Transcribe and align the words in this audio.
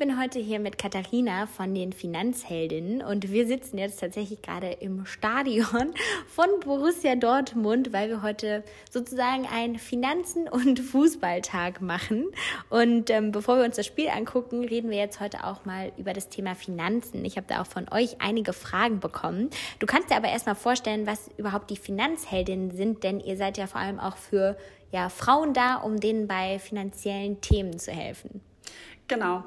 bin 0.00 0.18
heute 0.18 0.38
hier 0.38 0.60
mit 0.60 0.78
Katharina 0.78 1.46
von 1.46 1.74
den 1.74 1.92
Finanzheldinnen 1.92 3.02
und 3.02 3.30
wir 3.30 3.46
sitzen 3.46 3.76
jetzt 3.76 4.00
tatsächlich 4.00 4.40
gerade 4.40 4.70
im 4.80 5.04
Stadion 5.04 5.92
von 6.26 6.48
Borussia 6.64 7.16
Dortmund, 7.16 7.92
weil 7.92 8.08
wir 8.08 8.22
heute 8.22 8.64
sozusagen 8.90 9.46
einen 9.46 9.78
Finanzen- 9.78 10.48
und 10.48 10.80
Fußballtag 10.80 11.82
machen. 11.82 12.24
Und 12.70 13.10
ähm, 13.10 13.30
bevor 13.30 13.58
wir 13.58 13.64
uns 13.66 13.76
das 13.76 13.84
Spiel 13.84 14.08
angucken, 14.08 14.64
reden 14.64 14.88
wir 14.88 14.96
jetzt 14.96 15.20
heute 15.20 15.44
auch 15.44 15.66
mal 15.66 15.92
über 15.98 16.14
das 16.14 16.30
Thema 16.30 16.54
Finanzen. 16.54 17.22
Ich 17.26 17.36
habe 17.36 17.46
da 17.46 17.60
auch 17.60 17.66
von 17.66 17.86
euch 17.92 18.22
einige 18.22 18.54
Fragen 18.54 19.00
bekommen. 19.00 19.50
Du 19.80 19.86
kannst 19.86 20.08
dir 20.08 20.16
aber 20.16 20.28
erstmal 20.28 20.54
vorstellen, 20.54 21.06
was 21.06 21.28
überhaupt 21.36 21.68
die 21.68 21.76
Finanzheldinnen 21.76 22.70
sind, 22.70 23.04
denn 23.04 23.20
ihr 23.20 23.36
seid 23.36 23.58
ja 23.58 23.66
vor 23.66 23.82
allem 23.82 24.00
auch 24.00 24.16
für 24.16 24.56
ja, 24.92 25.10
Frauen 25.10 25.52
da, 25.52 25.74
um 25.74 26.00
denen 26.00 26.26
bei 26.26 26.58
finanziellen 26.58 27.42
Themen 27.42 27.78
zu 27.78 27.92
helfen. 27.92 28.40
Genau. 29.10 29.42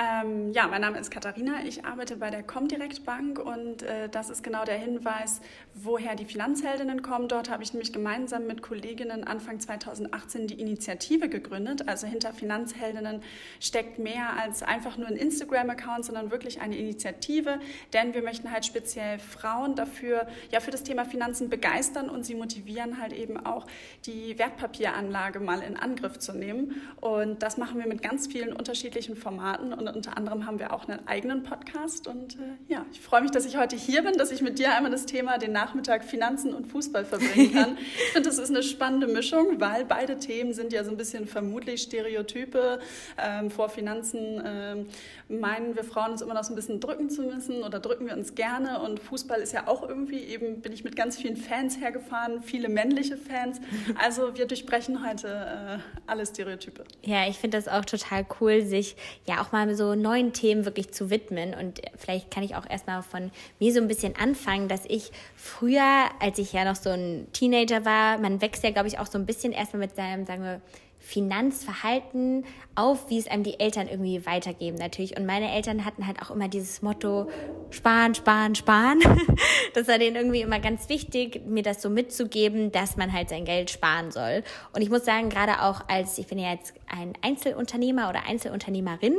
Ähm, 0.00 0.52
ja, 0.52 0.68
mein 0.68 0.80
Name 0.80 1.00
ist 1.00 1.10
Katharina. 1.10 1.64
Ich 1.66 1.84
arbeite 1.84 2.14
bei 2.14 2.30
der 2.30 2.44
Comdirect 2.44 3.04
Bank 3.04 3.40
und 3.40 3.82
äh, 3.82 4.08
das 4.08 4.30
ist 4.30 4.44
genau 4.44 4.64
der 4.64 4.76
Hinweis, 4.76 5.40
woher 5.74 6.14
die 6.14 6.24
Finanzheldinnen 6.24 7.02
kommen. 7.02 7.26
Dort 7.26 7.50
habe 7.50 7.64
ich 7.64 7.72
nämlich 7.72 7.92
gemeinsam 7.92 8.46
mit 8.46 8.62
Kolleginnen 8.62 9.24
Anfang 9.24 9.58
2018 9.58 10.46
die 10.46 10.60
Initiative 10.60 11.28
gegründet. 11.28 11.88
Also 11.88 12.06
hinter 12.06 12.32
Finanzheldinnen 12.32 13.22
steckt 13.58 13.98
mehr 13.98 14.36
als 14.40 14.62
einfach 14.62 14.96
nur 14.96 15.08
ein 15.08 15.16
Instagram-Account, 15.16 16.04
sondern 16.04 16.30
wirklich 16.30 16.60
eine 16.60 16.76
Initiative, 16.76 17.58
denn 17.92 18.14
wir 18.14 18.22
möchten 18.22 18.52
halt 18.52 18.66
speziell 18.66 19.18
Frauen 19.18 19.74
dafür, 19.74 20.28
ja, 20.52 20.60
für 20.60 20.70
das 20.70 20.84
Thema 20.84 21.04
Finanzen 21.04 21.50
begeistern 21.50 22.08
und 22.08 22.24
sie 22.24 22.36
motivieren 22.36 23.00
halt 23.00 23.12
eben 23.12 23.44
auch 23.44 23.66
die 24.06 24.38
Wertpapieranlage 24.38 25.40
mal 25.40 25.60
in 25.60 25.76
Angriff 25.76 26.20
zu 26.20 26.32
nehmen. 26.34 26.80
Und 27.00 27.42
das 27.42 27.56
machen 27.56 27.80
wir 27.80 27.88
mit 27.88 28.00
ganz 28.00 28.28
vielen 28.28 28.52
unterschiedlichen 28.52 29.07
unterschiedlichen 29.08 29.16
Formaten 29.16 29.72
und 29.72 29.88
unter 29.88 30.16
anderem 30.16 30.46
haben 30.46 30.58
wir 30.58 30.72
auch 30.72 30.88
einen 30.88 31.06
eigenen 31.06 31.42
Podcast. 31.42 32.06
Und 32.06 32.34
äh, 32.36 32.72
ja, 32.72 32.84
ich 32.92 33.00
freue 33.00 33.22
mich, 33.22 33.30
dass 33.30 33.46
ich 33.46 33.56
heute 33.56 33.76
hier 33.76 34.02
bin, 34.02 34.14
dass 34.14 34.30
ich 34.30 34.42
mit 34.42 34.58
dir 34.58 34.74
einmal 34.74 34.90
das 34.90 35.06
Thema 35.06 35.38
den 35.38 35.52
Nachmittag 35.52 36.04
Finanzen 36.04 36.54
und 36.54 36.66
Fußball 36.66 37.04
verbringen 37.04 37.52
kann. 37.52 37.78
ich 37.96 38.12
finde, 38.12 38.28
das 38.28 38.38
ist 38.38 38.50
eine 38.50 38.62
spannende 38.62 39.06
Mischung, 39.06 39.60
weil 39.60 39.84
beide 39.84 40.18
Themen 40.18 40.52
sind 40.52 40.72
ja 40.72 40.84
so 40.84 40.90
ein 40.90 40.96
bisschen 40.96 41.26
vermutlich 41.26 41.82
Stereotype. 41.82 42.80
Ähm, 43.18 43.50
vor 43.50 43.68
Finanzen 43.68 44.42
ähm, 44.44 44.86
meinen 45.28 45.76
wir 45.76 45.84
Frauen 45.84 46.12
uns 46.12 46.22
immer 46.22 46.34
noch 46.34 46.44
so 46.44 46.52
ein 46.52 46.56
bisschen 46.56 46.80
drücken 46.80 47.10
zu 47.10 47.22
müssen 47.22 47.62
oder 47.62 47.80
drücken 47.80 48.06
wir 48.06 48.14
uns 48.14 48.34
gerne. 48.34 48.80
Und 48.80 49.00
Fußball 49.00 49.40
ist 49.40 49.52
ja 49.52 49.66
auch 49.66 49.86
irgendwie 49.86 50.20
eben, 50.24 50.60
bin 50.60 50.72
ich 50.72 50.84
mit 50.84 50.96
ganz 50.96 51.16
vielen 51.16 51.36
Fans 51.36 51.80
hergefahren, 51.80 52.42
viele 52.42 52.68
männliche 52.68 53.16
Fans. 53.16 53.60
Also 54.02 54.36
wir 54.36 54.46
durchbrechen 54.46 55.06
heute 55.06 55.28
äh, 55.28 55.78
alle 56.06 56.26
Stereotype. 56.26 56.84
Ja, 57.02 57.28
ich 57.28 57.38
finde 57.38 57.58
das 57.58 57.68
auch 57.68 57.84
total 57.84 58.26
cool, 58.40 58.62
sich 58.62 58.96
ja 59.26 59.42
auch 59.42 59.52
mal 59.52 59.74
so 59.74 59.94
neuen 59.94 60.32
Themen 60.32 60.64
wirklich 60.64 60.92
zu 60.92 61.10
widmen. 61.10 61.54
Und 61.54 61.80
vielleicht 61.96 62.30
kann 62.30 62.42
ich 62.42 62.56
auch 62.56 62.68
erstmal 62.68 63.02
von 63.02 63.30
mir 63.58 63.72
so 63.72 63.80
ein 63.80 63.88
bisschen 63.88 64.14
anfangen, 64.16 64.68
dass 64.68 64.84
ich 64.86 65.10
früher, 65.36 66.08
als 66.20 66.38
ich 66.38 66.52
ja 66.52 66.64
noch 66.64 66.76
so 66.76 66.90
ein 66.90 67.26
Teenager 67.32 67.84
war, 67.84 68.18
man 68.18 68.40
wächst 68.40 68.64
ja, 68.64 68.70
glaube 68.70 68.88
ich, 68.88 68.98
auch 68.98 69.06
so 69.06 69.18
ein 69.18 69.26
bisschen 69.26 69.52
erstmal 69.52 69.80
mit 69.80 69.96
seinem, 69.96 70.26
sagen 70.26 70.42
wir, 70.42 70.60
Finanzverhalten 71.08 72.44
auf, 72.74 73.08
wie 73.08 73.18
es 73.18 73.28
einem 73.28 73.42
die 73.42 73.58
Eltern 73.58 73.88
irgendwie 73.88 74.26
weitergeben 74.26 74.76
natürlich. 74.76 75.16
Und 75.16 75.24
meine 75.24 75.50
Eltern 75.50 75.86
hatten 75.86 76.06
halt 76.06 76.20
auch 76.20 76.30
immer 76.30 76.48
dieses 76.48 76.82
Motto, 76.82 77.30
sparen, 77.70 78.14
sparen, 78.14 78.54
sparen. 78.54 79.00
Das 79.74 79.86
war 79.86 79.98
denen 79.98 80.16
irgendwie 80.16 80.40
immer 80.40 80.58
ganz 80.58 80.88
wichtig, 80.88 81.46
mir 81.46 81.62
das 81.62 81.80
so 81.80 81.88
mitzugeben, 81.88 82.72
dass 82.72 82.96
man 82.96 83.12
halt 83.12 83.28
sein 83.28 83.44
Geld 83.44 83.70
sparen 83.70 84.10
soll. 84.10 84.42
Und 84.74 84.82
ich 84.82 84.90
muss 84.90 85.04
sagen, 85.04 85.30
gerade 85.30 85.62
auch 85.62 85.82
als, 85.88 86.18
ich 86.18 86.26
bin 86.26 86.38
ja 86.38 86.50
jetzt 86.50 86.74
ein 86.88 87.12
Einzelunternehmer 87.22 88.08
oder 88.08 88.26
Einzelunternehmerin, 88.26 89.16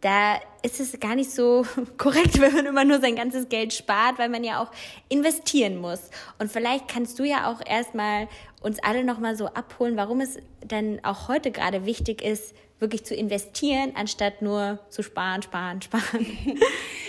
da 0.00 0.40
ist 0.62 0.80
es 0.80 0.98
gar 1.00 1.14
nicht 1.14 1.30
so 1.30 1.64
korrekt, 1.98 2.40
wenn 2.40 2.54
man 2.54 2.66
immer 2.66 2.84
nur 2.84 3.00
sein 3.00 3.16
ganzes 3.16 3.48
Geld 3.48 3.72
spart, 3.72 4.18
weil 4.18 4.28
man 4.28 4.44
ja 4.44 4.62
auch 4.62 4.70
investieren 5.08 5.78
muss. 5.78 6.10
Und 6.38 6.50
vielleicht 6.50 6.88
kannst 6.88 7.18
du 7.18 7.24
ja 7.24 7.50
auch 7.50 7.60
erstmal 7.64 8.28
uns 8.60 8.78
alle 8.82 9.04
nochmal 9.04 9.36
so 9.36 9.46
abholen, 9.46 9.96
warum 9.96 10.20
es 10.20 10.38
dann 10.66 11.00
auch 11.02 11.28
heute 11.28 11.50
gerade 11.50 11.86
wichtig 11.86 12.22
ist, 12.22 12.54
wirklich 12.80 13.04
zu 13.04 13.14
investieren, 13.14 13.92
anstatt 13.94 14.42
nur 14.42 14.78
zu 14.88 15.02
sparen, 15.02 15.42
sparen, 15.42 15.82
sparen. 15.82 16.26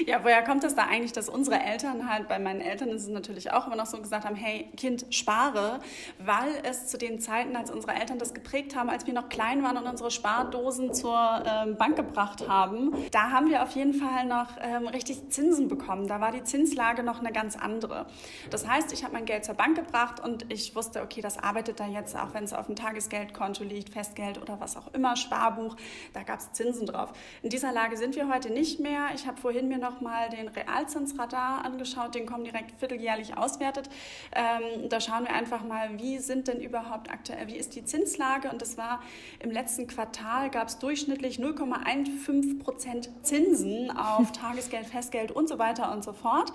Ja, 0.08 0.24
woher 0.24 0.44
kommt 0.44 0.64
es 0.64 0.74
da 0.74 0.88
eigentlich, 0.88 1.12
dass 1.12 1.30
unsere 1.30 1.60
Eltern 1.60 2.10
halt, 2.10 2.28
bei 2.28 2.40
meinen 2.40 2.60
Eltern 2.60 2.90
ist 2.90 3.04
es 3.04 3.10
natürlich 3.10 3.52
auch 3.52 3.68
immer 3.68 3.76
noch 3.76 3.86
so 3.86 4.02
gesagt 4.02 4.26
haben, 4.26 4.36
hey 4.36 4.68
Kind, 4.76 5.06
spare, 5.12 5.80
weil 6.18 6.50
es 6.64 6.88
zu 6.88 6.98
den 6.98 7.20
Zeiten, 7.20 7.56
als 7.56 7.70
unsere 7.70 7.94
Eltern 7.94 8.18
das 8.18 8.34
geprägt 8.34 8.76
haben, 8.76 8.90
als 8.90 9.06
wir 9.06 9.14
noch 9.14 9.30
klein 9.30 9.62
waren 9.62 9.78
und 9.78 9.86
unsere 9.86 10.10
Spardosen 10.10 10.96
zur 10.96 11.44
ähm, 11.46 11.78
Bank 11.78 11.98
gebracht 11.98 12.48
haben, 12.48 12.96
da 13.12 13.30
haben 13.30 13.41
wir 13.50 13.64
auf 13.64 13.72
jeden 13.72 13.94
Fall 13.94 14.26
noch 14.26 14.58
ähm, 14.62 14.88
richtig 14.88 15.30
Zinsen 15.30 15.68
bekommen. 15.68 16.08
Da 16.08 16.22
war 16.22 16.32
die 16.32 16.44
Zinslage 16.44 17.04
noch 17.04 17.20
eine 17.20 17.32
ganz 17.32 17.56
andere. 17.56 18.06
Das 18.50 18.68
heißt, 18.68 18.94
ich 18.94 19.04
habe 19.04 19.14
mein 19.14 19.26
Geld 19.26 19.46
zur 19.46 19.56
Bank 19.56 19.76
gebracht 19.76 20.20
und 20.24 20.52
ich 20.52 20.76
wusste, 20.76 21.02
okay, 21.02 21.22
das 21.22 21.38
arbeitet 21.38 21.80
da 21.80 21.88
jetzt, 21.88 22.16
auch 22.16 22.34
wenn 22.34 22.44
es 22.44 22.54
auf 22.54 22.68
dem 22.68 22.76
Tagesgeldkonto 22.76 23.64
liegt, 23.64 23.90
Festgeld 23.90 24.42
oder 24.42 24.60
was 24.60 24.78
auch 24.78 24.94
immer, 24.94 25.16
Sparbuch 25.16 25.76
da 26.14 26.24
gab 26.24 26.40
es 26.40 26.52
Zinsen 26.52 26.86
drauf. 26.86 27.14
In 27.42 27.50
dieser 27.50 27.72
Lage 27.72 27.98
sind 27.98 28.16
wir 28.16 28.28
heute 28.28 28.52
nicht 28.52 28.80
mehr. 28.80 29.10
Ich 29.16 29.28
habe 29.28 29.40
vorhin 29.40 29.68
mir 29.68 29.78
noch 29.78 30.02
mal 30.02 30.30
den 30.30 30.48
Realzinsradar 30.48 31.66
angeschaut, 31.66 32.16
den 32.16 32.26
kommen 32.26 32.44
direkt 32.44 32.80
vierteljährlich 32.80 33.38
auswertet. 33.38 33.90
Ähm, 34.36 34.90
da 34.90 35.00
schauen 35.00 35.26
wir 35.26 35.34
einfach 35.34 35.64
mal, 35.64 36.00
wie 36.00 36.20
sind 36.20 36.48
denn 36.48 36.60
überhaupt 36.60 37.12
aktuell, 37.12 37.48
wie 37.48 37.56
ist 37.56 37.76
die 37.76 37.86
Zinslage? 37.86 38.50
Und 38.50 38.62
das 38.62 38.78
war 38.78 39.02
im 39.40 39.52
letzten 39.52 39.88
Quartal 39.88 40.50
gab 40.50 40.68
es 40.68 40.80
durchschnittlich 40.80 41.38
0,15 41.38 42.60
Prozent 42.60 43.10
Zinsen 43.22 43.31
auf 43.96 44.32
Tagesgeld, 44.32 44.86
Festgeld 44.88 45.32
und 45.32 45.48
so 45.48 45.58
weiter 45.58 45.92
und 45.92 46.04
so 46.04 46.14
fort. 46.14 46.52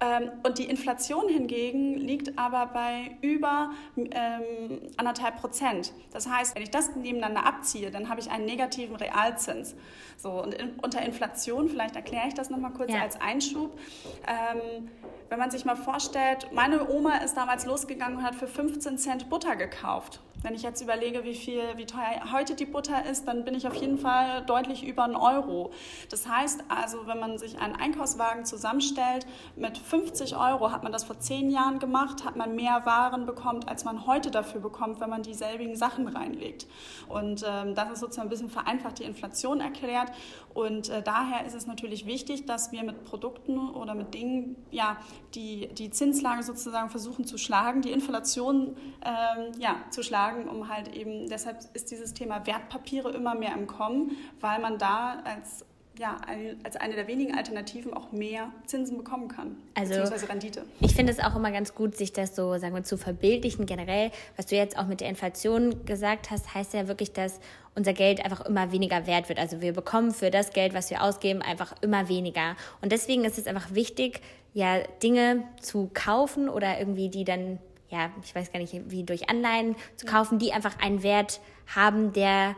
Ähm, 0.00 0.30
und 0.42 0.58
die 0.58 0.64
Inflation 0.64 1.28
hingegen 1.28 1.94
liegt 1.94 2.38
aber 2.38 2.66
bei 2.66 3.16
über 3.20 3.70
ähm, 3.96 4.80
anderthalb 4.96 5.36
Prozent. 5.36 5.92
Das 6.12 6.26
heißt, 6.28 6.54
wenn 6.54 6.62
ich 6.62 6.70
das 6.70 6.96
nebeneinander 6.96 7.44
abziehe, 7.44 7.90
dann 7.90 8.08
habe 8.08 8.20
ich 8.20 8.30
einen 8.30 8.46
negativen 8.46 8.96
Realzins. 8.96 9.74
So, 10.16 10.42
und 10.42 10.54
in, 10.54 10.70
unter 10.82 11.02
Inflation, 11.02 11.68
vielleicht 11.68 11.96
erkläre 11.96 12.28
ich 12.28 12.34
das 12.34 12.48
nochmal 12.48 12.72
kurz 12.72 12.92
ja. 12.92 13.02
als 13.02 13.20
Einschub. 13.20 13.78
Ähm, 14.26 14.88
wenn 15.28 15.38
man 15.38 15.50
sich 15.50 15.64
mal 15.64 15.76
vorstellt, 15.76 16.48
meine 16.52 16.90
Oma 16.90 17.18
ist 17.18 17.36
damals 17.36 17.64
losgegangen 17.64 18.18
und 18.18 18.24
hat 18.24 18.34
für 18.34 18.48
15 18.48 18.98
Cent 18.98 19.30
Butter 19.30 19.54
gekauft. 19.54 20.20
Wenn 20.42 20.54
ich 20.54 20.62
jetzt 20.62 20.80
überlege, 20.80 21.24
wie 21.24 21.34
viel, 21.34 21.62
wie 21.76 21.84
teuer 21.84 22.32
heute 22.32 22.54
die 22.54 22.64
Butter 22.64 23.04
ist, 23.04 23.28
dann 23.28 23.44
bin 23.44 23.54
ich 23.54 23.66
auf 23.66 23.74
jeden 23.74 23.98
Fall 23.98 24.42
deutlich 24.46 24.82
über 24.84 25.04
einen 25.04 25.16
Euro. 25.16 25.70
Das 26.08 26.26
heißt 26.26 26.64
also, 26.68 27.06
wenn 27.06 27.20
man 27.20 27.38
sich 27.38 27.58
einen 27.58 27.76
Einkaufswagen 27.76 28.46
zusammenstellt, 28.46 29.26
mit 29.56 29.76
50 29.90 30.36
Euro 30.36 30.70
hat 30.70 30.84
man 30.84 30.92
das 30.92 31.02
vor 31.02 31.18
zehn 31.18 31.50
Jahren 31.50 31.80
gemacht, 31.80 32.24
hat 32.24 32.36
man 32.36 32.54
mehr 32.54 32.86
Waren 32.86 33.26
bekommen, 33.26 33.64
als 33.66 33.84
man 33.84 34.06
heute 34.06 34.30
dafür 34.30 34.60
bekommt, 34.60 35.00
wenn 35.00 35.10
man 35.10 35.22
dieselbigen 35.22 35.74
Sachen 35.74 36.06
reinlegt. 36.06 36.68
Und 37.08 37.44
ähm, 37.44 37.74
das 37.74 37.90
ist 37.90 37.98
sozusagen 37.98 38.28
ein 38.28 38.30
bisschen 38.30 38.50
vereinfacht 38.50 39.00
die 39.00 39.04
Inflation 39.04 39.60
erklärt. 39.60 40.12
Und 40.54 40.90
äh, 40.90 41.02
daher 41.02 41.44
ist 41.44 41.56
es 41.56 41.66
natürlich 41.66 42.06
wichtig, 42.06 42.46
dass 42.46 42.70
wir 42.70 42.84
mit 42.84 43.04
Produkten 43.04 43.58
oder 43.68 43.96
mit 43.96 44.14
Dingen, 44.14 44.54
ja, 44.70 44.96
die 45.34 45.68
die 45.74 45.90
Zinslage 45.90 46.44
sozusagen 46.44 46.90
versuchen 46.90 47.24
zu 47.24 47.36
schlagen, 47.36 47.82
die 47.82 47.90
Inflation 47.90 48.76
ähm, 49.04 49.52
ja, 49.58 49.76
zu 49.90 50.04
schlagen 50.04 50.48
um 50.48 50.68
halt 50.68 50.94
eben, 50.94 51.28
deshalb 51.28 51.58
ist 51.74 51.90
dieses 51.90 52.14
Thema 52.14 52.46
Wertpapiere 52.46 53.10
immer 53.10 53.34
mehr 53.34 53.54
im 53.54 53.66
Kommen, 53.66 54.16
weil 54.40 54.60
man 54.60 54.78
da 54.78 55.20
als 55.24 55.64
ja, 56.00 56.16
als 56.64 56.76
eine 56.76 56.94
der 56.94 57.06
wenigen 57.06 57.34
Alternativen 57.34 57.92
auch 57.92 58.10
mehr 58.10 58.50
Zinsen 58.64 58.96
bekommen 58.96 59.28
kann, 59.28 59.56
also, 59.74 59.90
beziehungsweise 59.90 60.28
Rendite. 60.30 60.64
Ich 60.80 60.94
finde 60.94 61.12
es 61.12 61.20
auch 61.20 61.36
immer 61.36 61.52
ganz 61.52 61.74
gut, 61.74 61.94
sich 61.94 62.14
das 62.14 62.34
so, 62.34 62.56
sagen 62.56 62.74
wir, 62.74 62.84
zu 62.84 62.96
verbildlichen. 62.96 63.66
Generell, 63.66 64.10
was 64.36 64.46
du 64.46 64.56
jetzt 64.56 64.78
auch 64.78 64.86
mit 64.86 65.02
der 65.02 65.10
Inflation 65.10 65.84
gesagt 65.84 66.30
hast, 66.30 66.54
heißt 66.54 66.72
ja 66.72 66.88
wirklich, 66.88 67.12
dass 67.12 67.38
unser 67.74 67.92
Geld 67.92 68.24
einfach 68.24 68.46
immer 68.46 68.72
weniger 68.72 69.06
wert 69.06 69.28
wird. 69.28 69.38
Also 69.38 69.60
wir 69.60 69.74
bekommen 69.74 70.12
für 70.12 70.30
das 70.30 70.54
Geld, 70.54 70.72
was 70.72 70.88
wir 70.88 71.02
ausgeben, 71.02 71.42
einfach 71.42 71.74
immer 71.82 72.08
weniger. 72.08 72.56
Und 72.80 72.92
deswegen 72.92 73.26
ist 73.26 73.36
es 73.36 73.46
einfach 73.46 73.74
wichtig, 73.74 74.22
ja, 74.54 74.78
Dinge 75.02 75.44
zu 75.60 75.90
kaufen 75.92 76.48
oder 76.48 76.78
irgendwie 76.78 77.10
die 77.10 77.24
dann 77.24 77.58
ja, 77.90 78.10
ich 78.22 78.34
weiß 78.34 78.52
gar 78.52 78.60
nicht, 78.60 78.72
wie 78.88 79.02
durch 79.02 79.28
Anleihen 79.28 79.74
zu 79.96 80.06
kaufen, 80.06 80.38
die 80.38 80.52
einfach 80.52 80.78
einen 80.80 81.02
Wert 81.02 81.40
haben, 81.74 82.12
der, 82.12 82.54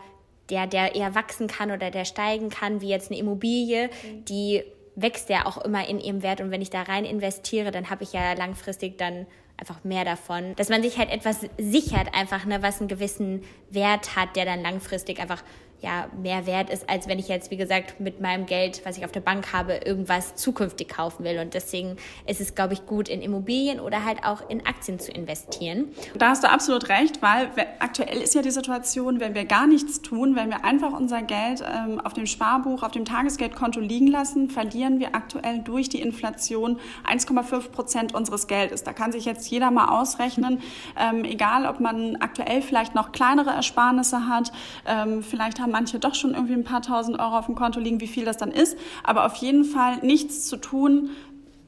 der, 0.50 0.66
der 0.66 0.94
eher 0.94 1.14
wachsen 1.14 1.46
kann 1.46 1.70
oder 1.70 1.90
der 1.90 2.04
steigen 2.04 2.50
kann, 2.50 2.80
wie 2.80 2.88
jetzt 2.88 3.10
eine 3.10 3.20
Immobilie, 3.20 3.88
mhm. 3.88 4.24
die 4.24 4.62
wächst 4.94 5.30
ja 5.30 5.46
auch 5.46 5.58
immer 5.58 5.88
in 5.88 5.98
ihrem 5.98 6.22
Wert 6.22 6.40
und 6.40 6.50
wenn 6.50 6.60
ich 6.60 6.70
da 6.70 6.82
rein 6.82 7.04
investiere, 7.04 7.70
dann 7.70 7.88
habe 7.88 8.02
ich 8.04 8.12
ja 8.12 8.34
langfristig 8.34 8.98
dann 8.98 9.26
einfach 9.56 9.84
mehr 9.84 10.04
davon. 10.04 10.54
Dass 10.56 10.68
man 10.68 10.82
sich 10.82 10.98
halt 10.98 11.10
etwas 11.10 11.40
sichert, 11.58 12.14
einfach, 12.14 12.44
ne, 12.44 12.62
was 12.62 12.80
einen 12.80 12.88
gewissen 12.88 13.42
Wert 13.70 14.16
hat, 14.16 14.36
der 14.36 14.44
dann 14.44 14.60
langfristig 14.62 15.20
einfach 15.20 15.42
ja, 15.82 16.06
mehr 16.20 16.46
wert 16.46 16.70
ist, 16.70 16.88
als 16.88 17.08
wenn 17.08 17.18
ich 17.18 17.26
jetzt, 17.26 17.50
wie 17.50 17.56
gesagt, 17.56 17.98
mit 17.98 18.20
meinem 18.20 18.46
Geld, 18.46 18.80
was 18.84 18.96
ich 18.96 19.04
auf 19.04 19.10
der 19.10 19.20
Bank 19.20 19.52
habe, 19.52 19.80
irgendwas 19.84 20.36
zukünftig 20.36 20.88
kaufen 20.88 21.24
will. 21.24 21.40
Und 21.40 21.54
deswegen 21.54 21.96
ist 22.26 22.40
es, 22.40 22.54
glaube 22.54 22.74
ich, 22.74 22.86
gut, 22.86 23.08
in 23.08 23.20
Immobilien 23.20 23.80
oder 23.80 24.04
halt 24.04 24.24
auch 24.24 24.48
in 24.48 24.64
Aktien 24.64 25.00
zu 25.00 25.10
investieren. 25.10 25.88
Da 26.14 26.30
hast 26.30 26.44
du 26.44 26.50
absolut 26.50 26.88
recht, 26.88 27.20
weil 27.20 27.50
aktuell 27.80 28.18
ist 28.18 28.34
ja 28.34 28.42
die 28.42 28.52
Situation, 28.52 29.18
wenn 29.18 29.34
wir 29.34 29.44
gar 29.44 29.66
nichts 29.66 30.02
tun, 30.02 30.36
wenn 30.36 30.50
wir 30.50 30.64
einfach 30.64 30.92
unser 30.92 31.22
Geld 31.22 31.62
ähm, 31.62 32.00
auf 32.00 32.12
dem 32.12 32.26
Sparbuch, 32.26 32.84
auf 32.84 32.92
dem 32.92 33.04
Tagesgeldkonto 33.04 33.80
liegen 33.80 34.06
lassen, 34.06 34.50
verlieren 34.50 35.00
wir 35.00 35.16
aktuell 35.16 35.58
durch 35.58 35.88
die 35.88 36.00
Inflation 36.00 36.78
1,5 37.10 37.70
Prozent 37.70 38.14
unseres 38.14 38.46
Geldes. 38.46 38.84
Da 38.84 38.92
kann 38.92 39.10
sich 39.10 39.24
jetzt 39.24 39.50
jeder 39.50 39.72
mal 39.72 39.88
ausrechnen, 39.88 40.60
ähm, 40.96 41.24
egal 41.24 41.66
ob 41.66 41.80
man 41.80 42.16
aktuell 42.16 42.62
vielleicht 42.62 42.94
noch 42.94 43.10
kleinere 43.10 43.50
Ersparnisse 43.50 44.28
hat, 44.28 44.52
ähm, 44.86 45.24
vielleicht 45.24 45.58
haben 45.58 45.71
manche 45.72 45.98
doch 45.98 46.14
schon 46.14 46.34
irgendwie 46.34 46.54
ein 46.54 46.64
paar 46.64 46.82
tausend 46.82 47.18
Euro 47.18 47.38
auf 47.38 47.46
dem 47.46 47.56
Konto 47.56 47.80
liegen, 47.80 48.00
wie 48.00 48.06
viel 48.06 48.24
das 48.24 48.36
dann 48.36 48.52
ist. 48.52 48.78
Aber 49.02 49.26
auf 49.26 49.34
jeden 49.36 49.64
Fall 49.64 49.98
nichts 50.02 50.46
zu 50.46 50.56
tun, 50.56 51.10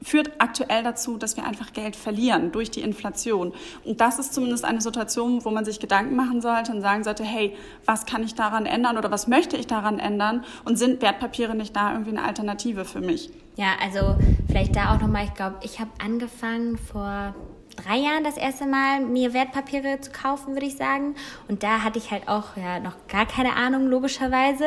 führt 0.05 0.33
aktuell 0.37 0.83
dazu, 0.83 1.17
dass 1.17 1.35
wir 1.35 1.45
einfach 1.45 1.73
Geld 1.73 1.95
verlieren 1.95 2.51
durch 2.51 2.69
die 2.69 2.81
Inflation. 2.81 3.53
Und 3.83 4.01
das 4.01 4.19
ist 4.19 4.33
zumindest 4.35 4.63
eine 4.63 4.79
Situation, 4.79 5.43
wo 5.43 5.49
man 5.49 5.65
sich 5.65 5.79
Gedanken 5.79 6.15
machen 6.15 6.41
sollte 6.41 6.71
und 6.71 6.81
sagen 6.81 7.03
sollte, 7.03 7.23
hey, 7.23 7.55
was 7.85 8.05
kann 8.05 8.23
ich 8.23 8.35
daran 8.35 8.67
ändern 8.67 8.97
oder 8.99 9.09
was 9.09 9.27
möchte 9.27 9.57
ich 9.57 9.65
daran 9.65 9.97
ändern? 9.97 10.45
Und 10.63 10.77
sind 10.77 11.01
Wertpapiere 11.01 11.55
nicht 11.55 11.75
da 11.75 11.91
irgendwie 11.91 12.11
eine 12.11 12.23
Alternative 12.23 12.85
für 12.85 13.01
mich? 13.01 13.31
Ja, 13.55 13.69
also 13.81 14.15
vielleicht 14.47 14.75
da 14.75 14.93
auch 14.93 15.01
nochmal, 15.01 15.25
ich 15.25 15.33
glaube, 15.33 15.55
ich 15.63 15.79
habe 15.79 15.89
angefangen 16.03 16.77
vor 16.77 17.33
drei 17.75 17.97
Jahren 17.97 18.23
das 18.23 18.37
erste 18.37 18.65
Mal 18.65 19.01
mir 19.01 19.33
Wertpapiere 19.33 19.99
zu 20.01 20.11
kaufen, 20.11 20.53
würde 20.53 20.65
ich 20.65 20.77
sagen. 20.77 21.15
Und 21.47 21.63
da 21.63 21.83
hatte 21.83 21.99
ich 21.99 22.11
halt 22.11 22.27
auch 22.27 22.57
ja 22.57 22.79
noch 22.79 22.95
gar 23.07 23.25
keine 23.25 23.53
Ahnung, 23.53 23.87
logischerweise. 23.87 24.65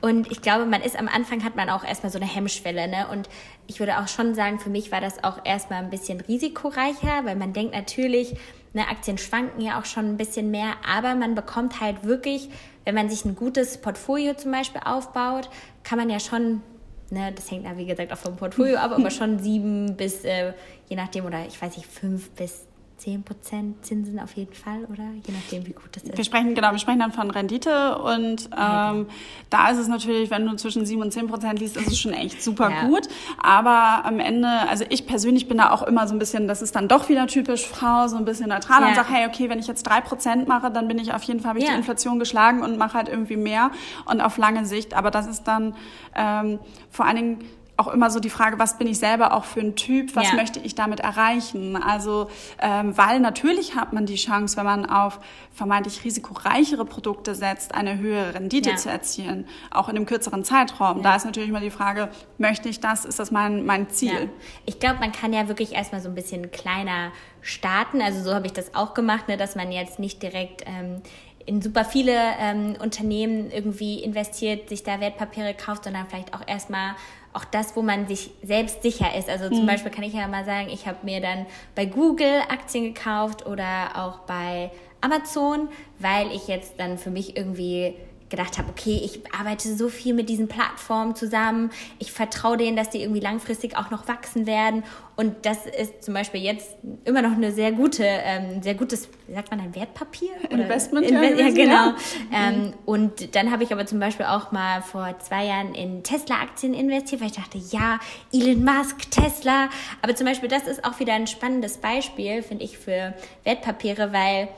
Und 0.00 0.30
ich 0.30 0.42
glaube, 0.42 0.66
man 0.66 0.82
ist 0.82 0.98
am 0.98 1.08
Anfang 1.08 1.44
hat 1.44 1.56
man 1.56 1.70
auch 1.70 1.84
erstmal 1.84 2.10
so 2.12 2.18
eine 2.18 2.28
Hemmschwelle, 2.28 2.88
ne? 2.88 3.06
Und 3.10 3.28
ich 3.66 3.80
würde 3.80 3.98
auch 3.98 4.08
schon 4.08 4.34
sagen, 4.34 4.58
für 4.58 4.70
mich 4.70 4.90
war 4.92 5.00
das 5.00 5.22
auch 5.24 5.44
erstmal 5.44 5.82
ein 5.82 5.90
bisschen 5.90 6.20
risikoreicher, 6.20 7.24
weil 7.24 7.36
man 7.36 7.52
denkt 7.52 7.74
natürlich, 7.74 8.34
ne, 8.72 8.88
Aktien 8.88 9.18
schwanken 9.18 9.60
ja 9.60 9.78
auch 9.78 9.84
schon 9.84 10.06
ein 10.06 10.16
bisschen 10.16 10.50
mehr, 10.50 10.72
aber 10.88 11.14
man 11.14 11.34
bekommt 11.34 11.80
halt 11.80 12.04
wirklich, 12.04 12.48
wenn 12.84 12.94
man 12.94 13.10
sich 13.10 13.24
ein 13.24 13.36
gutes 13.36 13.78
Portfolio 13.78 14.34
zum 14.34 14.52
Beispiel 14.52 14.80
aufbaut, 14.84 15.50
kann 15.84 15.98
man 15.98 16.08
ja 16.08 16.20
schon 16.20 16.62
Ne, 17.10 17.32
das 17.32 17.50
hängt 17.50 17.64
ja, 17.64 17.76
wie 17.76 17.86
gesagt, 17.86 18.12
auch 18.12 18.18
vom 18.18 18.36
Portfolio 18.36 18.76
ab, 18.76 18.92
aber 18.92 19.10
schon 19.12 19.38
sieben 19.38 19.96
bis, 19.96 20.24
äh, 20.24 20.52
je 20.88 20.96
nachdem, 20.96 21.24
oder 21.24 21.46
ich 21.46 21.60
weiß 21.60 21.76
nicht, 21.76 21.88
fünf 21.88 22.30
bis 22.30 22.67
10% 22.98 23.82
Zinsen 23.82 24.18
auf 24.18 24.32
jeden 24.34 24.52
Fall, 24.52 24.84
oder? 24.84 25.04
Je 25.24 25.32
nachdem, 25.32 25.66
wie 25.66 25.72
gut 25.72 25.88
das 25.92 26.02
ist. 26.02 26.16
Wir 26.16 26.24
sprechen, 26.24 26.54
genau, 26.54 26.72
wir 26.72 26.78
sprechen 26.78 26.98
dann 26.98 27.12
von 27.12 27.30
Rendite 27.30 27.98
und 27.98 28.46
ähm, 28.46 28.50
ja, 28.56 28.92
genau. 28.92 29.06
da 29.50 29.70
ist 29.70 29.78
es 29.78 29.88
natürlich, 29.88 30.30
wenn 30.30 30.44
du 30.46 30.56
zwischen 30.56 30.84
7 30.84 31.00
und 31.00 31.12
10% 31.12 31.58
liest, 31.58 31.76
ist 31.76 31.88
es 31.88 31.98
schon 31.98 32.12
echt 32.12 32.42
super 32.42 32.70
ja. 32.70 32.86
gut. 32.86 33.08
Aber 33.40 34.04
am 34.04 34.18
Ende, 34.18 34.48
also 34.68 34.84
ich 34.88 35.06
persönlich 35.06 35.46
bin 35.46 35.58
da 35.58 35.70
auch 35.70 35.82
immer 35.82 36.08
so 36.08 36.14
ein 36.14 36.18
bisschen, 36.18 36.48
das 36.48 36.60
ist 36.60 36.74
dann 36.74 36.88
doch 36.88 37.08
wieder 37.08 37.26
typisch 37.28 37.66
Frau, 37.66 38.08
so 38.08 38.16
ein 38.16 38.24
bisschen 38.24 38.48
neutral 38.48 38.82
ja. 38.82 38.88
und 38.88 38.94
sage, 38.96 39.08
hey, 39.12 39.26
okay, 39.26 39.48
wenn 39.48 39.60
ich 39.60 39.68
jetzt 39.68 39.88
3% 39.88 40.46
mache, 40.46 40.70
dann 40.70 40.88
bin 40.88 40.98
ich 40.98 41.14
auf 41.14 41.22
jeden 41.22 41.40
Fall, 41.40 41.50
habe 41.50 41.60
ich 41.60 41.66
die 41.66 41.74
Inflation 41.74 42.18
geschlagen 42.18 42.62
und 42.62 42.78
mache 42.78 42.94
halt 42.94 43.08
irgendwie 43.08 43.36
mehr 43.36 43.70
und 44.06 44.20
auf 44.20 44.38
lange 44.38 44.66
Sicht. 44.66 44.94
Aber 44.94 45.10
das 45.10 45.26
ist 45.26 45.44
dann 45.44 45.74
ähm, 46.16 46.58
vor 46.90 47.06
allen 47.06 47.16
Dingen 47.16 47.38
auch 47.78 47.86
immer 47.88 48.10
so 48.10 48.18
die 48.18 48.28
Frage, 48.28 48.58
was 48.58 48.76
bin 48.76 48.88
ich 48.88 48.98
selber 48.98 49.32
auch 49.32 49.44
für 49.44 49.60
ein 49.60 49.76
Typ, 49.76 50.16
was 50.16 50.30
ja. 50.30 50.34
möchte 50.34 50.58
ich 50.58 50.74
damit 50.74 50.98
erreichen? 50.98 51.76
Also, 51.76 52.28
ähm, 52.60 52.98
weil 52.98 53.20
natürlich 53.20 53.76
hat 53.76 53.92
man 53.92 54.04
die 54.04 54.16
Chance, 54.16 54.56
wenn 54.56 54.64
man 54.64 54.84
auf 54.84 55.20
vermeintlich 55.52 56.04
risikoreichere 56.04 56.84
Produkte 56.84 57.36
setzt, 57.36 57.76
eine 57.76 57.98
höhere 57.98 58.34
Rendite 58.34 58.70
ja. 58.70 58.76
zu 58.76 58.90
erzielen, 58.90 59.46
auch 59.70 59.88
in 59.88 59.96
einem 59.96 60.06
kürzeren 60.06 60.42
Zeitraum. 60.42 60.98
Ja. 60.98 61.02
Da 61.04 61.16
ist 61.16 61.24
natürlich 61.24 61.48
immer 61.48 61.60
die 61.60 61.70
Frage, 61.70 62.08
möchte 62.36 62.68
ich 62.68 62.80
das? 62.80 63.04
Ist 63.04 63.20
das 63.20 63.30
mein, 63.30 63.64
mein 63.64 63.88
Ziel? 63.90 64.28
Ich 64.66 64.80
glaube, 64.80 64.98
man 64.98 65.12
kann 65.12 65.32
ja 65.32 65.46
wirklich 65.46 65.72
erstmal 65.72 66.00
so 66.00 66.08
ein 66.08 66.16
bisschen 66.16 66.50
kleiner 66.50 67.12
starten. 67.42 68.02
Also 68.02 68.24
so 68.24 68.34
habe 68.34 68.46
ich 68.46 68.52
das 68.52 68.74
auch 68.74 68.92
gemacht, 68.92 69.28
ne, 69.28 69.36
dass 69.36 69.54
man 69.54 69.70
jetzt 69.70 70.00
nicht 70.00 70.20
direkt 70.20 70.64
ähm, 70.66 71.00
in 71.46 71.62
super 71.62 71.84
viele 71.84 72.14
ähm, 72.40 72.76
Unternehmen 72.78 73.50
irgendwie 73.50 74.02
investiert, 74.02 74.68
sich 74.68 74.82
da 74.82 75.00
Wertpapiere 75.00 75.54
kauft, 75.54 75.84
sondern 75.84 76.06
vielleicht 76.08 76.34
auch 76.34 76.42
erstmal 76.46 76.96
auch 77.38 77.44
das, 77.44 77.76
wo 77.76 77.82
man 77.82 78.08
sich 78.08 78.30
selbst 78.42 78.82
sicher 78.82 79.14
ist. 79.16 79.28
Also 79.28 79.48
zum 79.48 79.62
mhm. 79.62 79.66
Beispiel 79.66 79.92
kann 79.92 80.02
ich 80.02 80.12
ja 80.12 80.26
mal 80.26 80.44
sagen, 80.44 80.68
ich 80.70 80.88
habe 80.88 80.98
mir 81.02 81.20
dann 81.20 81.46
bei 81.76 81.84
Google 81.84 82.42
Aktien 82.48 82.92
gekauft 82.92 83.46
oder 83.46 83.90
auch 83.94 84.20
bei 84.20 84.70
Amazon, 85.00 85.68
weil 86.00 86.32
ich 86.32 86.48
jetzt 86.48 86.74
dann 86.78 86.98
für 86.98 87.10
mich 87.10 87.36
irgendwie 87.36 87.94
gedacht 88.30 88.58
habe, 88.58 88.68
okay, 88.70 89.00
ich 89.02 89.20
arbeite 89.32 89.74
so 89.74 89.88
viel 89.88 90.14
mit 90.14 90.28
diesen 90.28 90.48
Plattformen 90.48 91.14
zusammen, 91.14 91.70
ich 91.98 92.12
vertraue 92.12 92.56
denen, 92.56 92.76
dass 92.76 92.90
die 92.90 93.00
irgendwie 93.00 93.20
langfristig 93.20 93.76
auch 93.76 93.90
noch 93.90 94.08
wachsen 94.08 94.46
werden. 94.46 94.84
Und 95.16 95.46
das 95.46 95.66
ist 95.66 96.04
zum 96.04 96.14
Beispiel 96.14 96.40
jetzt 96.40 96.76
immer 97.04 97.22
noch 97.22 97.32
eine 97.32 97.50
sehr 97.50 97.72
gute, 97.72 98.04
ähm, 98.04 98.62
sehr 98.62 98.74
gutes, 98.74 99.08
wie 99.26 99.34
sagt 99.34 99.50
man, 99.50 99.60
ein 99.60 99.74
Wertpapier? 99.74 100.30
Oder 100.46 100.62
Investment, 100.62 101.10
Inve 101.10 101.40
ja, 101.40 101.50
genau. 101.50 101.72
Ja. 101.72 101.94
Ähm, 102.32 102.72
und 102.86 103.34
dann 103.34 103.50
habe 103.50 103.64
ich 103.64 103.72
aber 103.72 103.84
zum 103.86 103.98
Beispiel 103.98 104.26
auch 104.26 104.52
mal 104.52 104.80
vor 104.80 105.18
zwei 105.18 105.46
Jahren 105.46 105.74
in 105.74 106.04
Tesla-Aktien 106.04 106.72
investiert, 106.72 107.20
weil 107.20 107.28
ich 107.28 107.36
dachte, 107.36 107.58
ja, 107.58 107.98
Elon 108.32 108.64
Musk, 108.64 109.10
Tesla. 109.10 109.70
Aber 110.02 110.14
zum 110.14 110.26
Beispiel, 110.26 110.48
das 110.48 110.68
ist 110.68 110.84
auch 110.84 111.00
wieder 111.00 111.14
ein 111.14 111.26
spannendes 111.26 111.78
Beispiel, 111.78 112.42
finde 112.42 112.64
ich, 112.64 112.78
für 112.78 113.14
Wertpapiere, 113.42 114.12
weil 114.12 114.48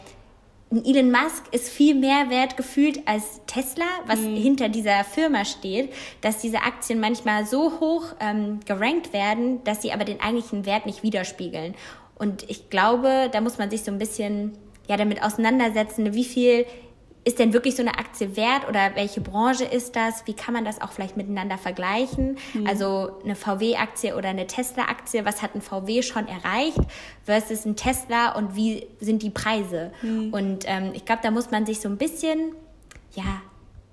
Elon 0.71 1.11
Musk 1.11 1.53
ist 1.53 1.69
viel 1.69 1.97
mehr 1.97 2.31
wert 2.31 2.57
gefühlt 2.57 3.07
als 3.07 3.41
Tesla, 3.47 3.87
was 4.07 4.21
mhm. 4.21 4.37
hinter 4.37 4.69
dieser 4.69 5.03
Firma 5.03 5.45
steht, 5.45 5.93
dass 6.21 6.39
diese 6.39 6.59
Aktien 6.59 7.01
manchmal 7.01 7.45
so 7.45 7.81
hoch 7.81 8.05
ähm, 8.21 8.61
gerankt 8.67 9.13
werden, 9.13 9.65
dass 9.65 9.83
sie 9.83 9.93
aber 9.93 10.05
den 10.05 10.21
eigentlichen 10.21 10.67
Wert 10.67 10.87
nicht 10.87 11.03
widerspiegeln. 11.03 11.75
Und 12.17 12.49
ich 12.49 12.71
glaube, 12.71 13.29
da 13.33 13.41
muss 13.41 13.59
man 13.59 13.71
sich 13.71 13.83
so 13.83 13.91
ein 13.91 13.99
bisschen 13.99 14.53
ja 14.89 14.97
damit 14.97 15.23
auseinandersetzen, 15.23 16.15
wie 16.15 16.25
viel 16.25 16.67
ist 17.25 17.39
denn 17.39 17.53
wirklich 17.53 17.77
so 17.77 17.83
eine 17.83 17.99
Aktie 17.99 18.37
wert 18.37 18.69
oder 18.69 18.93
welche 18.95 19.21
Branche 19.21 19.65
ist 19.65 19.95
das? 19.95 20.27
Wie 20.27 20.33
kann 20.33 20.55
man 20.55 20.65
das 20.65 20.81
auch 20.81 20.93
vielleicht 20.93 21.17
miteinander 21.17 21.59
vergleichen? 21.59 22.39
Mhm. 22.55 22.67
Also 22.67 23.19
eine 23.25 23.35
VW-Aktie 23.35 24.17
oder 24.17 24.31
eine 24.31 24.47
Tesla-Aktie, 24.47 25.25
was 25.25 25.43
hat 25.43 25.55
ein 25.55 25.61
VW 25.61 26.03
schon 26.03 26.27
erreicht 26.29 26.81
versus 27.25 27.67
ein 27.67 27.77
Tesla 27.77 28.37
und 28.37 28.57
wie 28.57 28.87
sind 29.01 29.23
die 29.23 29.31
Preise? 29.31 29.93
Mhm. 30.03 30.33
Und 30.33 30.65
ähm, 30.67 30.93
ich 30.95 31.05
glaube, 31.05 31.21
da 31.23 31.31
muss 31.31 31.51
man 31.51 31.67
sich 31.67 31.81
so 31.81 31.89
ein 31.89 31.99
bisschen 31.99 32.55
ja, 33.15 33.43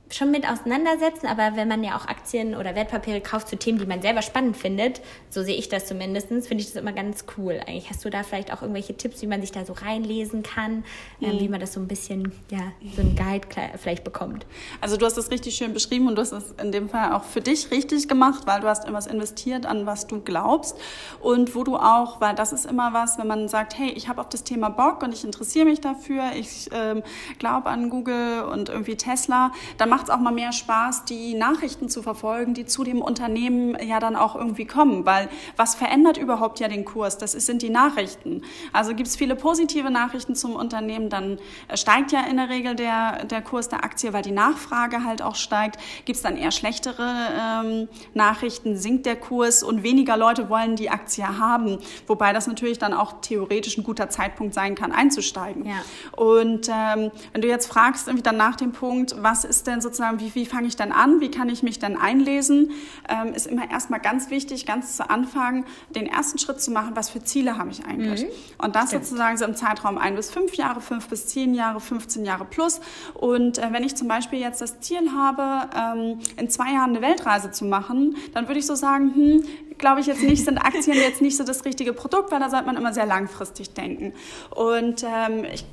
schon 0.09 0.31
mit 0.31 0.48
auseinandersetzen, 0.48 1.27
aber 1.27 1.56
wenn 1.56 1.68
man 1.68 1.83
ja 1.83 1.98
auch 1.98 2.07
Aktien 2.07 2.56
oder 2.56 2.75
Wertpapiere 2.75 3.21
kauft 3.21 3.50
zu 3.50 3.57
Themen, 3.57 3.80
die 3.80 3.86
man 3.86 4.01
selber 4.01 4.21
spannend 4.21 4.56
findet, 4.56 5.01
so 5.30 5.44
sehe 5.44 5.56
ich 5.56 5.69
das 5.69 5.86
zumindest, 5.86 6.27
finde 6.30 6.57
ich 6.57 6.68
das 6.68 6.75
immer 6.75 6.94
ganz 6.94 7.25
cool. 7.38 7.59
Eigentlich 7.68 7.89
hast 7.89 8.06
du 8.06 8.09
da 8.09 8.24
vielleicht 8.24 8.54
auch 8.54 8.62
irgendwelche 8.62 8.95
Tipps, 8.95 9.21
wie 9.21 9.27
man 9.27 9.42
sich 9.42 9.51
da 9.51 9.65
so 9.65 9.74
reinlesen 9.74 10.44
kann, 10.44 10.83
ähm, 11.21 11.31
mhm. 11.31 11.38
äh, 11.38 11.39
wie 11.42 11.50
man 11.50 11.59
das 11.59 11.74
so 11.74 11.80
ein 11.80 11.88
bisschen, 11.88 12.31
ja, 12.50 12.71
so 12.95 13.01
ein 13.01 13.15
Guide 13.15 13.48
vielleicht 13.77 14.04
bekommt. 14.04 14.45
Also 14.81 14.98
du 14.98 15.06
hast 15.06 15.18
das 15.18 15.31
richtig 15.31 15.56
schön 15.56 15.74
beschrieben 15.74 16.07
und 16.07 16.15
du 16.15 16.21
hast 16.21 16.31
es 16.31 16.54
in 16.62 16.71
dem 16.71 16.89
Fall 16.89 17.13
auch 17.13 17.24
für 17.24 17.42
dich 17.42 17.71
richtig 17.71 18.07
gemacht, 18.07 18.44
weil 18.45 18.62
du 18.62 18.68
hast 18.68 18.86
etwas 18.86 19.07
investiert, 19.07 19.65
an 19.65 19.86
was 19.86 20.07
du 20.07 20.21
glaubst 20.21 20.78
und 21.19 21.56
wo 21.56 21.64
du 21.64 21.76
auch, 21.76 22.21
weil 22.21 22.35
das 22.35 22.54
ist 22.54 22.66
immer 22.66 22.94
was, 22.94 23.18
wenn 23.18 23.28
man 23.28 23.47
sagt, 23.49 23.78
hey, 23.78 23.90
ich 23.90 24.07
habe 24.07 24.21
auf 24.21 24.30
das 24.30 24.44
Thema 24.44 24.69
Bock 24.69 25.04
und 25.04 25.14
ich 25.14 25.23
interessiere 25.23 25.66
mich 25.66 25.81
dafür, 25.81 26.31
ich 26.35 26.69
ähm, 26.71 27.04
glaube 27.40 27.69
an 27.69 27.90
Google 27.90 28.44
und 28.44 28.69
irgendwie 28.69 28.95
Tesla, 28.95 29.52
dann 29.78 29.90
macht 29.90 29.96
es 30.06 30.09
auch 30.09 30.19
mal 30.19 30.31
mehr 30.31 30.51
Spaß, 30.51 31.06
die 31.06 31.33
Nachrichten 31.33 31.89
zu 31.89 32.01
verfolgen, 32.01 32.54
die 32.54 32.66
zu 32.66 32.83
dem 32.83 33.01
Unternehmen 33.01 33.77
ja 33.83 33.99
dann 33.99 34.16
auch 34.16 34.35
irgendwie 34.35 34.66
kommen. 34.66 35.06
Weil 35.06 35.30
was 35.56 35.75
verändert 35.75 36.18
überhaupt 36.18 36.59
ja 36.59 36.68
den 36.68 36.85
Kurs? 36.85 37.18
Das 37.18 37.31
sind 37.31 37.61
die 37.61 37.69
Nachrichten. 37.69 38.44
Also 38.73 38.94
gibt 38.94 39.07
es 39.07 39.16
viele 39.16 39.35
positive 39.35 39.89
Nachrichten 39.89 40.35
zum 40.35 40.56
Unternehmen, 40.56 41.09
dann 41.09 41.39
äh, 41.68 41.77
steigt 41.77 42.11
ja 42.11 42.21
in 42.21 42.37
der 42.37 42.49
Regel 42.49 42.75
der, 42.75 43.25
der 43.25 43.42
Kurs 43.42 43.69
der 43.69 43.83
Aktie, 43.83 44.13
weil 44.13 44.23
die 44.23 44.31
Nachfrage 44.31 45.04
halt 45.04 45.21
auch 45.21 45.35
steigt. 45.35 45.80
Gibt 46.06 46.18
es 46.18 46.23
dann 46.23 46.37
eher 46.37 46.51
schlechtere 46.51 47.07
ähm, 47.39 47.87
Nachrichten, 48.13 48.77
sinkt 48.77 49.06
der 49.06 49.16
Kurs 49.16 49.63
und 49.63 49.83
weniger 49.83 50.18
Leute 50.18 50.49
wollen 50.49 50.75
die 50.75 50.89
Aktie 50.89 51.27
haben. 51.39 51.80
Wobei 52.07 52.33
das 52.33 52.47
natürlich 52.47 52.77
dann 52.77 52.94
auch 52.94 53.21
theoretisch 53.21 53.77
ein 53.77 53.83
guter 53.83 54.09
Zeitpunkt 54.09 54.54
sein 54.54 54.75
kann, 54.75 54.92
einzusteigen. 54.92 55.66
Ja. 55.66 55.83
Und 56.16 56.69
ähm, 56.69 57.11
wenn 57.33 57.42
du 57.42 57.47
jetzt 57.47 57.68
fragst, 57.68 58.07
irgendwie 58.07 58.23
dann 58.23 58.37
nach 58.37 58.56
dem 58.56 58.71
Punkt, 58.71 59.16
was 59.19 59.44
ist 59.44 59.68
denn 59.68 59.81
so 59.81 59.86
sozusagen, 59.87 60.19
wie, 60.19 60.35
wie 60.35 60.45
fange 60.45 60.67
ich 60.67 60.75
dann 60.75 60.91
an, 60.91 61.21
wie 61.21 61.31
kann 61.31 61.49
ich 61.49 61.63
mich 61.63 61.79
dann 61.79 61.95
einlesen, 61.97 62.71
ähm, 63.09 63.33
ist 63.33 63.47
immer 63.47 63.69
erstmal 63.69 63.99
ganz 63.99 64.29
wichtig, 64.29 64.65
ganz 64.65 64.97
zu 64.97 65.09
Anfang 65.09 65.65
den 65.95 66.07
ersten 66.07 66.37
Schritt 66.37 66.61
zu 66.61 66.71
machen, 66.71 66.95
was 66.95 67.09
für 67.09 67.23
Ziele 67.23 67.57
habe 67.57 67.71
ich 67.71 67.85
eigentlich. 67.85 68.23
Mhm. 68.23 68.29
Und 68.57 68.75
das 68.75 68.89
Stimmt. 68.89 69.06
sozusagen 69.06 69.37
so 69.37 69.45
im 69.45 69.56
Zeitraum 69.56 69.97
ein 69.97 70.15
bis 70.15 70.29
fünf 70.29 70.56
Jahre, 70.56 70.81
fünf 70.81 71.07
bis 71.07 71.27
zehn 71.27 71.53
Jahre, 71.53 71.79
15 71.79 72.25
Jahre 72.25 72.45
plus. 72.45 72.81
Und 73.13 73.57
äh, 73.57 73.71
wenn 73.71 73.83
ich 73.83 73.95
zum 73.95 74.07
Beispiel 74.07 74.39
jetzt 74.39 74.61
das 74.61 74.79
Ziel 74.81 75.11
habe, 75.13 75.69
ähm, 75.75 76.19
in 76.37 76.49
zwei 76.49 76.73
Jahren 76.73 76.91
eine 76.91 77.01
Weltreise 77.01 77.51
zu 77.51 77.65
machen, 77.65 78.17
dann 78.33 78.47
würde 78.47 78.59
ich 78.59 78.65
so 78.65 78.75
sagen, 78.75 79.13
hm, 79.13 79.44
glaube 79.77 80.01
ich 80.01 80.07
jetzt 80.07 80.23
nicht, 80.23 80.44
sind 80.44 80.57
Aktien 80.57 80.97
jetzt 80.97 81.21
nicht 81.21 81.37
so 81.37 81.44
das 81.44 81.65
richtige 81.65 81.94
Produkt, 81.94 82.31
weil 82.31 82.39
da 82.39 82.49
sollte 82.49 82.65
man 82.65 82.75
immer 82.75 82.94
sehr 82.94 83.06
langfristig 83.06 83.73
denken. 83.73 84.13
Und 84.51 85.03
ähm, 85.03 85.45
ich 85.53 85.65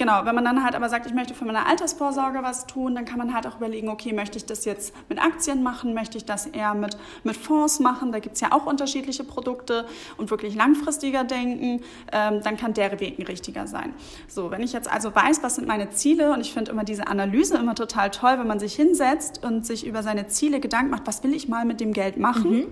Genau, 0.00 0.24
wenn 0.24 0.34
man 0.34 0.46
dann 0.46 0.64
halt 0.64 0.74
aber 0.74 0.88
sagt, 0.88 1.04
ich 1.04 1.12
möchte 1.12 1.34
für 1.34 1.44
meine 1.44 1.66
Altersvorsorge 1.66 2.42
was 2.42 2.66
tun, 2.66 2.94
dann 2.94 3.04
kann 3.04 3.18
man 3.18 3.34
halt 3.34 3.46
auch 3.46 3.58
überlegen, 3.58 3.90
okay, 3.90 4.14
möchte 4.14 4.38
ich 4.38 4.46
das 4.46 4.64
jetzt 4.64 4.94
mit 5.10 5.22
Aktien 5.22 5.62
machen, 5.62 5.92
möchte 5.92 6.16
ich 6.16 6.24
das 6.24 6.46
eher 6.46 6.72
mit, 6.72 6.96
mit 7.22 7.36
Fonds 7.36 7.80
machen, 7.80 8.10
da 8.10 8.18
gibt 8.18 8.36
es 8.36 8.40
ja 8.40 8.50
auch 8.52 8.64
unterschiedliche 8.64 9.24
Produkte 9.24 9.84
und 10.16 10.30
wirklich 10.30 10.54
langfristiger 10.54 11.24
denken, 11.24 11.82
ähm, 12.12 12.40
dann 12.42 12.56
kann 12.56 12.72
der 12.72 12.98
Weg 12.98 13.18
ein 13.18 13.26
richtiger 13.26 13.66
sein. 13.66 13.92
So, 14.26 14.50
wenn 14.50 14.62
ich 14.62 14.72
jetzt 14.72 14.90
also 14.90 15.14
weiß, 15.14 15.42
was 15.42 15.56
sind 15.56 15.68
meine 15.68 15.90
Ziele 15.90 16.32
und 16.32 16.40
ich 16.40 16.54
finde 16.54 16.70
immer 16.70 16.84
diese 16.84 17.06
Analyse 17.06 17.58
immer 17.58 17.74
total 17.74 18.10
toll, 18.10 18.38
wenn 18.38 18.46
man 18.46 18.58
sich 18.58 18.74
hinsetzt 18.74 19.44
und 19.44 19.66
sich 19.66 19.86
über 19.86 20.02
seine 20.02 20.28
Ziele 20.28 20.60
Gedanken 20.60 20.92
macht, 20.92 21.06
was 21.06 21.22
will 21.24 21.34
ich 21.34 21.46
mal 21.46 21.66
mit 21.66 21.78
dem 21.78 21.92
Geld 21.92 22.16
machen, 22.16 22.50
mhm. 22.50 22.66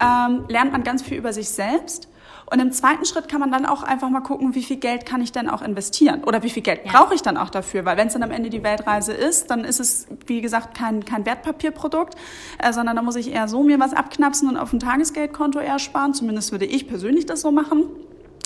ähm, 0.00 0.44
lernt 0.48 0.72
man 0.72 0.82
ganz 0.82 1.02
viel 1.02 1.16
über 1.16 1.32
sich 1.32 1.48
selbst 1.48 2.08
und 2.48 2.60
im 2.60 2.70
zweiten 2.70 3.04
Schritt 3.04 3.28
kann 3.28 3.40
man 3.40 3.50
dann 3.50 3.66
auch 3.66 3.82
einfach 3.82 4.08
mal 4.08 4.20
gucken, 4.20 4.54
wie 4.54 4.62
viel 4.62 4.76
Geld 4.76 5.04
kann 5.04 5.20
ich 5.20 5.32
denn 5.32 5.50
auch 5.50 5.62
investieren 5.62 6.22
oder 6.24 6.44
wie 6.44 6.50
viel 6.50 6.62
Geld 6.62 6.82
ja. 6.84 6.92
brauche 6.92 7.14
ich 7.14 7.22
dann 7.22 7.36
auch 7.36 7.50
dafür, 7.50 7.84
weil 7.84 7.96
wenn 7.96 8.06
es 8.06 8.12
dann 8.12 8.22
am 8.22 8.30
Ende 8.30 8.50
die 8.50 8.62
Weltreise 8.62 9.12
ist, 9.12 9.50
dann 9.50 9.64
ist 9.64 9.80
es, 9.80 10.06
wie 10.26 10.40
gesagt, 10.40 10.76
kein, 10.76 11.04
kein 11.04 11.26
Wertpapierprodukt, 11.26 12.14
äh, 12.58 12.72
sondern 12.72 12.94
da 12.94 13.02
muss 13.02 13.16
ich 13.16 13.32
eher 13.32 13.48
so 13.48 13.64
mir 13.64 13.80
was 13.80 13.94
abknapsen 13.94 14.48
und 14.48 14.56
auf 14.56 14.72
ein 14.72 14.78
Tagesgeldkonto 14.78 15.58
eher 15.58 15.80
sparen. 15.80 16.14
Zumindest 16.14 16.52
würde 16.52 16.66
ich 16.66 16.86
persönlich 16.86 17.26
das 17.26 17.40
so 17.40 17.50
machen. 17.50 17.86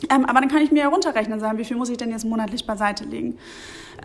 Ähm, 0.08 0.24
aber 0.24 0.40
dann 0.40 0.48
kann 0.48 0.62
ich 0.62 0.70
mir 0.70 0.84
ja 0.84 0.88
runterrechnen 0.88 1.34
und 1.34 1.40
sagen, 1.40 1.58
wie 1.58 1.64
viel 1.64 1.76
muss 1.76 1.90
ich 1.90 1.98
denn 1.98 2.10
jetzt 2.10 2.24
monatlich 2.24 2.66
beiseite 2.66 3.04
legen? 3.04 3.36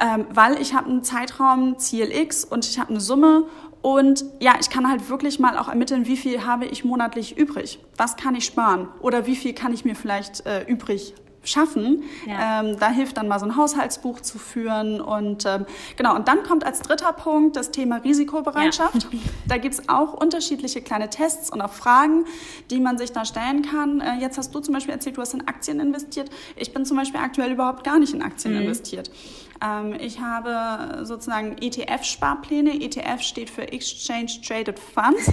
Ähm, 0.01 0.25
weil 0.29 0.61
ich 0.61 0.73
habe 0.73 0.89
einen 0.89 1.03
Zeitraum, 1.03 1.77
Ziel 1.77 2.11
X 2.11 2.43
und 2.43 2.65
ich 2.65 2.79
habe 2.79 2.89
eine 2.89 2.99
Summe 2.99 3.45
und 3.81 4.25
ja, 4.39 4.55
ich 4.59 4.71
kann 4.71 4.89
halt 4.89 5.09
wirklich 5.09 5.39
mal 5.39 5.57
auch 5.57 5.69
ermitteln, 5.69 6.07
wie 6.07 6.17
viel 6.17 6.43
habe 6.43 6.65
ich 6.65 6.83
monatlich 6.83 7.37
übrig? 7.37 7.79
Was 7.97 8.15
kann 8.15 8.33
ich 8.33 8.45
sparen? 8.45 8.87
Oder 8.99 9.27
wie 9.27 9.35
viel 9.35 9.53
kann 9.53 9.73
ich 9.73 9.85
mir 9.85 9.95
vielleicht 9.95 10.45
äh, 10.47 10.63
übrig 10.63 11.13
schaffen. 11.47 12.03
Ja. 12.25 12.61
Ähm, 12.61 12.77
da 12.79 12.89
hilft 12.89 13.17
dann 13.17 13.27
mal 13.27 13.39
so 13.39 13.45
ein 13.45 13.55
Haushaltsbuch 13.55 14.21
zu 14.21 14.39
führen. 14.39 15.01
Und 15.01 15.45
ähm, 15.45 15.65
genau, 15.95 16.15
und 16.15 16.27
dann 16.27 16.43
kommt 16.43 16.65
als 16.65 16.81
dritter 16.81 17.13
Punkt 17.13 17.55
das 17.55 17.71
Thema 17.71 17.97
Risikobereitschaft. 17.97 19.03
Ja. 19.11 19.19
Da 19.47 19.57
gibt's 19.57 19.87
auch 19.87 20.13
unterschiedliche 20.13 20.81
kleine 20.81 21.09
Tests 21.09 21.51
und 21.51 21.61
auch 21.61 21.71
Fragen, 21.71 22.25
die 22.71 22.79
man 22.79 22.97
sich 22.97 23.11
da 23.11 23.25
stellen 23.25 23.61
kann. 23.61 24.01
Äh, 24.01 24.15
jetzt 24.19 24.37
hast 24.37 24.53
du 24.55 24.59
zum 24.59 24.73
Beispiel 24.73 24.93
erzählt, 24.93 25.17
du 25.17 25.21
hast 25.21 25.35
in 25.35 25.47
Aktien 25.47 25.79
investiert. 25.79 26.29
Ich 26.55 26.73
bin 26.73 26.83
zum 26.85 26.97
Beispiel 26.97 27.19
aktuell 27.19 27.51
überhaupt 27.51 27.83
gar 27.83 27.99
nicht 27.99 28.13
in 28.13 28.23
Aktien 28.23 28.55
mhm. 28.55 28.61
investiert. 28.61 29.11
Ähm, 29.63 29.95
ich 30.00 30.19
habe 30.19 31.05
sozusagen 31.05 31.57
ETF-Sparpläne. 31.59 32.81
ETF 32.81 33.21
steht 33.21 33.50
für 33.50 33.71
Exchange 33.71 34.31
Traded 34.45 34.79
Funds. 34.79 35.31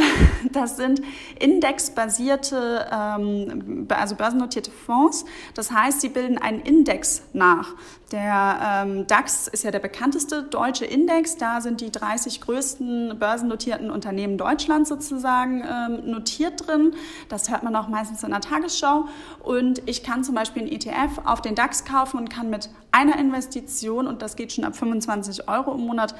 das 0.52 0.76
sind 0.76 1.02
indexbasierte, 1.38 2.86
ähm, 2.92 3.86
also 3.88 4.14
börsennotierte 4.16 4.70
Fonds. 4.70 5.24
Das 5.54 5.70
heißt, 5.70 6.00
sie 6.00 6.08
bilden 6.08 6.38
einen 6.38 6.60
Index 6.60 7.22
nach. 7.32 7.74
Der 8.10 8.84
ähm, 8.84 9.06
DAX 9.06 9.48
ist 9.48 9.64
ja 9.64 9.70
der 9.70 9.78
bekannteste 9.78 10.42
deutsche 10.42 10.84
Index. 10.84 11.38
Da 11.38 11.62
sind 11.62 11.80
die 11.80 11.90
30 11.90 12.42
größten 12.42 13.18
börsennotierten 13.18 13.90
Unternehmen 13.90 14.36
Deutschlands 14.36 14.90
sozusagen 14.90 15.62
notiert 16.10 16.66
drin. 16.66 16.94
Das 17.30 17.50
hört 17.50 17.62
man 17.62 17.74
auch 17.74 17.88
meistens 17.88 18.22
in 18.22 18.30
der 18.30 18.42
Tagesschau. 18.42 19.06
Und 19.42 19.82
ich 19.88 20.02
kann 20.02 20.24
zum 20.24 20.34
Beispiel 20.34 20.62
einen 20.62 20.72
ETF 20.72 21.22
auf 21.24 21.40
den 21.40 21.54
DAX 21.54 21.86
kaufen 21.86 22.18
und 22.18 22.28
kann 22.28 22.50
mit 22.50 22.68
einer 22.92 23.18
Investition, 23.18 24.06
und 24.06 24.22
das 24.22 24.36
geht 24.36 24.52
schon 24.52 24.64
ab 24.64 24.76
25 24.76 25.48
Euro 25.48 25.74
im 25.74 25.80
Monat, 25.80 26.14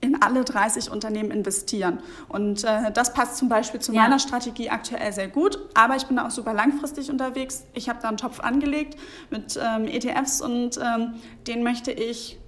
in 0.00 0.20
alle 0.20 0.44
30 0.44 0.90
Unternehmen 0.90 1.30
investieren. 1.30 1.98
Und 2.28 2.62
äh, 2.64 2.92
das 2.92 3.14
passt 3.14 3.38
zum 3.38 3.48
Beispiel 3.48 3.80
zu 3.80 3.92
ja. 3.92 4.02
meiner 4.02 4.18
Strategie 4.18 4.68
aktuell 4.68 5.12
sehr 5.12 5.28
gut. 5.28 5.58
Aber 5.74 5.96
ich 5.96 6.04
bin 6.04 6.16
da 6.16 6.26
auch 6.26 6.30
super 6.30 6.52
langfristig 6.52 7.10
unterwegs. 7.10 7.64
Ich 7.72 7.88
habe 7.88 8.00
da 8.02 8.08
einen 8.08 8.18
Topf 8.18 8.40
angelegt 8.40 8.98
mit 9.30 9.58
ähm, 9.62 9.86
ETFs 9.86 10.42
und 10.42 10.78
ähm, 10.78 11.14
den 11.46 11.62
möchte 11.62 11.90
ich 11.90 12.38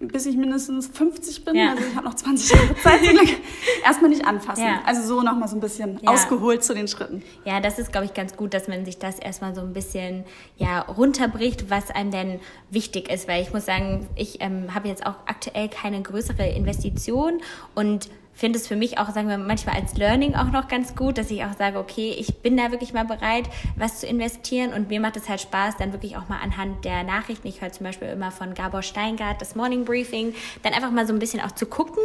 bis 0.00 0.24
ich 0.24 0.36
mindestens 0.36 0.86
50 0.86 1.44
bin, 1.44 1.56
ja. 1.56 1.70
also 1.70 1.84
ich 1.86 1.94
habe 1.94 2.06
noch 2.06 2.14
20 2.14 2.50
Jahre 2.50 2.74
Zeit, 2.76 3.00
erstmal 3.84 4.08
nicht 4.08 4.26
anfassen. 4.26 4.64
Ja. 4.64 4.80
Also 4.86 5.02
so 5.02 5.22
nochmal 5.22 5.46
so 5.46 5.56
ein 5.56 5.60
bisschen 5.60 6.00
ja. 6.02 6.10
ausgeholt 6.10 6.64
zu 6.64 6.74
den 6.74 6.88
Schritten. 6.88 7.22
Ja, 7.44 7.60
das 7.60 7.78
ist, 7.78 7.92
glaube 7.92 8.06
ich, 8.06 8.14
ganz 8.14 8.34
gut, 8.34 8.54
dass 8.54 8.66
man 8.66 8.86
sich 8.86 8.98
das 8.98 9.18
erstmal 9.18 9.54
so 9.54 9.60
ein 9.60 9.74
bisschen 9.74 10.24
ja, 10.56 10.80
runterbricht, 10.80 11.68
was 11.68 11.90
einem 11.90 12.10
denn 12.10 12.40
wichtig 12.70 13.10
ist, 13.10 13.28
weil 13.28 13.42
ich 13.42 13.52
muss 13.52 13.66
sagen, 13.66 14.08
ich 14.16 14.40
ähm, 14.40 14.74
habe 14.74 14.88
jetzt 14.88 15.04
auch 15.04 15.16
aktuell 15.26 15.68
keine 15.68 16.00
größere 16.00 16.48
Investition 16.48 17.40
und 17.74 18.08
finde 18.40 18.58
es 18.58 18.66
für 18.66 18.74
mich 18.74 18.96
auch, 18.98 19.10
sagen 19.10 19.28
wir 19.28 19.36
manchmal 19.36 19.76
als 19.76 19.98
Learning 19.98 20.34
auch 20.34 20.50
noch 20.50 20.66
ganz 20.66 20.96
gut, 20.96 21.18
dass 21.18 21.30
ich 21.30 21.44
auch 21.44 21.52
sage, 21.58 21.78
okay, 21.78 22.16
ich 22.18 22.38
bin 22.38 22.56
da 22.56 22.70
wirklich 22.70 22.94
mal 22.94 23.04
bereit, 23.04 23.44
was 23.76 24.00
zu 24.00 24.06
investieren. 24.06 24.72
Und 24.72 24.88
mir 24.88 24.98
macht 24.98 25.18
es 25.18 25.28
halt 25.28 25.42
Spaß, 25.42 25.76
dann 25.76 25.92
wirklich 25.92 26.16
auch 26.16 26.26
mal 26.30 26.38
anhand 26.42 26.86
der 26.86 27.04
Nachrichten, 27.04 27.46
ich 27.46 27.60
höre 27.60 27.70
zum 27.70 27.84
Beispiel 27.84 28.08
immer 28.08 28.30
von 28.30 28.54
Gabor 28.54 28.82
Steingart, 28.82 29.42
das 29.42 29.56
Morning 29.56 29.84
Briefing, 29.84 30.34
dann 30.62 30.72
einfach 30.72 30.90
mal 30.90 31.06
so 31.06 31.12
ein 31.12 31.18
bisschen 31.18 31.42
auch 31.42 31.52
zu 31.52 31.66
gucken, 31.66 32.02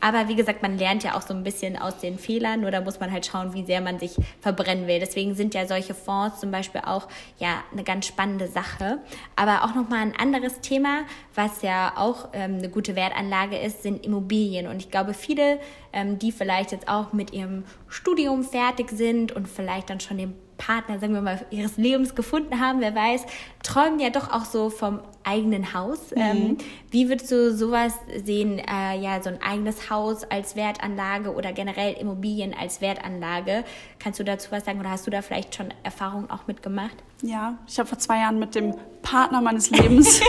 aber 0.00 0.28
wie 0.28 0.34
gesagt, 0.34 0.62
man 0.62 0.78
lernt 0.78 1.04
ja 1.04 1.16
auch 1.16 1.22
so 1.22 1.34
ein 1.34 1.42
bisschen 1.42 1.76
aus 1.76 1.98
den 1.98 2.18
Fehlern, 2.18 2.60
nur 2.60 2.70
da 2.70 2.80
muss 2.80 3.00
man 3.00 3.10
halt 3.10 3.26
schauen, 3.26 3.54
wie 3.54 3.64
sehr 3.64 3.80
man 3.80 3.98
sich 3.98 4.16
verbrennen 4.40 4.86
will. 4.86 5.00
Deswegen 5.00 5.34
sind 5.34 5.54
ja 5.54 5.66
solche 5.66 5.94
Fonds 5.94 6.40
zum 6.40 6.50
Beispiel 6.50 6.82
auch 6.84 7.08
ja 7.38 7.62
eine 7.72 7.84
ganz 7.84 8.06
spannende 8.06 8.48
Sache. 8.48 8.98
Aber 9.36 9.64
auch 9.64 9.74
nochmal 9.74 10.00
ein 10.00 10.16
anderes 10.16 10.60
Thema, 10.60 11.04
was 11.34 11.62
ja 11.62 11.94
auch 11.96 12.28
ähm, 12.32 12.58
eine 12.58 12.68
gute 12.68 12.96
Wertanlage 12.96 13.56
ist, 13.56 13.82
sind 13.82 14.04
Immobilien. 14.04 14.66
Und 14.66 14.76
ich 14.76 14.90
glaube, 14.90 15.14
viele, 15.14 15.58
ähm, 15.92 16.18
die 16.18 16.32
vielleicht 16.32 16.72
jetzt 16.72 16.88
auch 16.88 17.12
mit 17.12 17.32
ihrem 17.32 17.64
Studium 17.88 18.44
fertig 18.44 18.90
sind 18.90 19.32
und 19.32 19.48
vielleicht 19.48 19.90
dann 19.90 20.00
schon 20.00 20.18
den 20.18 20.34
Partner, 20.58 20.98
sagen 20.98 21.14
wir 21.14 21.20
mal, 21.20 21.44
ihres 21.50 21.76
Lebens 21.76 22.14
gefunden 22.14 22.60
haben, 22.60 22.80
wer 22.80 22.94
weiß, 22.94 23.26
träumen 23.62 24.00
ja 24.00 24.10
doch 24.10 24.32
auch 24.32 24.44
so 24.44 24.70
vom 24.70 25.00
eigenen 25.24 25.74
Haus. 25.74 26.12
Mhm. 26.14 26.20
Ähm, 26.20 26.58
wie 26.90 27.08
würdest 27.08 27.30
du 27.30 27.54
sowas 27.54 27.94
sehen, 28.24 28.58
äh, 28.58 28.98
ja, 28.98 29.20
so 29.22 29.28
ein 29.28 29.42
eigenes 29.42 29.90
Haus 29.90 30.24
als 30.24 30.56
Wertanlage 30.56 31.34
oder 31.34 31.52
generell 31.52 31.94
Immobilien 31.94 32.54
als 32.58 32.80
Wertanlage? 32.80 33.64
Kannst 33.98 34.20
du 34.20 34.24
dazu 34.24 34.52
was 34.52 34.64
sagen 34.64 34.80
oder 34.80 34.90
hast 34.90 35.06
du 35.06 35.10
da 35.10 35.22
vielleicht 35.22 35.54
schon 35.54 35.74
Erfahrungen 35.82 36.30
auch 36.30 36.46
mitgemacht? 36.46 36.96
Ja, 37.22 37.56
ich 37.66 37.78
habe 37.78 37.88
vor 37.88 37.98
zwei 37.98 38.18
Jahren 38.18 38.38
mit 38.38 38.54
dem 38.54 38.74
Partner 39.02 39.40
meines 39.40 39.70
Lebens 39.70 40.20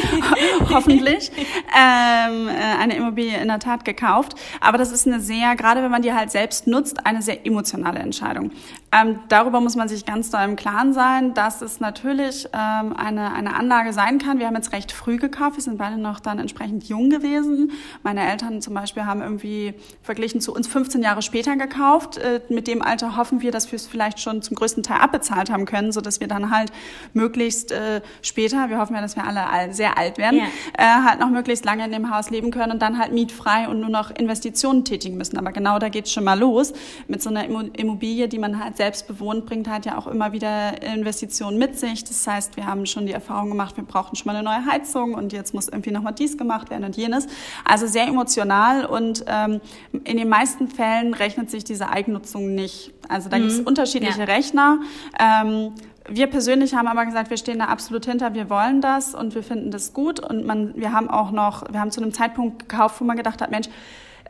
hoffentlich 0.70 1.30
ähm, 1.76 2.48
äh, 2.48 2.52
eine 2.80 2.96
Immobilie 2.96 3.38
in 3.38 3.48
der 3.48 3.58
Tat 3.58 3.84
gekauft. 3.84 4.34
Aber 4.60 4.78
das 4.78 4.92
ist 4.92 5.06
eine 5.06 5.20
sehr, 5.20 5.54
gerade 5.56 5.82
wenn 5.82 5.90
man 5.90 6.02
die 6.02 6.12
halt 6.12 6.30
selbst 6.30 6.66
nutzt, 6.66 7.04
eine 7.04 7.20
sehr 7.20 7.44
emotionale 7.46 7.98
Entscheidung. 7.98 8.50
Ähm, 8.92 9.20
darüber 9.28 9.60
muss 9.62 9.76
man 9.76 9.88
sich 9.88 10.04
ganz 10.04 10.30
doll 10.30 10.42
im 10.42 10.56
Klaren 10.56 10.92
sein, 10.92 11.34
dass 11.34 11.62
es 11.62 11.80
natürlich 11.80 12.48
ähm, 12.52 12.94
eine, 12.96 13.32
eine 13.32 13.54
Anlage 13.54 13.92
sein 13.92 14.18
kann. 14.18 14.38
Wir 14.38 14.46
haben 14.46 14.54
jetzt 14.54 14.72
recht 14.72 14.92
früh 14.92 15.16
gekauft, 15.16 15.56
wir 15.56 15.62
sind 15.62 15.78
beide 15.78 15.98
noch 15.98 16.20
dann 16.20 16.38
entsprechend 16.38 16.84
jung 16.84 17.10
gewesen. 17.10 17.72
Meine 18.02 18.28
Eltern 18.28 18.60
zum 18.60 18.74
Beispiel 18.74 19.04
haben 19.04 19.22
irgendwie 19.22 19.74
verglichen 20.02 20.40
zu 20.40 20.54
uns 20.54 20.66
15 20.66 21.02
Jahre 21.02 21.22
später 21.22 21.56
gekauft. 21.56 22.18
Äh, 22.18 22.40
mit 22.48 22.66
dem 22.66 22.82
Alter 22.82 23.16
hoffen 23.16 23.42
wir, 23.42 23.52
dass 23.52 23.70
wir 23.72 23.76
es 23.76 23.86
vielleicht 23.86 24.20
schon 24.20 24.42
zum 24.42 24.56
größten 24.56 24.82
Teil 24.82 24.98
abbezahlt 24.98 25.50
haben 25.50 25.64
können, 25.64 25.92
sodass 25.92 26.20
wir 26.20 26.28
dann 26.28 26.50
halt 26.50 26.72
möglichst 27.14 27.72
äh, 27.72 28.00
später, 28.22 28.68
wir 28.70 28.78
hoffen 28.78 28.94
ja, 28.94 29.00
dass 29.00 29.16
wir 29.16 29.24
alle 29.24 29.72
sehr 29.72 29.98
alt 29.98 30.18
werden, 30.18 30.38
ja. 30.38 30.44
äh, 30.78 31.02
halt 31.04 31.20
noch 31.20 31.30
möglichst 31.30 31.64
lange 31.64 31.84
in 31.84 31.92
dem 31.92 32.14
Haus 32.14 32.30
leben 32.30 32.50
können 32.50 32.72
und 32.72 32.82
dann 32.82 32.98
halt 32.98 33.12
mietfrei 33.12 33.68
und 33.68 33.80
nur 33.80 33.90
noch 33.90 34.10
Investitionen 34.10 34.84
tätigen 34.84 35.16
müssen. 35.16 35.38
Aber 35.38 35.52
genau 35.52 35.78
da 35.78 35.88
geht's 35.88 36.12
schon 36.12 36.24
mal 36.24 36.38
los. 36.38 36.72
Mit 37.08 37.22
so 37.22 37.30
einer 37.30 37.44
Immobilie, 37.44 38.28
die 38.28 38.38
man 38.38 38.62
halt 38.62 38.76
selbst 38.76 39.06
bewohnt, 39.06 39.46
bringt 39.52 39.68
halt 39.68 39.84
ja 39.84 39.98
auch 39.98 40.06
immer 40.06 40.32
wieder 40.32 40.80
Investitionen 40.80 41.58
mit 41.58 41.78
sich. 41.78 42.04
Das 42.04 42.26
heißt, 42.26 42.56
wir 42.56 42.64
haben 42.64 42.86
schon 42.86 43.04
die 43.04 43.12
Erfahrung 43.12 43.50
gemacht, 43.50 43.76
wir 43.76 43.84
brauchen 43.84 44.16
schon 44.16 44.32
mal 44.32 44.34
eine 44.34 44.42
neue 44.42 44.64
Heizung 44.64 45.12
und 45.12 45.34
jetzt 45.34 45.52
muss 45.52 45.68
irgendwie 45.68 45.90
noch 45.90 46.00
mal 46.00 46.12
dies 46.12 46.38
gemacht 46.38 46.70
werden 46.70 46.84
und 46.84 46.96
jenes. 46.96 47.26
Also 47.62 47.86
sehr 47.86 48.06
emotional 48.06 48.86
und 48.86 49.26
ähm, 49.26 49.60
in 50.04 50.16
den 50.16 50.30
meisten 50.30 50.68
Fällen 50.68 51.12
rechnet 51.12 51.50
sich 51.50 51.64
diese 51.64 51.90
Eigennutzung 51.90 52.54
nicht. 52.54 52.94
Also 53.10 53.28
da 53.28 53.36
mhm. 53.36 53.42
gibt 53.42 53.52
es 53.52 53.60
unterschiedliche 53.60 54.20
ja. 54.20 54.24
Rechner. 54.24 54.78
Ähm, 55.20 55.74
wir 56.08 56.28
persönlich 56.28 56.74
haben 56.74 56.88
aber 56.88 57.04
gesagt, 57.04 57.28
wir 57.28 57.36
stehen 57.36 57.58
da 57.58 57.66
absolut 57.66 58.06
hinter, 58.06 58.32
wir 58.32 58.48
wollen 58.48 58.80
das 58.80 59.14
und 59.14 59.34
wir 59.34 59.42
finden 59.42 59.70
das 59.70 59.92
gut. 59.92 60.18
Und 60.18 60.46
man, 60.46 60.74
wir 60.76 60.94
haben 60.94 61.10
auch 61.10 61.30
noch, 61.30 61.70
wir 61.70 61.78
haben 61.78 61.90
zu 61.90 62.00
einem 62.00 62.14
Zeitpunkt 62.14 62.70
gekauft, 62.70 63.02
wo 63.02 63.04
man 63.04 63.18
gedacht 63.18 63.42
hat, 63.42 63.50
Mensch, 63.50 63.68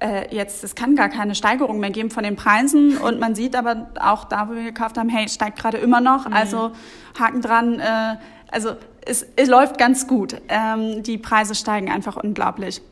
äh, 0.02 0.34
jetzt, 0.34 0.64
es 0.64 0.74
kann 0.74 0.96
gar 0.96 1.08
keine 1.08 1.34
Steigerung 1.34 1.78
mehr 1.80 1.90
geben 1.90 2.10
von 2.10 2.24
den 2.24 2.36
Preisen. 2.36 2.96
Und 2.98 3.20
man 3.20 3.34
sieht 3.34 3.54
aber 3.54 3.88
auch 4.00 4.24
da, 4.24 4.48
wo 4.48 4.54
wir 4.54 4.64
gekauft 4.64 4.98
haben, 4.98 5.08
hey, 5.08 5.28
steigt 5.28 5.58
gerade 5.58 5.78
immer 5.78 6.00
noch. 6.00 6.26
Mhm. 6.26 6.32
Also 6.32 6.72
Haken 7.18 7.40
dran, 7.40 7.80
äh, 7.80 8.16
also 8.50 8.76
es, 9.04 9.26
es 9.36 9.48
läuft 9.48 9.78
ganz 9.78 10.06
gut. 10.06 10.36
Ähm, 10.48 11.02
die 11.02 11.18
Preise 11.18 11.54
steigen 11.54 11.90
einfach 11.90 12.16
unglaublich. 12.16 12.82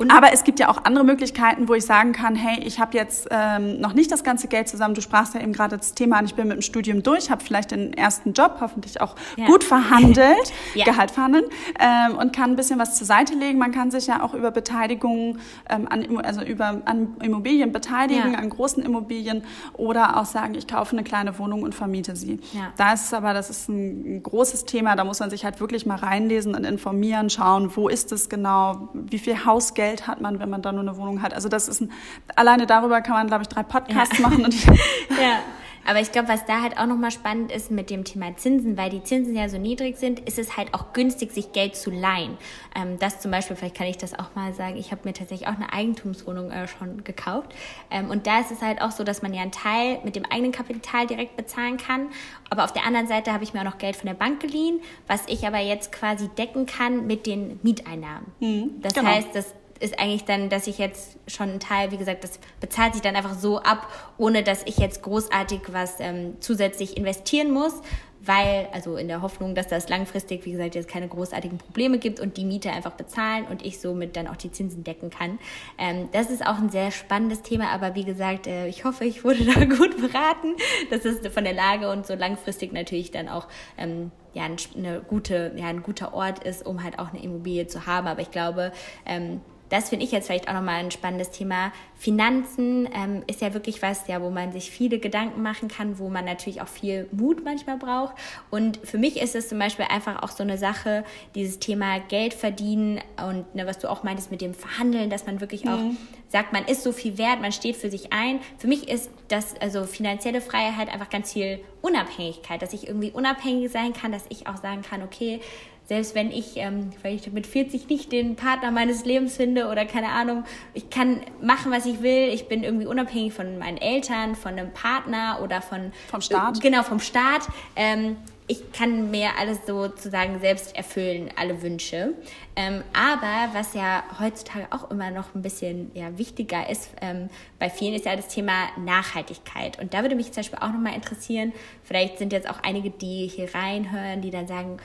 Und 0.00 0.10
Aber 0.10 0.32
es 0.32 0.44
gibt 0.44 0.58
ja 0.58 0.68
auch 0.68 0.84
andere 0.84 1.04
Möglichkeiten, 1.04 1.68
wo 1.68 1.74
ich 1.74 1.84
sagen 1.84 2.12
kann, 2.12 2.34
hey, 2.34 2.62
ich 2.64 2.80
habe 2.80 2.96
jetzt 2.96 3.28
ähm, 3.30 3.80
noch 3.80 3.92
nicht 3.92 4.10
das 4.10 4.24
ganze 4.24 4.48
Geld 4.48 4.68
zusammen. 4.68 4.94
Du 4.94 5.00
sprachst 5.00 5.34
ja 5.34 5.40
eben 5.40 5.52
gerade 5.52 5.76
das 5.76 5.94
Thema 5.94 6.16
an, 6.18 6.24
ich 6.24 6.34
bin 6.34 6.48
mit 6.48 6.56
dem 6.56 6.62
Studium 6.62 7.02
durch, 7.02 7.30
habe 7.30 7.44
vielleicht 7.44 7.70
den 7.72 7.92
ersten 7.92 8.32
Job, 8.32 8.58
hoffentlich 8.60 9.00
auch 9.00 9.14
ja. 9.36 9.46
gut 9.46 9.64
verhandelt, 9.64 10.52
ja. 10.74 10.84
Gehalt 10.84 11.10
verhandeln 11.10 11.44
ähm, 11.78 12.16
und 12.16 12.34
kann 12.34 12.50
ein 12.50 12.56
bisschen 12.56 12.78
was 12.78 12.96
zur 12.96 13.06
Seite 13.06 13.34
legen. 13.34 13.58
Man 13.58 13.72
kann 13.72 13.90
sich 13.90 14.06
ja 14.06 14.22
auch 14.22 14.34
über 14.34 14.50
Beteiligung, 14.50 15.38
ähm, 15.68 15.86
an, 15.90 16.16
also 16.24 16.42
über 16.42 16.80
an 16.84 17.16
Immobilien 17.22 17.72
beteiligen, 17.72 18.32
ja. 18.32 18.38
an 18.38 18.48
großen 18.48 18.82
Immobilien 18.82 19.44
oder 19.74 20.16
auch 20.16 20.24
sagen, 20.24 20.54
ich 20.54 20.66
kaufe 20.66 20.96
eine 20.96 21.04
kleine 21.04 21.38
Wohnung 21.38 21.62
und 21.62 21.74
vermiete 21.74 22.16
sie. 22.16 22.40
Da 22.76 22.92
ist 22.92 23.06
es 23.06 23.14
aber, 23.14 23.34
das 23.34 23.50
ist 23.50 23.68
ein 23.68 24.22
großes 24.22 24.64
Thema, 24.64 24.96
da 24.96 25.04
muss 25.04 25.20
man 25.20 25.30
sich 25.30 25.44
halt 25.44 25.60
wirklich 25.60 25.86
mal 25.86 25.96
reinlesen 25.96 26.54
und 26.54 26.64
informieren, 26.64 27.30
schauen, 27.30 27.74
wo 27.76 27.88
ist 27.88 28.12
es 28.12 28.28
genau, 28.28 28.88
wie 28.94 29.18
viel 29.18 29.44
Hausgeld 29.44 29.89
Geld 29.90 30.06
hat 30.06 30.20
man, 30.20 30.38
wenn 30.38 30.48
man 30.48 30.62
da 30.62 30.70
nur 30.70 30.82
eine 30.82 30.96
Wohnung 30.96 31.20
hat. 31.20 31.34
Also 31.34 31.48
das 31.48 31.66
ist 31.66 31.80
ein, 31.80 31.90
alleine 32.36 32.66
darüber 32.66 33.00
kann 33.00 33.14
man, 33.14 33.26
glaube 33.26 33.42
ich, 33.42 33.48
drei 33.48 33.64
Podcasts 33.64 34.18
ja. 34.18 34.28
machen. 34.28 34.46
Ja. 35.20 35.40
Aber 35.86 36.00
ich 36.00 36.12
glaube, 36.12 36.28
was 36.28 36.44
da 36.44 36.60
halt 36.60 36.78
auch 36.78 36.86
nochmal 36.86 37.10
spannend 37.10 37.50
ist 37.50 37.70
mit 37.70 37.90
dem 37.90 38.04
Thema 38.04 38.36
Zinsen, 38.36 38.76
weil 38.76 38.90
die 38.90 39.02
Zinsen 39.02 39.34
ja 39.34 39.48
so 39.48 39.58
niedrig 39.58 39.96
sind, 39.96 40.20
ist 40.20 40.38
es 40.38 40.56
halt 40.56 40.74
auch 40.74 40.92
günstig, 40.92 41.32
sich 41.32 41.52
Geld 41.52 41.74
zu 41.74 41.90
leihen. 41.90 42.36
Ähm, 42.76 42.98
das 42.98 43.20
zum 43.20 43.30
Beispiel, 43.30 43.56
vielleicht 43.56 43.76
kann 43.76 43.86
ich 43.86 43.96
das 43.96 44.16
auch 44.16 44.34
mal 44.34 44.52
sagen, 44.52 44.76
ich 44.76 44.92
habe 44.92 45.02
mir 45.04 45.14
tatsächlich 45.14 45.48
auch 45.48 45.56
eine 45.56 45.72
Eigentumswohnung 45.72 46.50
äh, 46.50 46.68
schon 46.68 47.02
gekauft. 47.02 47.54
Ähm, 47.90 48.10
und 48.10 48.26
da 48.26 48.40
ist 48.40 48.50
es 48.50 48.60
halt 48.60 48.82
auch 48.82 48.90
so, 48.90 49.04
dass 49.04 49.22
man 49.22 49.32
ja 49.32 49.40
einen 49.40 49.52
Teil 49.52 49.98
mit 50.04 50.16
dem 50.16 50.24
eigenen 50.26 50.52
Kapital 50.52 51.06
direkt 51.06 51.36
bezahlen 51.36 51.78
kann. 51.78 52.08
Aber 52.50 52.64
auf 52.64 52.72
der 52.72 52.84
anderen 52.84 53.08
Seite 53.08 53.32
habe 53.32 53.42
ich 53.42 53.54
mir 53.54 53.60
auch 53.60 53.64
noch 53.64 53.78
Geld 53.78 53.96
von 53.96 54.06
der 54.06 54.14
Bank 54.14 54.40
geliehen, 54.40 54.80
was 55.06 55.22
ich 55.28 55.46
aber 55.46 55.58
jetzt 55.58 55.92
quasi 55.92 56.28
decken 56.28 56.66
kann 56.66 57.06
mit 57.06 57.26
den 57.26 57.58
Mieteinnahmen. 57.62 58.26
Mhm, 58.40 58.80
das 58.82 58.92
genau. 58.92 59.08
heißt, 59.08 59.28
das 59.32 59.54
ist 59.80 59.98
eigentlich 59.98 60.24
dann, 60.24 60.48
dass 60.48 60.66
ich 60.66 60.78
jetzt 60.78 61.16
schon 61.26 61.48
einen 61.48 61.60
Teil, 61.60 61.90
wie 61.90 61.96
gesagt, 61.96 62.22
das 62.22 62.38
bezahlt 62.60 62.92
sich 62.92 63.02
dann 63.02 63.16
einfach 63.16 63.34
so 63.34 63.60
ab, 63.60 63.88
ohne 64.18 64.42
dass 64.42 64.62
ich 64.66 64.78
jetzt 64.78 65.02
großartig 65.02 65.60
was 65.68 66.00
ähm, 66.00 66.36
zusätzlich 66.40 66.96
investieren 66.96 67.50
muss, 67.50 67.80
weil, 68.22 68.68
also 68.72 68.96
in 68.96 69.08
der 69.08 69.22
Hoffnung, 69.22 69.54
dass 69.54 69.68
das 69.68 69.88
langfristig, 69.88 70.44
wie 70.44 70.52
gesagt, 70.52 70.74
jetzt 70.74 70.88
keine 70.88 71.08
großartigen 71.08 71.56
Probleme 71.56 71.98
gibt 71.98 72.20
und 72.20 72.36
die 72.36 72.44
Miete 72.44 72.70
einfach 72.70 72.92
bezahlen 72.92 73.46
und 73.46 73.64
ich 73.64 73.80
somit 73.80 74.14
dann 74.16 74.26
auch 74.26 74.36
die 74.36 74.52
Zinsen 74.52 74.84
decken 74.84 75.08
kann. 75.08 75.38
Ähm, 75.78 76.10
das 76.12 76.30
ist 76.30 76.46
auch 76.46 76.58
ein 76.58 76.68
sehr 76.68 76.90
spannendes 76.90 77.40
Thema, 77.40 77.70
aber 77.70 77.94
wie 77.94 78.04
gesagt, 78.04 78.46
äh, 78.46 78.66
ich 78.66 78.84
hoffe, 78.84 79.06
ich 79.06 79.24
wurde 79.24 79.44
da 79.54 79.64
gut 79.64 79.96
beraten, 79.96 80.56
dass 80.90 81.06
es 81.06 81.26
von 81.32 81.44
der 81.44 81.54
Lage 81.54 81.90
und 81.90 82.06
so 82.06 82.14
langfristig 82.14 82.72
natürlich 82.72 83.10
dann 83.10 83.28
auch 83.28 83.48
ähm, 83.78 84.10
ja, 84.34 84.44
eine 84.76 85.00
gute, 85.00 85.52
ja, 85.56 85.66
ein 85.66 85.82
guter 85.82 86.12
Ort 86.12 86.44
ist, 86.44 86.66
um 86.66 86.84
halt 86.84 86.98
auch 86.98 87.12
eine 87.12 87.22
Immobilie 87.22 87.66
zu 87.66 87.86
haben. 87.86 88.06
Aber 88.06 88.20
ich 88.20 88.30
glaube, 88.30 88.72
ähm, 89.06 89.40
das 89.70 89.88
finde 89.88 90.04
ich 90.04 90.12
jetzt 90.12 90.26
vielleicht 90.26 90.48
auch 90.48 90.52
nochmal 90.52 90.80
ein 90.80 90.90
spannendes 90.90 91.30
Thema. 91.30 91.72
Finanzen 91.96 92.88
ähm, 92.92 93.22
ist 93.26 93.40
ja 93.40 93.54
wirklich 93.54 93.82
was, 93.82 94.06
ja, 94.08 94.20
wo 94.20 94.30
man 94.30 94.52
sich 94.52 94.70
viele 94.70 94.98
Gedanken 94.98 95.42
machen 95.42 95.68
kann, 95.68 95.98
wo 95.98 96.08
man 96.08 96.24
natürlich 96.24 96.60
auch 96.60 96.68
viel 96.68 97.08
Mut 97.12 97.44
manchmal 97.44 97.78
braucht. 97.78 98.14
Und 98.50 98.80
für 98.82 98.98
mich 98.98 99.20
ist 99.20 99.36
es 99.36 99.48
zum 99.48 99.58
Beispiel 99.58 99.86
einfach 99.88 100.22
auch 100.22 100.30
so 100.30 100.42
eine 100.42 100.58
Sache, 100.58 101.04
dieses 101.34 101.60
Thema 101.60 102.00
Geld 102.00 102.34
verdienen 102.34 103.00
und 103.28 103.54
ne, 103.54 103.66
was 103.66 103.78
du 103.78 103.88
auch 103.88 104.02
meintest 104.02 104.30
mit 104.30 104.40
dem 104.40 104.54
Verhandeln, 104.54 105.08
dass 105.08 105.26
man 105.26 105.40
wirklich 105.40 105.68
auch 105.68 105.78
mhm. 105.78 105.96
sagt, 106.28 106.52
man 106.52 106.64
ist 106.64 106.82
so 106.82 106.90
viel 106.90 107.16
wert, 107.16 107.40
man 107.40 107.52
steht 107.52 107.76
für 107.76 107.90
sich 107.90 108.12
ein. 108.12 108.40
Für 108.58 108.66
mich 108.66 108.88
ist 108.88 109.08
das, 109.28 109.54
also 109.60 109.84
finanzielle 109.84 110.40
Freiheit 110.40 110.88
einfach 110.88 111.10
ganz 111.10 111.32
viel 111.32 111.60
Unabhängigkeit, 111.80 112.60
dass 112.60 112.72
ich 112.72 112.88
irgendwie 112.88 113.12
unabhängig 113.12 113.70
sein 113.70 113.92
kann, 113.92 114.10
dass 114.10 114.24
ich 114.30 114.48
auch 114.48 114.56
sagen 114.56 114.82
kann, 114.82 115.02
okay, 115.02 115.40
selbst 115.90 116.14
wenn 116.14 116.30
ich 116.30 116.56
ähm, 116.56 116.92
vielleicht 117.02 117.32
mit 117.32 117.48
40 117.48 117.88
nicht 117.88 118.12
den 118.12 118.36
Partner 118.36 118.70
meines 118.70 119.04
Lebens 119.04 119.36
finde 119.36 119.66
oder 119.66 119.84
keine 119.86 120.10
Ahnung, 120.10 120.44
ich 120.72 120.88
kann 120.88 121.20
machen, 121.42 121.72
was 121.72 121.84
ich 121.84 122.00
will. 122.00 122.28
Ich 122.32 122.46
bin 122.46 122.62
irgendwie 122.62 122.86
unabhängig 122.86 123.32
von 123.32 123.58
meinen 123.58 123.76
Eltern, 123.76 124.36
von 124.36 124.52
einem 124.52 124.72
Partner 124.72 125.40
oder 125.42 125.60
von 125.60 125.90
vom 126.08 126.20
Staat. 126.20 126.58
Äh, 126.58 126.60
genau 126.60 126.84
vom 126.84 127.00
Staat. 127.00 127.48
Ähm, 127.74 128.18
ich 128.46 128.70
kann 128.70 129.10
mir 129.10 129.30
alles 129.36 129.66
sozusagen 129.66 130.38
selbst 130.38 130.76
erfüllen, 130.76 131.30
alle 131.34 131.60
Wünsche. 131.60 132.14
Ähm, 132.54 132.84
aber 132.92 133.52
was 133.52 133.74
ja 133.74 134.04
heutzutage 134.20 134.68
auch 134.70 134.92
immer 134.92 135.10
noch 135.10 135.34
ein 135.34 135.42
bisschen 135.42 135.90
ja, 135.94 136.16
wichtiger 136.18 136.70
ist, 136.70 136.92
ähm, 137.00 137.30
bei 137.58 137.68
vielen 137.68 137.94
ist 137.94 138.04
ja 138.04 138.14
das 138.14 138.28
Thema 138.28 138.68
Nachhaltigkeit. 138.78 139.80
Und 139.80 139.92
da 139.92 140.02
würde 140.02 140.14
mich 140.14 140.26
zum 140.26 140.36
Beispiel 140.36 140.60
auch 140.60 140.72
nochmal 140.72 140.94
interessieren, 140.94 141.52
vielleicht 141.82 142.18
sind 142.18 142.32
jetzt 142.32 142.48
auch 142.48 142.60
einige, 142.62 142.90
die 142.90 143.26
hier 143.26 143.52
reinhören, 143.52 144.20
die 144.20 144.30
dann 144.30 144.46
sagen, 144.46 144.78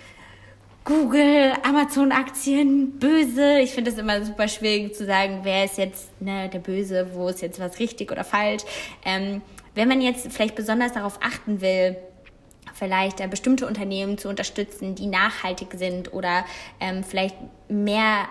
Google, 0.86 1.54
Amazon-Aktien, 1.64 3.00
böse. 3.00 3.58
Ich 3.60 3.72
finde 3.72 3.90
es 3.90 3.98
immer 3.98 4.24
super 4.24 4.48
schwierig 4.48 4.94
zu 4.94 5.04
sagen, 5.04 5.40
wer 5.42 5.66
ist 5.66 5.80
jetzt 5.80 6.22
ne, 6.22 6.48
der 6.48 6.60
Böse, 6.60 7.10
wo 7.14 7.28
ist 7.28 7.42
jetzt 7.42 7.60
was 7.60 7.80
richtig 7.80 8.12
oder 8.12 8.24
falsch. 8.24 8.62
Ähm, 9.04 9.42
wenn 9.74 9.88
man 9.88 10.00
jetzt 10.00 10.32
vielleicht 10.32 10.54
besonders 10.54 10.94
darauf 10.94 11.18
achten 11.24 11.60
will, 11.60 11.98
vielleicht 12.76 13.20
äh, 13.20 13.28
bestimmte 13.28 13.66
Unternehmen 13.66 14.20
zu 14.20 14.30
unterstützen, 14.30 14.94
die 14.94 15.08
nachhaltig 15.08 15.70
sind 15.74 16.14
oder 16.14 16.46
ähm, 16.80 17.04
vielleicht 17.04 17.36
mehr 17.68 18.28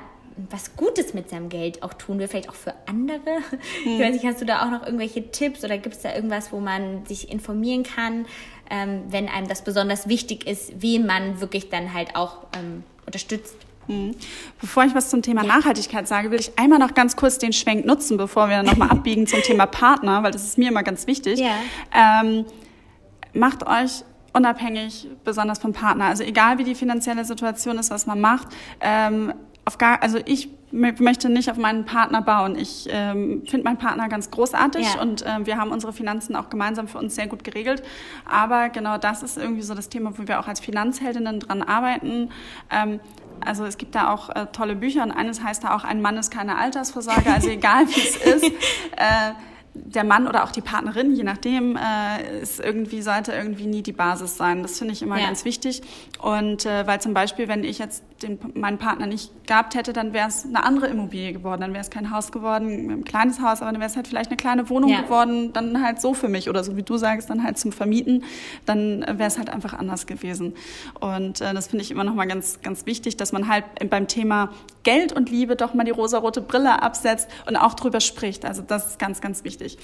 was 0.51 0.77
Gutes 0.77 1.15
mit 1.15 1.31
seinem 1.31 1.49
Geld 1.49 1.83
auch 1.83 1.95
tun 1.95 2.19
will, 2.19 2.29
vielleicht 2.29 2.49
auch 2.49 2.55
für 2.55 2.75
andere. 2.87 3.39
Hm. 3.83 3.93
Ich 3.93 4.01
weiß 4.01 4.15
nicht, 4.15 4.25
hast 4.25 4.41
du 4.41 4.45
da 4.45 4.65
auch 4.65 4.71
noch 4.71 4.85
irgendwelche 4.85 5.31
Tipps 5.31 5.65
oder 5.65 5.79
gibt 5.79 5.97
es 5.97 6.03
da 6.03 6.15
irgendwas, 6.15 6.53
wo 6.53 6.61
man 6.61 7.05
sich 7.07 7.31
informieren 7.31 7.83
kann? 7.83 8.27
Ähm, 8.71 9.03
wenn 9.09 9.29
einem 9.29 9.49
das 9.49 9.63
besonders 9.63 10.09
wichtig 10.09 10.47
ist, 10.47 10.81
wie 10.81 10.99
man 10.99 11.41
wirklich 11.41 11.71
dann 11.71 11.95
halt 11.95 12.17
auch 12.17 12.39
ähm, 12.57 12.83
unterstützt. 13.07 13.57
Hm. 13.87 14.15
Bevor 14.61 14.85
ich 14.85 14.95
was 14.95 15.11
zum 15.11 15.23
Thema 15.23 15.43
ja. 15.43 15.49
Nachhaltigkeit 15.49 16.09
sage, 16.09 16.31
will 16.31 16.41
ich 16.41 16.59
einmal 16.59 16.79
noch 16.79 16.95
ganz 16.95 17.17
kurz 17.17 17.39
den 17.39 17.53
Schwenk 17.53 17.85
nutzen, 17.85 18.17
bevor 18.17 18.49
wir 18.49 18.63
nochmal 18.63 18.89
abbiegen 18.91 19.27
zum 19.27 19.43
Thema 19.43 19.67
Partner, 19.67 20.23
weil 20.23 20.33
das 20.33 20.45
ist 20.45 20.59
mir 20.59 20.69
immer 20.69 20.83
ganz 20.83 21.07
wichtig. 21.07 21.39
Ja. 21.39 21.57
Ähm, 21.93 22.47
macht 23.35 23.67
euch 23.67 24.05
unabhängig, 24.33 25.09
besonders 25.23 25.59
vom 25.59 25.73
Partner. 25.73 26.07
Also 26.07 26.25
egal 26.25 26.59
wie 26.59 26.65
die 26.65 26.75
finanzielle 26.75 27.25
Situation 27.25 27.79
ist, 27.79 27.91
was 27.91 28.07
man 28.07 28.21
macht, 28.21 28.49
ähm, 28.81 29.33
auf 29.65 29.79
gar, 29.79 30.03
also 30.03 30.19
ich 30.25 30.49
möchte 30.75 31.29
nicht 31.29 31.51
auf 31.51 31.57
meinen 31.57 31.85
Partner 31.85 32.21
bauen. 32.21 32.57
Ich 32.57 32.89
ähm, 32.91 33.43
finde 33.47 33.65
meinen 33.65 33.79
Partner 33.79 34.09
ganz 34.09 34.31
großartig 34.31 34.95
ja. 34.95 35.01
und 35.01 35.23
äh, 35.23 35.47
wir 35.47 35.57
haben 35.57 35.71
unsere 35.71 35.93
Finanzen 35.93 36.35
auch 36.35 36.51
gemeinsam 36.51 36.89
für 36.89 36.99
uns 36.99 37.15
sehr 37.15 37.29
gut 37.29 37.45
geregelt. 37.45 37.83
Aber 38.25 38.71
genau 38.71 38.99
das 38.99 39.23
ist 39.23 39.39
irgendwie 39.39 39.63
so 39.63 39.75
das 39.75 39.89
Thema, 39.89 40.19
wo 40.19 40.27
wir 40.27 40.41
auch 40.41 40.49
als 40.49 40.61
Finanzheldinnen 40.61 41.39
dran 41.39 41.63
arbeiten. 41.63 42.31
Ähm, 42.71 42.99
also 43.45 43.65
es 43.65 43.79
gibt 43.79 43.95
da 43.95 44.13
auch 44.13 44.31
äh, 44.31 44.47
tolle 44.53 44.75
Bücher 44.75 45.05
und 45.05 45.13
eines 45.13 45.43
heißt 45.43 45.63
da 45.63 45.77
auch, 45.77 45.85
ein 45.85 46.03
Mann 46.03 46.17
ist 46.17 46.31
keine 46.31 46.59
Altersvorsorge, 46.59 47.33
also 47.33 47.49
egal 47.51 47.87
wie 47.87 48.01
es 48.01 48.17
ist. 48.17 48.45
Äh, 48.97 49.33
der 49.75 50.05
Mann 50.05 50.29
oder 50.29 50.45
auch 50.45 50.53
die 50.53 50.61
Partnerin, 50.61 51.15
je 51.15 51.25
nachdem, 51.25 51.77
äh, 51.77 52.41
ist 52.41 52.61
irgendwie 52.61 53.03
sollte 53.03 53.33
irgendwie 53.33 53.67
nie 53.67 53.83
die 53.83 53.93
Basis 53.93 54.37
sein. 54.37 54.63
Das 54.63 54.79
finde 54.79 54.93
ich 54.93 55.03
immer 55.03 55.19
ja. 55.19 55.27
ganz 55.27 55.45
wichtig. 55.45 55.83
Und 56.21 56.65
äh, 56.65 56.87
weil 56.87 57.01
zum 57.01 57.13
Beispiel, 57.13 57.49
wenn 57.49 57.65
ich 57.65 57.81
jetzt 57.81 58.05
den, 58.25 58.39
meinen 58.55 58.79
Partner 58.79 59.07
nicht 59.07 59.31
gehabt 59.47 59.75
hätte, 59.75 59.93
dann 59.93 60.13
wäre 60.13 60.29
es 60.29 60.45
eine 60.45 60.65
andere 60.65 60.89
Immobilie 60.89 61.33
geworden. 61.33 61.61
Dann 61.61 61.73
wäre 61.73 61.83
es 61.83 61.91
kein 61.91 62.11
Haus 62.11 62.33
geworden, 62.33 62.91
ein 62.91 63.05
kleines 63.05 63.41
Haus, 63.41 63.63
aber 63.63 63.71
dann 63.71 63.81
wäre 63.81 63.91
es 63.91 63.97
halt 63.97 64.09
vielleicht 64.09 64.31
eine 64.31 64.37
kleine 64.37 64.69
Wohnung 64.71 64.91
ja. 64.91 65.03
geworden, 65.03 65.53
dann 65.53 65.83
halt 65.83 66.01
so 66.01 66.15
für 66.15 66.29
mich 66.29 66.49
oder 66.49 66.65
so 66.65 66.77
wie 66.77 66.83
du 66.83 66.97
sagst, 66.97 67.31
dann 67.31 67.43
halt 67.43 67.59
zum 67.59 67.73
Vermieten. 67.73 68.25
Dann 68.67 69.01
wäre 69.03 69.29
es 69.29 69.39
halt 69.39 69.51
einfach 69.51 69.75
anders 69.75 70.07
gewesen. 70.07 70.55
Und 71.01 71.41
äh, 71.41 71.55
das 71.55 71.69
finde 71.69 71.85
ich 71.85 71.91
immer 71.91 72.05
noch 72.05 72.15
mal 72.15 72.27
ganz, 72.27 72.61
ganz 72.63 72.87
wichtig, 72.87 73.17
dass 73.17 73.33
man 73.33 73.49
halt 73.49 73.65
beim 73.91 74.09
Thema 74.09 74.51
Geld 74.83 75.13
und 75.13 75.31
Liebe 75.31 75.57
doch 75.57 75.75
mal 75.75 75.85
die 75.85 75.91
rosarote 75.91 76.41
Brille 76.41 76.83
absetzt 76.83 77.29
und 77.47 77.57
auch 77.57 77.75
drüber 77.75 78.01
spricht. 78.01 78.45
Also 78.45 78.63
das 78.63 78.91
ist 78.91 78.99
ganz, 78.99 79.21
ganz 79.21 79.45
wichtig. 79.45 79.79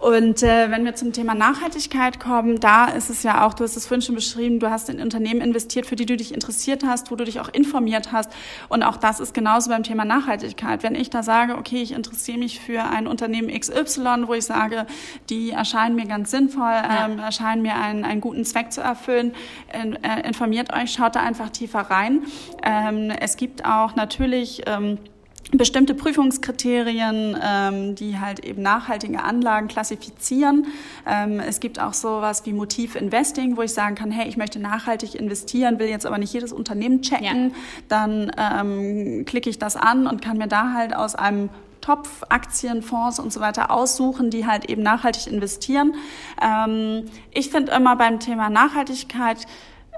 Und 0.00 0.42
äh, 0.42 0.70
wenn 0.70 0.84
wir 0.84 0.94
zum 0.94 1.12
Thema 1.12 1.34
Nachhaltigkeit 1.34 2.20
kommen, 2.20 2.60
da 2.60 2.86
ist 2.86 3.10
es 3.10 3.22
ja 3.22 3.46
auch, 3.46 3.54
du 3.54 3.64
hast 3.64 3.76
es 3.76 3.86
vorhin 3.86 4.02
schon 4.02 4.14
beschrieben, 4.14 4.58
du 4.60 4.70
hast 4.70 4.88
in 4.90 5.00
Unternehmen 5.00 5.40
investiert, 5.40 5.86
für 5.86 5.96
die 5.96 6.06
du 6.06 6.16
dich 6.16 6.34
interessiert 6.34 6.84
hast, 6.84 7.10
wo 7.10 7.16
du 7.16 7.24
dich 7.24 7.40
auch 7.40 7.48
informiert 7.80 8.12
hast. 8.12 8.30
Und 8.68 8.82
auch 8.82 8.96
das 8.96 9.20
ist 9.20 9.32
genauso 9.32 9.70
beim 9.70 9.82
Thema 9.82 10.04
Nachhaltigkeit. 10.04 10.82
Wenn 10.82 10.94
ich 10.94 11.08
da 11.10 11.22
sage, 11.22 11.56
okay, 11.56 11.82
ich 11.82 11.92
interessiere 11.92 12.38
mich 12.38 12.60
für 12.60 12.84
ein 12.84 13.06
Unternehmen 13.06 13.48
XY, 13.48 14.26
wo 14.26 14.34
ich 14.34 14.44
sage, 14.44 14.86
die 15.30 15.50
erscheinen 15.50 15.96
mir 15.96 16.06
ganz 16.06 16.30
sinnvoll, 16.30 16.62
ja. 16.62 17.06
ähm, 17.06 17.18
erscheinen 17.18 17.62
mir 17.62 17.76
einen, 17.76 18.04
einen 18.04 18.20
guten 18.20 18.44
Zweck 18.44 18.72
zu 18.72 18.82
erfüllen, 18.82 19.32
äh, 19.72 20.28
informiert 20.28 20.72
euch, 20.72 20.92
schaut 20.92 21.16
da 21.16 21.20
einfach 21.20 21.50
tiefer 21.50 21.80
rein. 21.80 22.22
Ähm, 22.62 23.10
es 23.10 23.36
gibt 23.36 23.64
auch 23.64 23.96
natürlich 23.96 24.62
ähm, 24.66 24.98
bestimmte 25.52 25.94
Prüfungskriterien, 25.94 27.36
ähm, 27.42 27.94
die 27.94 28.18
halt 28.18 28.44
eben 28.44 28.62
nachhaltige 28.62 29.22
Anlagen 29.22 29.68
klassifizieren. 29.68 30.66
Ähm, 31.06 31.40
es 31.40 31.60
gibt 31.60 31.80
auch 31.80 31.94
sowas 31.94 32.46
wie 32.46 32.52
Motiv-Investing, 32.52 33.56
wo 33.56 33.62
ich 33.62 33.72
sagen 33.72 33.94
kann, 33.94 34.10
hey, 34.10 34.28
ich 34.28 34.36
möchte 34.36 34.60
nachhaltig 34.60 35.14
investieren, 35.14 35.78
will 35.78 35.88
jetzt 35.88 36.06
aber 36.06 36.18
nicht 36.18 36.32
jedes 36.32 36.52
Unternehmen 36.52 37.02
checken. 37.02 37.50
Ja. 37.50 37.54
Dann 37.88 38.32
ähm, 38.36 39.24
klicke 39.24 39.50
ich 39.50 39.58
das 39.58 39.76
an 39.76 40.06
und 40.06 40.22
kann 40.22 40.38
mir 40.38 40.48
da 40.48 40.72
halt 40.72 40.94
aus 40.94 41.14
einem 41.14 41.50
Topf, 41.80 42.22
Aktien, 42.28 42.82
Fonds 42.82 43.18
und 43.18 43.32
so 43.32 43.40
weiter 43.40 43.70
aussuchen, 43.70 44.30
die 44.30 44.46
halt 44.46 44.66
eben 44.66 44.82
nachhaltig 44.82 45.26
investieren. 45.26 45.94
Ähm, 46.40 47.06
ich 47.32 47.50
finde 47.50 47.72
immer 47.72 47.96
beim 47.96 48.20
Thema 48.20 48.50
Nachhaltigkeit, 48.50 49.46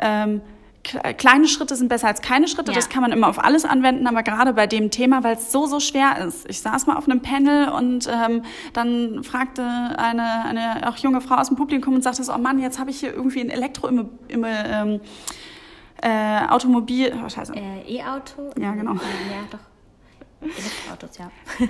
ähm, 0.00 0.40
kleine 0.82 1.48
Schritte 1.48 1.76
sind 1.76 1.88
besser 1.88 2.08
als 2.08 2.22
keine 2.22 2.48
Schritte. 2.48 2.72
Ja. 2.72 2.76
Das 2.76 2.88
kann 2.88 3.02
man 3.02 3.12
immer 3.12 3.28
auf 3.28 3.42
alles 3.42 3.64
anwenden, 3.64 4.06
aber 4.06 4.22
gerade 4.22 4.52
bei 4.52 4.66
dem 4.66 4.90
Thema, 4.90 5.22
weil 5.22 5.36
es 5.36 5.52
so, 5.52 5.66
so 5.66 5.80
schwer 5.80 6.18
ist. 6.26 6.48
Ich 6.48 6.60
saß 6.60 6.86
mal 6.86 6.96
auf 6.96 7.08
einem 7.08 7.20
Panel 7.20 7.68
und 7.68 8.08
ähm, 8.08 8.42
dann 8.72 9.22
fragte 9.22 9.62
eine, 9.62 10.44
eine 10.44 10.88
auch 10.88 10.96
junge 10.96 11.20
Frau 11.20 11.36
aus 11.36 11.48
dem 11.48 11.56
Publikum 11.56 11.94
und 11.94 12.02
sagte 12.02 12.24
so, 12.24 12.34
oh 12.34 12.38
Mann, 12.38 12.58
jetzt 12.58 12.78
habe 12.78 12.90
ich 12.90 13.00
hier 13.00 13.14
irgendwie 13.14 13.40
ein 13.40 13.50
Elektro 13.50 13.88
im, 13.88 14.08
im 14.28 14.44
ähm, 14.46 15.00
äh, 16.02 16.46
Automobil, 16.48 17.12
oh, 17.24 17.28
scheiße. 17.28 17.54
Äh, 17.54 17.98
E-Auto? 17.98 18.50
Ja, 18.58 18.72
genau. 18.72 18.94
Ja, 18.94 19.44
doch. 19.50 19.58
Elektroautos, 20.40 21.18
ja. 21.18 21.30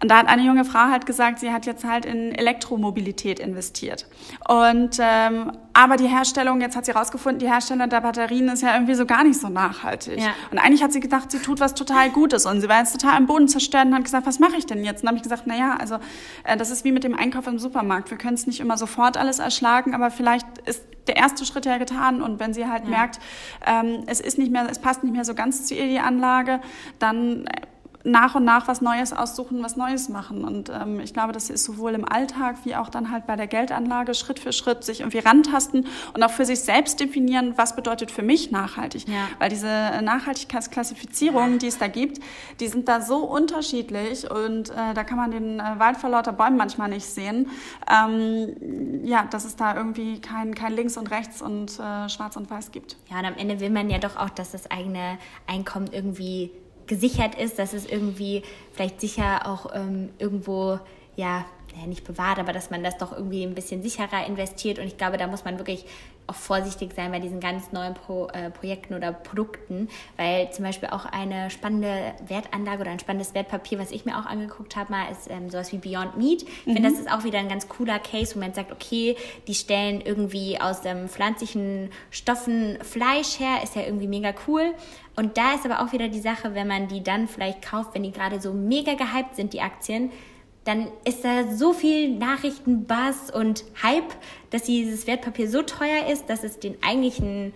Und 0.00 0.10
da 0.10 0.18
hat 0.18 0.28
eine 0.28 0.42
junge 0.42 0.64
Frau 0.64 0.90
halt 0.90 1.06
gesagt, 1.06 1.38
sie 1.40 1.52
hat 1.52 1.66
jetzt 1.66 1.84
halt 1.84 2.04
in 2.04 2.32
Elektromobilität 2.34 3.38
investiert. 3.38 4.06
Und 4.48 4.98
ähm, 5.00 5.52
aber 5.72 5.96
die 5.96 6.08
Herstellung, 6.08 6.60
jetzt 6.60 6.76
hat 6.76 6.84
sie 6.84 6.90
rausgefunden, 6.90 7.38
die 7.38 7.48
Herstellung 7.48 7.88
der 7.88 8.00
Batterien 8.00 8.48
ist 8.48 8.62
ja 8.62 8.74
irgendwie 8.74 8.94
so 8.94 9.06
gar 9.06 9.24
nicht 9.24 9.40
so 9.40 9.48
nachhaltig. 9.48 10.20
Ja. 10.20 10.30
Und 10.50 10.58
eigentlich 10.58 10.82
hat 10.82 10.92
sie 10.92 11.00
gedacht, 11.00 11.30
sie 11.30 11.38
tut 11.38 11.60
was 11.60 11.74
total 11.74 12.10
Gutes 12.10 12.46
und 12.46 12.60
sie 12.60 12.68
war 12.68 12.80
jetzt 12.80 12.98
total 12.98 13.16
am 13.16 13.26
Boden 13.26 13.48
zerstört 13.48 13.86
und 13.86 13.94
hat 13.94 14.04
gesagt, 14.04 14.26
was 14.26 14.38
mache 14.38 14.56
ich 14.56 14.66
denn 14.66 14.84
jetzt? 14.84 15.00
Und 15.00 15.04
dann 15.04 15.08
habe 15.08 15.16
ich 15.18 15.22
gesagt, 15.22 15.44
na 15.46 15.56
ja, 15.56 15.76
also 15.76 15.96
äh, 16.44 16.56
das 16.56 16.70
ist 16.70 16.84
wie 16.84 16.92
mit 16.92 17.04
dem 17.04 17.14
Einkauf 17.14 17.46
im 17.46 17.58
Supermarkt. 17.58 18.10
Wir 18.10 18.18
können 18.18 18.34
es 18.34 18.46
nicht 18.46 18.60
immer 18.60 18.76
sofort 18.76 19.16
alles 19.16 19.38
erschlagen, 19.38 19.94
aber 19.94 20.10
vielleicht 20.10 20.46
ist 20.66 20.84
der 21.06 21.16
erste 21.16 21.44
Schritt 21.44 21.66
ja 21.66 21.78
getan 21.78 22.22
und 22.22 22.40
wenn 22.40 22.54
sie 22.54 22.66
halt 22.66 22.84
ja. 22.84 22.90
merkt, 22.90 23.18
ähm, 23.66 24.04
es 24.06 24.20
ist 24.20 24.38
nicht 24.38 24.52
mehr, 24.52 24.66
es 24.70 24.78
passt 24.78 25.02
nicht 25.02 25.12
mehr 25.12 25.24
so 25.24 25.34
ganz 25.34 25.66
zu 25.66 25.74
ihr 25.74 25.86
die 25.86 25.98
Anlage, 25.98 26.60
dann 26.98 27.46
äh, 27.46 27.50
nach 28.02 28.34
und 28.34 28.44
nach 28.44 28.66
was 28.66 28.80
Neues 28.80 29.12
aussuchen, 29.12 29.62
was 29.62 29.76
Neues 29.76 30.08
machen. 30.08 30.44
Und 30.44 30.70
ähm, 30.70 31.00
ich 31.00 31.12
glaube, 31.12 31.32
das 31.32 31.50
ist 31.50 31.64
sowohl 31.64 31.92
im 31.92 32.10
Alltag 32.10 32.56
wie 32.64 32.74
auch 32.74 32.88
dann 32.88 33.10
halt 33.10 33.26
bei 33.26 33.36
der 33.36 33.46
Geldanlage 33.46 34.14
Schritt 34.14 34.38
für 34.38 34.52
Schritt 34.52 34.84
sich 34.84 35.00
irgendwie 35.00 35.18
rantasten 35.18 35.86
und 36.14 36.22
auch 36.22 36.30
für 36.30 36.46
sich 36.46 36.60
selbst 36.60 36.98
definieren, 36.98 37.54
was 37.56 37.76
bedeutet 37.76 38.10
für 38.10 38.22
mich 38.22 38.50
nachhaltig. 38.50 39.06
Ja. 39.06 39.28
Weil 39.38 39.50
diese 39.50 39.66
Nachhaltigkeitsklassifizierungen, 40.02 41.58
die 41.58 41.66
es 41.66 41.78
da 41.78 41.88
gibt, 41.88 42.20
die 42.58 42.68
sind 42.68 42.88
da 42.88 43.02
so 43.02 43.18
unterschiedlich 43.18 44.30
und 44.30 44.70
äh, 44.70 44.94
da 44.94 45.04
kann 45.04 45.18
man 45.18 45.30
den 45.30 45.60
äh, 45.60 45.78
Wald 45.78 45.98
vor 45.98 46.10
lauter 46.10 46.32
Bäumen 46.32 46.56
manchmal 46.56 46.88
nicht 46.88 47.06
sehen. 47.06 47.50
Ähm, 47.90 49.04
ja, 49.04 49.24
dass 49.24 49.44
es 49.44 49.56
da 49.56 49.76
irgendwie 49.76 50.20
kein, 50.20 50.54
kein 50.54 50.72
Links 50.72 50.96
und 50.96 51.10
Rechts 51.10 51.42
und 51.42 51.78
äh, 51.78 52.08
Schwarz 52.08 52.36
und 52.36 52.50
Weiß 52.50 52.72
gibt. 52.72 52.96
Ja, 53.10 53.18
und 53.18 53.26
am 53.26 53.34
Ende 53.36 53.60
will 53.60 53.70
man 53.70 53.90
ja 53.90 53.98
doch 53.98 54.16
auch, 54.16 54.30
dass 54.30 54.52
das 54.52 54.70
eigene 54.70 55.18
Einkommen 55.46 55.88
irgendwie 55.92 56.50
gesichert 56.90 57.36
ist, 57.36 57.60
dass 57.60 57.72
es 57.72 57.86
irgendwie 57.86 58.42
vielleicht 58.72 59.00
sicher 59.00 59.46
auch 59.46 59.72
ähm, 59.72 60.10
irgendwo, 60.18 60.80
ja, 61.14 61.46
ja, 61.76 61.86
nicht 61.86 62.04
bewahrt, 62.04 62.40
aber 62.40 62.52
dass 62.52 62.70
man 62.70 62.82
das 62.82 62.98
doch 62.98 63.12
irgendwie 63.12 63.44
ein 63.44 63.54
bisschen 63.54 63.80
sicherer 63.80 64.26
investiert. 64.26 64.80
Und 64.80 64.86
ich 64.86 64.98
glaube, 64.98 65.16
da 65.16 65.28
muss 65.28 65.44
man 65.44 65.58
wirklich 65.58 65.84
auch 66.30 66.34
vorsichtig 66.34 66.92
sein 66.94 67.10
bei 67.10 67.18
diesen 67.18 67.40
ganz 67.40 67.72
neuen 67.72 67.94
Pro, 67.94 68.28
äh, 68.28 68.50
Projekten 68.50 68.94
oder 68.94 69.12
Produkten, 69.12 69.88
weil 70.16 70.50
zum 70.52 70.64
Beispiel 70.64 70.88
auch 70.90 71.04
eine 71.04 71.50
spannende 71.50 72.14
Wertanlage 72.26 72.82
oder 72.82 72.90
ein 72.90 72.98
spannendes 73.00 73.34
Wertpapier, 73.34 73.78
was 73.78 73.90
ich 73.90 74.04
mir 74.04 74.18
auch 74.18 74.26
angeguckt 74.26 74.76
habe, 74.76 74.92
mal 74.92 75.10
ist 75.10 75.30
ähm, 75.30 75.50
sowas 75.50 75.72
wie 75.72 75.78
Beyond 75.78 76.16
Meat. 76.16 76.42
Ich 76.42 76.66
mhm. 76.66 76.74
finde, 76.74 76.90
das 76.90 76.98
ist 76.98 77.10
auch 77.10 77.24
wieder 77.24 77.38
ein 77.38 77.48
ganz 77.48 77.68
cooler 77.68 77.98
Case, 77.98 78.34
wo 78.34 78.40
man 78.40 78.54
sagt, 78.54 78.72
okay, 78.72 79.16
die 79.46 79.54
stellen 79.54 80.00
irgendwie 80.00 80.60
aus 80.60 80.84
ähm, 80.84 81.08
pflanzlichen 81.08 81.90
Stoffen 82.10 82.78
Fleisch 82.82 83.40
her, 83.40 83.62
ist 83.62 83.76
ja 83.76 83.82
irgendwie 83.82 84.08
mega 84.08 84.32
cool. 84.46 84.74
Und 85.16 85.36
da 85.36 85.54
ist 85.54 85.66
aber 85.66 85.82
auch 85.82 85.92
wieder 85.92 86.08
die 86.08 86.20
Sache, 86.20 86.54
wenn 86.54 86.68
man 86.68 86.88
die 86.88 87.02
dann 87.02 87.28
vielleicht 87.28 87.62
kauft, 87.62 87.94
wenn 87.94 88.04
die 88.04 88.12
gerade 88.12 88.40
so 88.40 88.52
mega 88.52 88.94
gehypt 88.94 89.36
sind, 89.36 89.52
die 89.52 89.60
Aktien, 89.60 90.10
dann 90.64 90.88
ist 91.04 91.24
da 91.24 91.52
so 91.52 91.72
viel 91.72 92.10
Nachrichtenbass 92.16 93.30
und 93.30 93.64
Hype, 93.82 94.14
dass 94.50 94.62
dieses 94.62 95.06
Wertpapier 95.06 95.48
so 95.48 95.62
teuer 95.62 96.06
ist, 96.12 96.28
dass 96.28 96.44
es 96.44 96.58
den 96.58 96.76
eigentlichen 96.82 97.52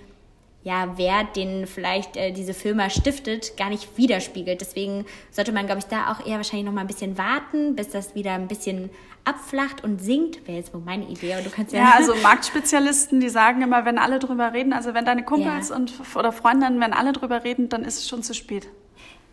ja, 0.64 0.96
Wert, 0.96 1.36
den 1.36 1.66
vielleicht 1.66 2.16
äh, 2.16 2.32
diese 2.32 2.54
Firma 2.54 2.88
stiftet, 2.88 3.58
gar 3.58 3.68
nicht 3.68 3.98
widerspiegelt. 3.98 4.62
Deswegen 4.62 5.04
sollte 5.30 5.52
man, 5.52 5.66
glaube 5.66 5.80
ich, 5.80 5.84
da 5.84 6.10
auch 6.10 6.26
eher 6.26 6.38
wahrscheinlich 6.38 6.64
noch 6.64 6.72
mal 6.72 6.80
ein 6.80 6.86
bisschen 6.86 7.18
warten, 7.18 7.76
bis 7.76 7.90
das 7.90 8.14
wieder 8.14 8.32
ein 8.32 8.48
bisschen 8.48 8.88
abflacht 9.24 9.84
und 9.84 10.00
sinkt. 10.00 10.46
Wäre 10.48 10.56
jetzt 10.56 10.72
wohl 10.72 10.80
meine 10.80 11.04
Idee. 11.04 11.34
Aber 11.34 11.42
du 11.42 11.50
kannst 11.50 11.74
ja, 11.74 11.80
ja, 11.80 11.92
also 11.96 12.14
Marktspezialisten, 12.22 13.20
die 13.20 13.28
sagen 13.28 13.60
immer, 13.60 13.84
wenn 13.84 13.98
alle 13.98 14.18
drüber 14.18 14.54
reden, 14.54 14.72
also 14.72 14.94
wenn 14.94 15.04
deine 15.04 15.22
Kumpels 15.22 15.68
ja. 15.68 15.76
und 15.76 15.92
oder 16.14 16.32
Freundinnen, 16.32 16.80
wenn 16.80 16.94
alle 16.94 17.12
drüber 17.12 17.44
reden, 17.44 17.68
dann 17.68 17.84
ist 17.84 17.98
es 17.98 18.08
schon 18.08 18.22
zu 18.22 18.32
spät. 18.32 18.66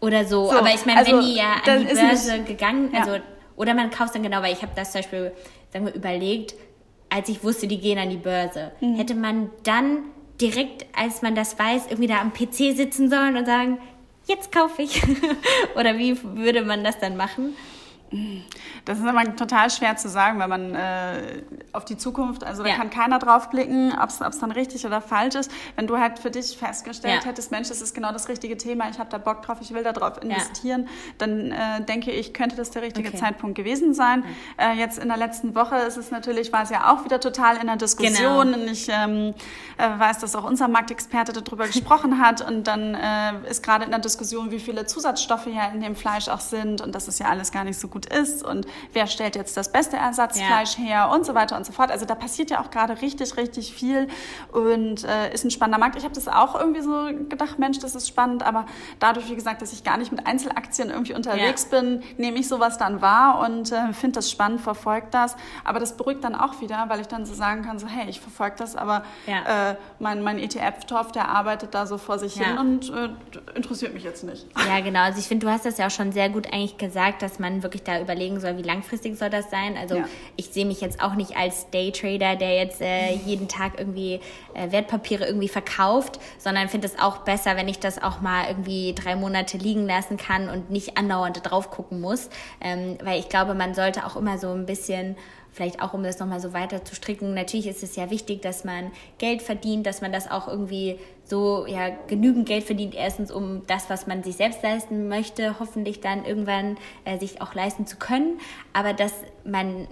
Oder 0.02 0.26
so. 0.26 0.50
so 0.50 0.58
aber 0.58 0.74
ich 0.74 0.86
meine, 0.86 1.00
also, 1.00 1.14
wenn 1.14 1.22
die 1.22 1.36
ja 1.36 1.54
an 1.66 1.88
die 1.88 1.94
Börse 1.94 2.44
gegangen, 2.44 2.90
also 2.94 3.16
ja. 3.16 3.22
Oder 3.62 3.76
man 3.76 3.92
kauft 3.92 4.16
dann 4.16 4.24
genau, 4.24 4.42
weil 4.42 4.54
ich 4.54 4.64
habe 4.64 4.72
das 4.76 4.92
zum 4.92 5.02
Beispiel, 5.02 5.32
sagen 5.72 5.86
wir, 5.86 5.94
überlegt, 5.94 6.56
als 7.10 7.30
ich 7.30 7.44
wusste, 7.44 7.68
die 7.68 7.80
gehen 7.80 8.00
an 8.00 8.10
die 8.10 8.18
Börse, 8.18 8.72
mhm. 8.82 8.96
hätte 8.96 9.14
man 9.14 9.52
dann 9.64 10.00
direkt, 10.42 10.88
als 10.98 11.22
man 11.22 11.36
das 11.36 11.60
weiß, 11.60 11.86
irgendwie 11.86 12.08
da 12.08 12.20
am 12.20 12.34
PC 12.34 12.76
sitzen 12.76 13.12
sollen 13.12 13.38
und 13.38 13.46
sagen, 13.46 13.78
jetzt 14.26 14.52
kaufe 14.52 14.82
ich? 14.82 15.00
Oder 15.76 16.00
wie 16.00 16.18
würde 16.24 16.64
man 16.64 16.84
das 16.84 16.98
dann 16.98 17.16
machen? 17.16 17.56
Das 18.86 19.00
ist 19.00 19.06
aber 19.06 19.36
total 19.36 19.70
schwer 19.70 19.96
zu 19.96 20.10
sagen, 20.10 20.40
wenn 20.40 20.50
man 20.50 20.76
äh, 20.76 21.44
auf 21.72 21.86
die 21.86 21.98
Zukunft, 21.98 22.44
also 22.44 22.64
da 22.64 22.70
ja. 22.70 22.76
kann 22.76 22.90
keiner 22.90 23.20
drauf 23.20 23.50
blicken, 23.50 23.94
ob 23.98 24.10
es 24.10 24.40
dann 24.40 24.52
richtig 24.52 24.86
oder 24.86 25.02
falsch 25.02 25.36
ist. 25.36 25.52
Wenn 25.78 25.88
du 25.88 25.98
halt 25.98 26.20
für 26.20 26.30
dich 26.30 26.58
festgestellt 26.58 27.24
ja. 27.24 27.30
hättest, 27.30 27.52
Mensch, 27.52 27.70
das 27.70 27.82
ist 27.82 27.96
genau 27.96 28.12
das 28.12 28.28
richtige 28.28 28.58
Thema, 28.58 28.90
ich 28.90 29.00
habe 29.00 29.10
da 29.10 29.18
Bock 29.18 29.44
drauf, 29.44 29.60
ich 29.62 29.74
will 29.74 29.84
da 29.84 29.94
drauf 29.94 30.22
investieren, 30.22 30.84
ja. 30.84 30.90
dann 31.20 31.52
äh, 31.52 31.82
denke 31.88 32.12
ich, 32.12 32.34
könnte 32.34 32.56
das 32.56 32.72
der 32.72 32.82
richtige 32.82 33.10
okay. 33.10 33.18
Zeitpunkt 33.18 33.56
gewesen 33.56 33.94
sein. 33.94 34.26
Äh, 34.58 34.74
jetzt 34.78 35.00
in 35.00 35.08
der 35.08 35.18
letzten 35.18 35.56
Woche 35.56 35.76
ist 35.78 35.98
es 35.98 36.12
natürlich, 36.12 36.52
war 36.52 36.64
es 36.64 36.70
ja 36.70 36.92
auch 36.92 37.06
wieder 37.06 37.20
total 37.20 37.58
in 37.58 37.68
der 37.68 37.78
Diskussion 37.78 38.52
genau. 38.52 38.62
und 38.62 38.68
ich 38.68 38.90
ähm, 38.90 39.34
äh, 39.78 40.00
weiß, 40.00 40.20
dass 40.20 40.36
auch 40.36 40.44
unser 40.44 40.68
Marktexperte 40.68 41.32
darüber 41.34 41.66
gesprochen 41.68 42.20
hat 42.20 42.42
und 42.42 42.66
dann 42.66 42.96
äh, 42.96 43.50
ist 43.50 43.64
gerade 43.64 43.86
in 43.86 43.92
der 43.92 44.00
Diskussion, 44.00 44.52
wie 44.52 44.60
viele 44.60 44.86
Zusatzstoffe 44.86 45.48
ja 45.48 45.70
in 45.74 45.82
dem 45.82 45.96
Fleisch 45.96 46.28
auch 46.28 46.42
sind 46.42 46.82
und 46.82 46.94
das 46.94 47.08
ist 47.08 47.20
ja 47.20 47.28
alles 47.28 47.52
gar 47.52 47.64
nicht 47.64 47.80
so 47.80 47.88
gut 47.88 48.01
gut 48.02 48.14
ist 48.14 48.44
und 48.44 48.66
wer 48.94 49.08
stellt 49.08 49.36
jetzt 49.36 49.58
das 49.58 49.72
beste 49.72 49.98
Ersatzfleisch 49.98 50.78
ja. 50.78 50.84
her 50.84 51.10
und 51.12 51.26
so 51.26 51.34
weiter 51.36 51.58
und 51.58 51.66
so 51.66 51.72
fort. 51.72 51.92
Also 51.92 52.06
da 52.06 52.16
passiert 52.16 52.50
ja 52.50 52.62
auch 52.62 52.72
gerade 52.72 53.02
richtig, 53.02 53.38
richtig 53.38 53.74
viel 53.74 54.08
und 54.52 55.04
äh, 55.04 55.34
ist 55.34 55.44
ein 55.44 55.52
spannender 55.52 55.80
Markt. 55.80 55.96
Ich 55.98 56.04
habe 56.04 56.14
das 56.14 56.28
auch 56.28 56.60
irgendwie 56.60 56.82
so 56.82 57.08
gedacht, 57.30 57.60
Mensch, 57.60 57.80
das 57.80 57.96
ist 57.96 58.08
spannend, 58.08 58.44
aber 58.44 58.66
dadurch, 59.00 59.30
wie 59.30 59.36
gesagt, 59.36 59.62
dass 59.62 59.74
ich 59.74 59.84
gar 59.84 59.98
nicht 59.98 60.12
mit 60.12 60.26
Einzelaktien 60.26 60.90
irgendwie 60.90 61.14
unterwegs 61.14 61.68
ja. 61.72 61.80
bin, 61.80 62.04
nehme 62.18 62.40
ich 62.40 62.48
sowas 62.48 62.78
dann 62.78 63.02
wahr 63.02 63.40
und 63.40 63.72
äh, 63.72 63.94
finde 63.94 64.16
das 64.16 64.32
spannend, 64.32 64.62
verfolge 64.62 65.08
das. 65.12 65.36
Aber 65.64 65.80
das 65.80 65.98
beruhigt 65.98 66.24
dann 66.24 66.36
auch 66.36 66.62
wieder, 66.62 66.86
weil 66.88 67.02
ich 67.02 67.08
dann 67.08 67.26
so 67.26 67.34
sagen 67.34 67.64
kann, 67.64 67.80
so 67.80 67.88
hey, 67.88 68.10
ich 68.10 68.20
verfolge 68.20 68.56
das, 68.58 68.76
aber 68.76 69.04
ja. 69.28 69.72
äh, 69.72 69.76
mein, 70.00 70.24
mein 70.24 70.40
ETF-Topf, 70.40 71.12
der 71.12 71.30
arbeitet 71.30 71.74
da 71.74 71.86
so 71.86 71.98
vor 71.98 72.20
sich 72.20 72.34
hin 72.34 72.58
und 72.58 72.90
äh, 72.90 73.10
interessiert 73.56 73.94
mich 73.94 74.04
jetzt 74.04 74.24
nicht. 74.24 74.48
Ja, 74.68 74.80
genau. 74.80 75.02
Also 75.02 75.20
ich 75.20 75.28
finde, 75.28 75.46
du 75.46 75.52
hast 75.52 75.66
das 75.66 75.78
ja 75.78 75.88
auch 75.88 75.92
schon 75.92 76.12
sehr 76.12 76.30
gut 76.30 76.52
eigentlich 76.52 76.78
gesagt, 76.78 77.22
dass 77.22 77.40
man 77.40 77.64
wirklich 77.64 77.84
da 77.84 77.91
da 77.92 78.02
überlegen 78.02 78.40
soll, 78.40 78.58
wie 78.58 78.62
langfristig 78.62 79.18
soll 79.18 79.30
das 79.30 79.50
sein. 79.50 79.78
Also 79.78 79.96
ja. 79.96 80.06
ich 80.36 80.48
sehe 80.48 80.66
mich 80.66 80.82
jetzt 80.82 81.02
auch 81.02 81.16
nicht 81.16 81.36
als 81.36 81.70
Daytrader, 81.72 82.36
der 82.36 82.56
jetzt 82.56 82.82
äh, 82.82 83.14
jeden 83.14 83.48
Tag 83.48 83.74
irgendwie 83.78 84.20
äh, 84.54 84.72
Wertpapiere 84.72 85.26
irgendwie 85.26 85.48
verkauft, 85.48 86.20
sondern 86.38 86.70
finde 86.70 86.88
es 86.88 87.00
auch 87.00 87.20
besser, 87.20 87.56
wenn 87.56 87.68
ich 87.68 87.80
das 87.80 88.02
auch 88.02 88.22
mal 88.22 88.48
irgendwie 88.48 88.94
drei 88.94 89.16
Monate 89.16 89.58
liegen 89.58 89.86
lassen 89.86 90.18
kann 90.18 90.50
und 90.50 90.70
nicht 90.70 90.98
andauernd 90.98 91.40
drauf 91.44 91.70
gucken 91.70 92.02
muss. 92.02 92.30
Ähm, 92.62 92.98
weil 93.04 93.20
ich 93.20 93.30
glaube, 93.30 93.54
man 93.54 93.74
sollte 93.74 94.06
auch 94.06 94.16
immer 94.16 94.38
so 94.38 94.52
ein 94.52 94.66
bisschen 94.66 95.16
vielleicht 95.52 95.82
auch 95.82 95.94
um 95.94 96.04
das 96.04 96.20
nochmal 96.20 96.40
so 96.40 96.54
weiter 96.54 96.84
zu 96.86 96.96
stricken, 96.96 97.34
natürlich 97.34 97.68
ist 97.68 97.84
es 97.84 97.96
ja 97.96 98.10
wichtig, 98.10 98.42
dass 98.42 98.64
man 98.64 98.92
Geld 99.18 99.42
verdient, 99.42 99.86
dass 99.86 100.02
man 100.02 100.12
das 100.12 100.30
auch 100.32 100.48
irgendwie 100.48 100.98
so 101.26 101.66
ja 101.68 101.90
genügend 102.08 102.48
Geld 102.48 102.64
verdient, 102.64 102.96
erstens 102.96 103.32
um 103.32 103.62
das, 103.68 103.90
was 103.90 104.08
man 104.08 104.24
sich 104.24 104.38
selbst 104.38 104.64
leisten 104.64 105.08
möchte, 105.08 105.60
hoffentlich 105.60 106.00
dann 106.00 106.26
irgendwann 106.26 106.78
äh, 107.06 107.18
sich 107.20 107.42
auch 107.42 107.54
leisten 107.54 107.86
zu 107.86 107.98
können, 107.98 108.40
aber 108.74 108.94
dass 108.94 109.14
man 109.44 109.88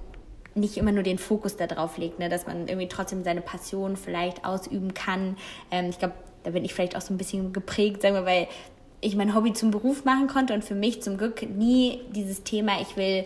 nicht 0.56 0.78
immer 0.78 0.92
nur 0.92 1.04
den 1.04 1.18
Fokus 1.18 1.58
darauf 1.58 1.98
legt, 1.98 2.20
ne, 2.20 2.30
dass 2.30 2.48
man 2.48 2.68
irgendwie 2.68 2.88
trotzdem 2.88 3.24
seine 3.24 3.42
Passion 3.42 3.98
vielleicht 3.98 4.46
ausüben 4.46 4.94
kann. 4.94 5.38
Ähm, 5.72 5.90
ich 5.90 6.00
glaube, 6.00 6.16
da 6.44 6.52
bin 6.52 6.66
ich 6.66 6.74
vielleicht 6.74 6.96
auch 6.96 7.02
so 7.02 7.14
ein 7.14 7.18
bisschen 7.18 7.54
geprägt, 7.54 8.02
sagen 8.02 8.16
wir, 8.16 8.26
weil 8.26 8.48
ich 9.02 9.16
mein 9.16 9.34
Hobby 9.36 9.54
zum 9.54 9.72
Beruf 9.72 10.04
machen 10.04 10.28
konnte 10.28 10.54
und 10.54 10.64
für 10.64 10.76
mich 10.76 11.02
zum 11.02 11.18
Glück 11.18 11.48
nie 11.50 12.02
dieses 12.12 12.44
Thema, 12.44 12.82
ich 12.82 12.98
will 12.98 13.26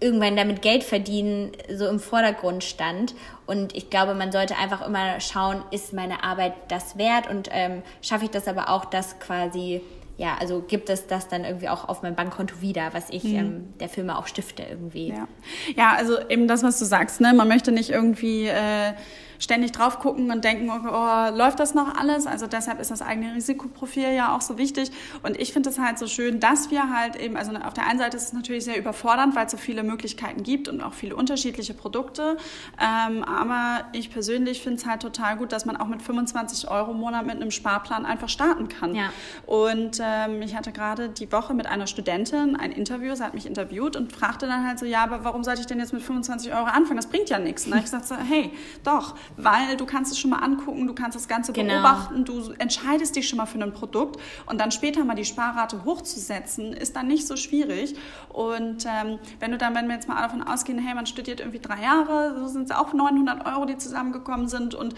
irgendwann 0.00 0.36
damit 0.36 0.62
Geld 0.62 0.84
verdienen 0.84 1.52
so 1.72 1.86
im 1.86 1.98
Vordergrund 1.98 2.64
stand. 2.64 3.14
Und 3.46 3.74
ich 3.74 3.90
glaube, 3.90 4.14
man 4.14 4.30
sollte 4.30 4.56
einfach 4.56 4.86
immer 4.86 5.20
schauen, 5.20 5.62
ist 5.70 5.92
meine 5.92 6.22
Arbeit 6.22 6.54
das 6.68 6.96
wert 6.98 7.28
und 7.28 7.48
ähm, 7.52 7.82
schaffe 8.02 8.24
ich 8.24 8.30
das 8.30 8.46
aber 8.46 8.68
auch, 8.68 8.84
das 8.84 9.18
quasi, 9.18 9.80
ja, 10.16 10.36
also 10.38 10.60
gibt 10.60 10.90
es 10.90 11.06
das 11.06 11.28
dann 11.28 11.44
irgendwie 11.44 11.68
auch 11.68 11.88
auf 11.88 12.02
mein 12.02 12.14
Bankkonto 12.14 12.60
wieder, 12.60 12.90
was 12.92 13.10
ich 13.10 13.24
mhm. 13.24 13.36
ähm, 13.36 13.74
der 13.80 13.88
Firma 13.88 14.18
auch 14.18 14.26
stifte 14.26 14.62
irgendwie. 14.62 15.08
Ja. 15.08 15.28
ja, 15.76 15.94
also 15.96 16.18
eben 16.28 16.46
das, 16.46 16.62
was 16.62 16.78
du 16.78 16.84
sagst, 16.84 17.20
ne? 17.20 17.32
man 17.34 17.48
möchte 17.48 17.72
nicht 17.72 17.90
irgendwie... 17.90 18.46
Äh 18.46 18.92
ständig 19.38 19.72
drauf 19.72 19.98
gucken 19.98 20.30
und 20.30 20.44
denken, 20.44 20.70
oh, 20.70 20.88
oh, 20.88 21.36
läuft 21.36 21.60
das 21.60 21.74
noch 21.74 21.96
alles? 21.96 22.26
Also 22.26 22.46
deshalb 22.46 22.80
ist 22.80 22.90
das 22.90 23.02
eigene 23.02 23.34
Risikoprofil 23.34 24.12
ja 24.14 24.34
auch 24.34 24.40
so 24.40 24.58
wichtig. 24.58 24.90
Und 25.22 25.38
ich 25.38 25.52
finde 25.52 25.70
es 25.70 25.78
halt 25.78 25.98
so 25.98 26.06
schön, 26.06 26.40
dass 26.40 26.70
wir 26.70 26.94
halt 26.94 27.16
eben, 27.16 27.36
also 27.36 27.52
auf 27.52 27.74
der 27.74 27.86
einen 27.86 27.98
Seite 27.98 28.16
ist 28.16 28.24
es 28.24 28.32
natürlich 28.32 28.64
sehr 28.64 28.78
überfordernd, 28.78 29.34
weil 29.36 29.46
es 29.46 29.52
so 29.52 29.58
viele 29.58 29.82
Möglichkeiten 29.82 30.42
gibt 30.42 30.68
und 30.68 30.82
auch 30.82 30.92
viele 30.92 31.16
unterschiedliche 31.16 31.74
Produkte. 31.74 32.36
Ähm, 32.80 33.24
aber 33.24 33.86
ich 33.92 34.10
persönlich 34.10 34.62
finde 34.62 34.78
es 34.78 34.86
halt 34.86 35.02
total 35.02 35.36
gut, 35.36 35.52
dass 35.52 35.64
man 35.64 35.76
auch 35.76 35.86
mit 35.86 36.02
25 36.02 36.70
Euro 36.70 36.92
im 36.92 36.98
Monat 36.98 37.26
mit 37.26 37.36
einem 37.36 37.50
Sparplan 37.50 38.06
einfach 38.06 38.28
starten 38.28 38.68
kann. 38.68 38.94
Ja. 38.94 39.10
Und 39.46 40.00
ähm, 40.02 40.42
ich 40.42 40.56
hatte 40.56 40.72
gerade 40.72 41.08
die 41.08 41.30
Woche 41.32 41.54
mit 41.54 41.66
einer 41.66 41.86
Studentin 41.86 42.56
ein 42.56 42.72
Interview, 42.72 43.14
sie 43.14 43.22
hat 43.22 43.34
mich 43.34 43.46
interviewt 43.46 43.96
und 43.96 44.12
fragte 44.12 44.46
dann 44.46 44.66
halt 44.66 44.78
so, 44.78 44.86
ja, 44.86 45.02
aber 45.02 45.24
warum 45.24 45.44
sollte 45.44 45.60
ich 45.60 45.66
denn 45.66 45.78
jetzt 45.78 45.92
mit 45.92 46.02
25 46.02 46.52
Euro 46.52 46.64
anfangen? 46.64 46.96
Das 46.96 47.06
bringt 47.06 47.30
ja 47.30 47.38
nichts. 47.38 47.66
Und 47.66 47.76
ich 47.76 47.82
gesagt, 47.82 48.06
so, 48.06 48.16
hey, 48.16 48.52
doch, 48.84 49.14
weil 49.36 49.76
du 49.76 49.86
kannst 49.86 50.12
es 50.12 50.18
schon 50.18 50.30
mal 50.30 50.38
angucken, 50.38 50.86
du 50.86 50.94
kannst 50.94 51.16
das 51.16 51.28
Ganze 51.28 51.52
genau. 51.52 51.74
beobachten, 51.74 52.24
du 52.24 52.52
entscheidest 52.58 53.16
dich 53.16 53.28
schon 53.28 53.36
mal 53.36 53.46
für 53.46 53.58
ein 53.58 53.72
Produkt 53.72 54.20
und 54.46 54.60
dann 54.60 54.70
später 54.70 55.04
mal 55.04 55.14
die 55.14 55.24
Sparrate 55.24 55.84
hochzusetzen, 55.84 56.72
ist 56.72 56.96
dann 56.96 57.06
nicht 57.06 57.26
so 57.26 57.36
schwierig. 57.36 57.94
Und 58.28 58.86
ähm, 58.86 59.18
wenn 59.40 59.50
du 59.50 59.58
dann, 59.58 59.74
wenn 59.74 59.88
wir 59.88 59.94
jetzt 59.94 60.08
mal 60.08 60.20
davon 60.20 60.42
ausgehen, 60.42 60.78
hey, 60.78 60.94
man 60.94 61.06
studiert 61.06 61.40
irgendwie 61.40 61.60
drei 61.60 61.82
Jahre, 61.82 62.36
so 62.38 62.48
sind 62.48 62.70
es 62.70 62.76
auch 62.76 62.92
900 62.92 63.46
Euro, 63.46 63.64
die 63.64 63.76
zusammengekommen 63.76 64.48
sind 64.48 64.74
und 64.74 64.94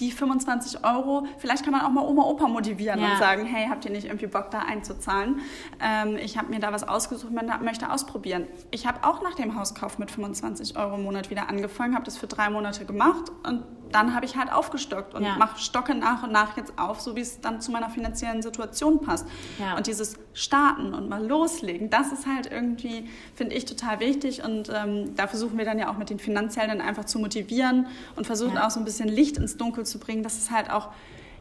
die 0.00 0.10
25 0.10 0.84
Euro, 0.84 1.26
vielleicht 1.38 1.64
kann 1.64 1.72
man 1.72 1.82
auch 1.82 1.90
mal 1.90 2.04
Oma, 2.04 2.22
Opa 2.22 2.48
motivieren 2.48 3.00
ja. 3.00 3.12
und 3.12 3.18
sagen, 3.18 3.44
hey, 3.44 3.68
habt 3.68 3.84
ihr 3.84 3.90
nicht 3.90 4.06
irgendwie 4.06 4.26
Bock 4.26 4.50
da 4.50 4.60
einzuzahlen? 4.60 5.40
Ähm, 5.80 6.16
ich 6.16 6.38
habe 6.38 6.48
mir 6.48 6.58
da 6.58 6.72
was 6.72 6.88
ausgesucht, 6.88 7.32
man 7.32 7.46
möchte 7.62 7.90
ausprobieren. 7.90 8.46
Ich 8.70 8.86
habe 8.86 9.04
auch 9.04 9.22
nach 9.22 9.34
dem 9.34 9.58
Hauskauf 9.58 9.98
mit 9.98 10.10
25 10.10 10.76
Euro 10.76 10.96
im 10.96 11.04
Monat 11.04 11.30
wieder 11.30 11.48
angefangen, 11.48 11.94
habe 11.94 12.04
das 12.04 12.16
für 12.16 12.26
drei 12.26 12.50
Monate 12.50 12.84
gemacht 12.84 13.30
und 13.46 13.62
dann 13.92 14.14
habe 14.14 14.26
ich 14.26 14.36
halt 14.36 14.52
aufgestockt 14.52 15.14
und 15.14 15.24
ja. 15.24 15.36
mache 15.36 15.58
stocke 15.58 15.94
nach 15.94 16.22
und 16.22 16.32
nach 16.32 16.56
jetzt 16.56 16.78
auf, 16.78 17.00
so 17.00 17.16
wie 17.16 17.20
es 17.20 17.40
dann 17.40 17.60
zu 17.60 17.70
meiner 17.70 17.90
finanziellen 17.90 18.42
Situation 18.42 19.00
passt. 19.00 19.26
Ja. 19.58 19.76
Und 19.76 19.86
dieses 19.86 20.14
Starten 20.32 20.94
und 20.94 21.08
mal 21.08 21.26
loslegen, 21.26 21.90
das 21.90 22.12
ist 22.12 22.26
halt 22.26 22.50
irgendwie, 22.50 23.08
finde 23.34 23.54
ich, 23.54 23.64
total 23.64 24.00
wichtig. 24.00 24.44
Und 24.44 24.70
ähm, 24.74 25.14
da 25.16 25.26
versuchen 25.26 25.58
wir 25.58 25.64
dann 25.64 25.78
ja 25.78 25.90
auch 25.90 25.96
mit 25.96 26.10
den 26.10 26.18
Finanzhelden 26.18 26.80
einfach 26.80 27.04
zu 27.04 27.18
motivieren 27.18 27.86
und 28.16 28.26
versuchen 28.26 28.54
ja. 28.54 28.66
auch 28.66 28.70
so 28.70 28.78
ein 28.78 28.84
bisschen 28.84 29.08
Licht 29.08 29.36
ins 29.36 29.56
Dunkel 29.56 29.84
zu 29.86 29.98
bringen, 29.98 30.22
dass 30.22 30.38
es 30.38 30.50
halt 30.50 30.70
auch 30.70 30.88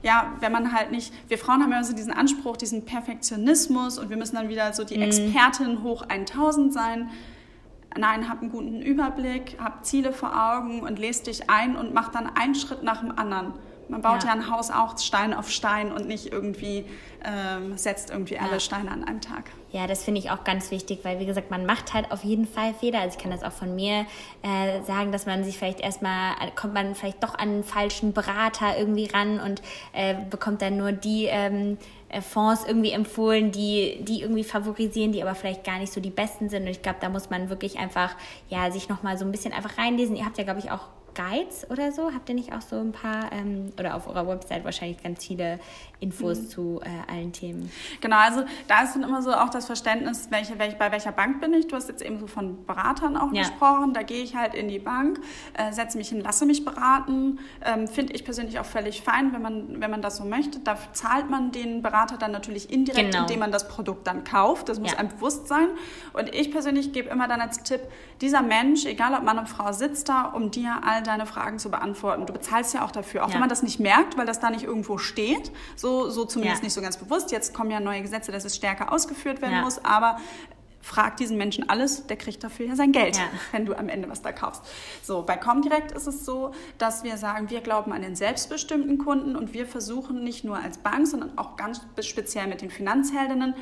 ja, 0.01 0.33
wenn 0.39 0.53
man 0.53 0.71
halt 0.71 0.91
nicht, 0.91 1.13
wir 1.27 1.37
Frauen 1.37 1.61
haben 1.61 1.73
ja 1.73 1.83
so 1.83 1.93
diesen 1.93 2.13
Anspruch, 2.13 2.55
diesen 2.55 2.85
Perfektionismus 2.85 3.99
und 3.99 4.09
wir 4.09 4.15
müssen 4.15 4.35
dann 4.35 4.47
wieder 4.47 4.71
so 4.71 4.85
die 4.85 4.95
mhm. 4.95 5.03
Expertin 5.03 5.83
hoch 5.83 6.03
1000 6.03 6.71
sein 6.71 7.09
nein, 7.97 8.29
hab 8.29 8.41
einen 8.41 8.51
guten 8.51 8.81
Überblick, 8.81 9.57
hab 9.63 9.85
Ziele 9.85 10.13
vor 10.13 10.31
Augen 10.33 10.81
und 10.81 10.99
lest 10.99 11.27
dich 11.27 11.49
ein 11.49 11.75
und 11.75 11.93
mach 11.93 12.09
dann 12.09 12.29
einen 12.35 12.55
Schritt 12.55 12.83
nach 12.83 13.01
dem 13.01 13.17
anderen. 13.17 13.53
Man 13.89 14.03
baut 14.03 14.23
ja, 14.23 14.29
ja 14.29 14.35
ein 14.35 14.51
Haus 14.51 14.69
auch 14.69 14.97
Stein 14.99 15.33
auf 15.33 15.49
Stein 15.49 15.91
und 15.91 16.07
nicht 16.07 16.31
irgendwie 16.31 16.85
ähm, 17.25 17.75
setzt 17.75 18.11
irgendwie 18.11 18.37
alle 18.37 18.53
ja. 18.53 18.59
Steine 18.59 18.91
an 18.91 19.03
einem 19.03 19.19
Tag. 19.19 19.45
Ja, 19.71 19.87
das 19.87 20.03
finde 20.03 20.19
ich 20.19 20.31
auch 20.31 20.43
ganz 20.43 20.71
wichtig, 20.71 20.99
weil 21.03 21.19
wie 21.19 21.25
gesagt, 21.25 21.51
man 21.51 21.65
macht 21.65 21.93
halt 21.93 22.11
auf 22.11 22.23
jeden 22.23 22.47
Fall 22.47 22.73
Fehler. 22.75 23.01
Also 23.01 23.17
ich 23.17 23.23
kann 23.23 23.31
das 23.31 23.43
auch 23.43 23.51
von 23.51 23.75
mir 23.75 24.05
äh, 24.43 24.81
sagen, 24.83 25.11
dass 25.11 25.25
man 25.25 25.43
sich 25.43 25.57
vielleicht 25.57 25.79
erstmal, 25.79 26.33
kommt 26.55 26.75
man 26.75 26.95
vielleicht 26.95 27.23
doch 27.23 27.33
an 27.33 27.49
einen 27.49 27.63
falschen 27.63 28.13
Berater 28.13 28.77
irgendwie 28.77 29.07
ran 29.07 29.39
und 29.39 29.61
äh, 29.93 30.15
bekommt 30.29 30.61
dann 30.61 30.77
nur 30.77 30.91
die 30.91 31.25
ähm, 31.25 31.73
äh, 31.73 31.75
Fonds 32.21 32.65
irgendwie 32.65 32.91
empfohlen, 32.91 33.51
die, 33.51 33.99
die 34.01 34.21
irgendwie 34.21 34.43
favorisieren, 34.43 35.11
die 35.11 35.21
aber 35.21 35.35
vielleicht 35.35 35.63
gar 35.63 35.79
nicht 35.79 35.93
so 35.93 36.01
die 36.01 36.09
besten 36.09 36.49
sind. 36.49 36.63
Und 36.63 36.69
ich 36.69 36.81
glaube, 36.81 36.97
da 37.01 37.09
muss 37.09 37.29
man 37.29 37.49
wirklich 37.49 37.77
einfach, 37.77 38.15
ja, 38.49 38.71
sich 38.71 38.89
nochmal 38.89 39.17
so 39.17 39.25
ein 39.25 39.31
bisschen 39.31 39.53
einfach 39.53 39.77
reinlesen. 39.77 40.15
Ihr 40.15 40.25
habt 40.25 40.37
ja, 40.37 40.43
glaube 40.43 40.59
ich, 40.59 40.71
auch 40.71 40.87
Guides 41.19 41.69
oder 41.69 41.91
so? 41.91 42.13
Habt 42.13 42.29
ihr 42.29 42.35
nicht 42.35 42.53
auch 42.53 42.61
so 42.61 42.77
ein 42.77 42.93
paar, 42.93 43.31
ähm, 43.33 43.73
oder 43.77 43.95
auf 43.95 44.07
eurer 44.07 44.25
Website 44.27 44.63
wahrscheinlich 44.63 45.03
ganz 45.03 45.25
viele 45.25 45.59
Infos 45.99 46.39
mhm. 46.39 46.47
zu 46.49 46.81
äh, 46.83 47.11
allen 47.11 47.33
Themen? 47.33 47.69
Genau, 47.99 48.17
also 48.17 48.43
da 48.67 48.83
ist 48.83 48.95
dann 48.95 49.03
immer 49.03 49.21
so 49.21 49.33
auch 49.33 49.49
das 49.49 49.65
Verständnis, 49.65 50.27
welche, 50.31 50.57
welche, 50.59 50.77
bei 50.77 50.91
welcher 50.91 51.11
Bank 51.11 51.41
bin 51.41 51.53
ich. 51.53 51.67
Du 51.67 51.75
hast 51.75 51.89
jetzt 51.89 52.01
eben 52.01 52.19
so 52.19 52.27
von 52.27 52.65
Beratern 52.65 53.17
auch 53.17 53.33
ja. 53.33 53.41
gesprochen. 53.41 53.93
Da 53.93 54.03
gehe 54.03 54.23
ich 54.23 54.35
halt 54.35 54.53
in 54.53 54.69
die 54.69 54.79
Bank, 54.79 55.19
äh, 55.55 55.73
setze 55.73 55.97
mich 55.97 56.09
hin, 56.09 56.21
lasse 56.21 56.45
mich 56.45 56.63
beraten. 56.63 57.39
Ähm, 57.65 57.87
Finde 57.87 58.13
ich 58.13 58.23
persönlich 58.23 58.59
auch 58.59 58.65
völlig 58.65 59.01
fein, 59.01 59.33
wenn 59.33 59.41
man, 59.41 59.81
wenn 59.81 59.91
man 59.91 60.01
das 60.01 60.17
so 60.17 60.23
möchte. 60.23 60.59
Da 60.59 60.77
zahlt 60.93 61.29
man 61.29 61.51
den 61.51 61.81
Berater 61.81 62.17
dann 62.17 62.31
natürlich 62.31 62.71
indirekt, 62.71 63.11
genau. 63.11 63.23
indem 63.23 63.39
man 63.39 63.51
das 63.51 63.67
Produkt 63.67 64.07
dann 64.07 64.23
kauft. 64.23 64.69
Das 64.69 64.79
muss 64.79 64.91
ja. 64.91 64.99
einem 64.99 65.09
bewusst 65.09 65.47
sein. 65.47 65.67
Und 66.13 66.33
ich 66.33 66.51
persönlich 66.51 66.93
gebe 66.93 67.09
immer 67.09 67.27
dann 67.27 67.41
als 67.41 67.61
Tipp, 67.63 67.81
dieser 68.21 68.41
Mensch, 68.41 68.85
egal 68.85 69.13
ob 69.13 69.23
Mann 69.23 69.37
oder 69.37 69.47
Frau, 69.47 69.71
sitzt 69.71 70.09
da, 70.09 70.23
um 70.23 70.51
dir 70.51 70.81
all 70.85 71.03
deine 71.09 71.25
Fragen 71.25 71.59
zu 71.59 71.69
beantworten. 71.69 72.25
Du 72.25 72.33
bezahlst 72.33 72.73
ja 72.73 72.85
auch 72.85 72.91
dafür, 72.91 73.23
auch 73.23 73.27
ja. 73.27 73.33
wenn 73.33 73.41
man 73.41 73.49
das 73.49 73.63
nicht 73.63 73.79
merkt, 73.79 74.17
weil 74.17 74.25
das 74.25 74.39
da 74.39 74.49
nicht 74.49 74.63
irgendwo 74.63 74.97
steht. 74.97 75.51
So, 75.75 76.09
so 76.09 76.25
zumindest 76.25 76.61
ja. 76.61 76.65
nicht 76.65 76.73
so 76.73 76.81
ganz 76.81 76.97
bewusst. 76.97 77.31
Jetzt 77.31 77.53
kommen 77.53 77.71
ja 77.71 77.79
neue 77.79 78.01
Gesetze, 78.01 78.31
dass 78.31 78.45
es 78.45 78.55
stärker 78.55 78.93
ausgeführt 78.93 79.41
werden 79.41 79.55
ja. 79.55 79.61
muss, 79.61 79.83
aber 79.83 80.17
frag 80.81 81.17
diesen 81.17 81.37
Menschen 81.37 81.69
alles, 81.69 82.07
der 82.07 82.17
kriegt 82.17 82.43
dafür 82.43 82.67
ja 82.67 82.75
sein 82.75 82.91
Geld, 82.91 83.17
ja. 83.17 83.23
wenn 83.51 83.65
du 83.65 83.77
am 83.77 83.89
Ende 83.89 84.09
was 84.09 84.21
da 84.21 84.31
kaufst. 84.31 84.63
So, 85.01 85.23
bei 85.23 85.37
Comdirect 85.37 85.91
ist 85.91 86.07
es 86.07 86.25
so, 86.25 86.53
dass 86.77 87.03
wir 87.03 87.17
sagen, 87.17 87.49
wir 87.49 87.61
glauben 87.61 87.91
an 87.91 88.01
den 88.01 88.15
selbstbestimmten 88.15 88.97
Kunden 88.97 89.35
und 89.35 89.53
wir 89.53 89.65
versuchen 89.65 90.23
nicht 90.23 90.43
nur 90.43 90.57
als 90.57 90.77
Bank, 90.77 91.07
sondern 91.07 91.37
auch 91.37 91.57
ganz 91.57 91.81
speziell 92.01 92.47
mit 92.47 92.61
den 92.61 92.71
Finanzheldinnen, 92.71 93.55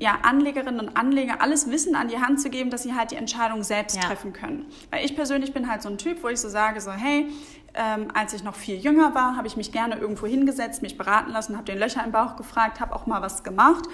ja, 0.00 0.18
Anlegerinnen 0.22 0.80
und 0.80 0.96
Anleger 0.96 1.42
alles 1.42 1.70
Wissen 1.70 1.94
an 1.94 2.08
die 2.08 2.18
Hand 2.18 2.40
zu 2.40 2.48
geben, 2.48 2.70
dass 2.70 2.82
sie 2.82 2.94
halt 2.94 3.10
die 3.10 3.16
Entscheidung 3.16 3.62
selbst 3.62 3.96
ja. 3.96 4.02
treffen 4.02 4.32
können. 4.32 4.64
Weil 4.90 5.04
ich 5.04 5.14
persönlich 5.14 5.52
bin 5.52 5.70
halt 5.70 5.82
so 5.82 5.90
ein 5.90 5.98
Typ, 5.98 6.22
wo 6.22 6.28
ich 6.28 6.40
so 6.40 6.48
sage, 6.48 6.80
so 6.80 6.90
hey, 6.90 7.28
ähm, 7.74 8.08
als 8.14 8.32
ich 8.32 8.42
noch 8.42 8.54
viel 8.54 8.76
jünger 8.76 9.14
war, 9.14 9.36
habe 9.36 9.46
ich 9.46 9.58
mich 9.58 9.72
gerne 9.72 9.96
irgendwo 9.96 10.26
hingesetzt, 10.26 10.80
mich 10.80 10.96
beraten 10.96 11.30
lassen, 11.30 11.54
habe 11.54 11.66
den 11.66 11.78
Löcher 11.78 12.02
im 12.02 12.12
Bauch 12.12 12.36
gefragt, 12.36 12.80
habe 12.80 12.94
auch 12.94 13.06
mal 13.06 13.20
was 13.20 13.44
gemacht. 13.44 13.84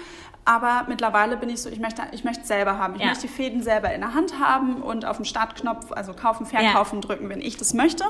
Aber 0.47 0.85
mittlerweile 0.87 1.35
bin 1.35 1.49
ich 1.49 1.61
so, 1.61 1.69
ich 1.69 1.79
möchte, 1.81 2.03
ich 2.13 2.23
möchte 2.23 2.43
es 2.43 2.47
selber 2.47 2.77
haben. 2.77 2.95
Ich 2.95 3.01
ja. 3.01 3.07
möchte 3.07 3.27
die 3.27 3.33
Fäden 3.33 3.61
selber 3.61 3.93
in 3.93 3.99
der 3.99 4.13
Hand 4.13 4.39
haben 4.39 4.81
und 4.81 5.03
auf 5.03 5.17
den 5.17 5.25
Startknopf, 5.25 5.91
also 5.91 6.13
kaufen, 6.13 6.45
verkaufen, 6.45 7.01
ja. 7.01 7.01
drücken, 7.01 7.27
wenn 7.27 7.41
ich 7.41 7.57
das 7.57 7.73
möchte. 7.73 8.05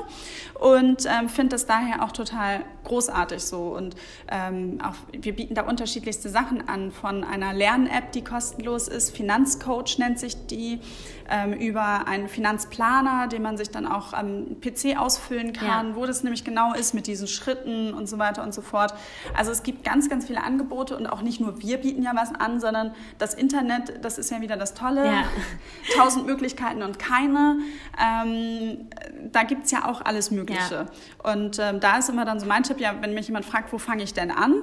Und 0.54 1.04
ähm, 1.06 1.28
finde 1.28 1.56
das 1.56 1.66
daher 1.66 2.04
auch 2.04 2.12
total 2.12 2.60
großartig 2.84 3.42
so. 3.42 3.74
Und 3.76 3.96
ähm, 4.30 4.78
auch, 4.84 4.94
wir 5.10 5.34
bieten 5.34 5.56
da 5.56 5.62
unterschiedlichste 5.62 6.28
Sachen 6.28 6.68
an, 6.68 6.92
von 6.92 7.24
einer 7.24 7.52
Lern-App, 7.52 8.12
die 8.12 8.22
kostenlos 8.22 8.86
ist, 8.86 9.16
Finanzcoach 9.16 9.98
nennt 9.98 10.20
sich 10.20 10.46
die, 10.46 10.80
ähm, 11.28 11.52
über 11.52 12.06
einen 12.06 12.28
Finanzplaner, 12.28 13.28
den 13.28 13.42
man 13.42 13.56
sich 13.56 13.70
dann 13.70 13.86
auch 13.86 14.12
am 14.12 14.60
PC 14.60 14.98
ausfüllen 14.98 15.52
kann, 15.52 15.90
ja. 15.90 15.96
wo 15.96 16.06
das 16.06 16.22
nämlich 16.22 16.44
genau 16.44 16.72
ist 16.72 16.94
mit 16.94 17.06
diesen 17.06 17.28
Schritten 17.28 17.92
und 17.92 18.08
so 18.08 18.18
weiter 18.18 18.42
und 18.42 18.54
so 18.54 18.62
fort. 18.62 18.94
Also 19.36 19.50
es 19.50 19.62
gibt 19.62 19.84
ganz, 19.84 20.08
ganz 20.08 20.26
viele 20.26 20.42
Angebote 20.42 20.96
und 20.96 21.06
auch 21.06 21.22
nicht 21.22 21.40
nur 21.40 21.60
wir 21.60 21.78
bieten 21.78 22.02
ja 22.02 22.12
was 22.14 22.27
was 22.28 22.40
an, 22.40 22.60
sondern 22.60 22.94
das 23.18 23.34
Internet, 23.34 24.04
das 24.04 24.18
ist 24.18 24.30
ja 24.30 24.40
wieder 24.40 24.56
das 24.56 24.74
Tolle. 24.74 25.06
Ja. 25.06 25.24
Tausend 25.96 26.26
Möglichkeiten 26.26 26.82
und 26.82 26.98
keine. 26.98 27.58
Ähm, 27.98 28.88
da 29.32 29.42
gibt 29.42 29.66
es 29.66 29.70
ja 29.70 29.88
auch 29.88 30.00
alles 30.02 30.30
Mögliche. 30.30 30.86
Ja. 31.24 31.32
Und 31.32 31.58
ähm, 31.58 31.80
da 31.80 31.98
ist 31.98 32.08
immer 32.08 32.24
dann 32.24 32.40
so 32.40 32.46
mein 32.46 32.62
Tipp, 32.62 32.80
ja, 32.80 32.94
wenn 33.00 33.14
mich 33.14 33.26
jemand 33.26 33.44
fragt, 33.44 33.72
wo 33.72 33.78
fange 33.78 34.02
ich 34.02 34.14
denn 34.14 34.30
an? 34.30 34.54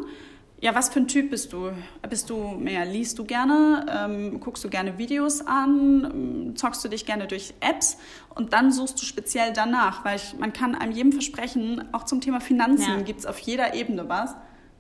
Ja, 0.62 0.74
was 0.74 0.90
für 0.90 1.00
ein 1.00 1.08
Typ 1.08 1.32
bist 1.32 1.52
du? 1.52 1.72
Bist 2.10 2.30
du 2.30 2.38
mehr, 2.38 2.86
liest 2.86 3.20
du 3.20 3.26
gerne, 3.26 3.86
ähm, 3.90 4.40
guckst 4.40 4.64
du 4.64 4.70
gerne 4.70 4.98
Videos 4.98 5.46
an, 5.46 6.12
ähm, 6.12 6.56
zockst 6.56 6.84
du 6.84 6.88
dich 6.88 7.06
gerne 7.06 7.28
durch 7.28 7.54
Apps 7.60 7.98
und 8.34 8.54
dann 8.54 8.72
suchst 8.72 9.00
du 9.00 9.06
speziell 9.06 9.52
danach, 9.54 10.06
weil 10.06 10.16
ich, 10.16 10.36
man 10.40 10.54
kann 10.54 10.74
einem 10.74 10.94
jedem 10.94 11.12
versprechen, 11.12 11.84
auch 11.92 12.06
zum 12.06 12.22
Thema 12.22 12.40
Finanzen 12.40 12.90
ja. 12.90 13.02
gibt 13.02 13.20
es 13.20 13.26
auf 13.26 13.38
jeder 13.40 13.74
Ebene 13.74 14.08
was 14.08 14.34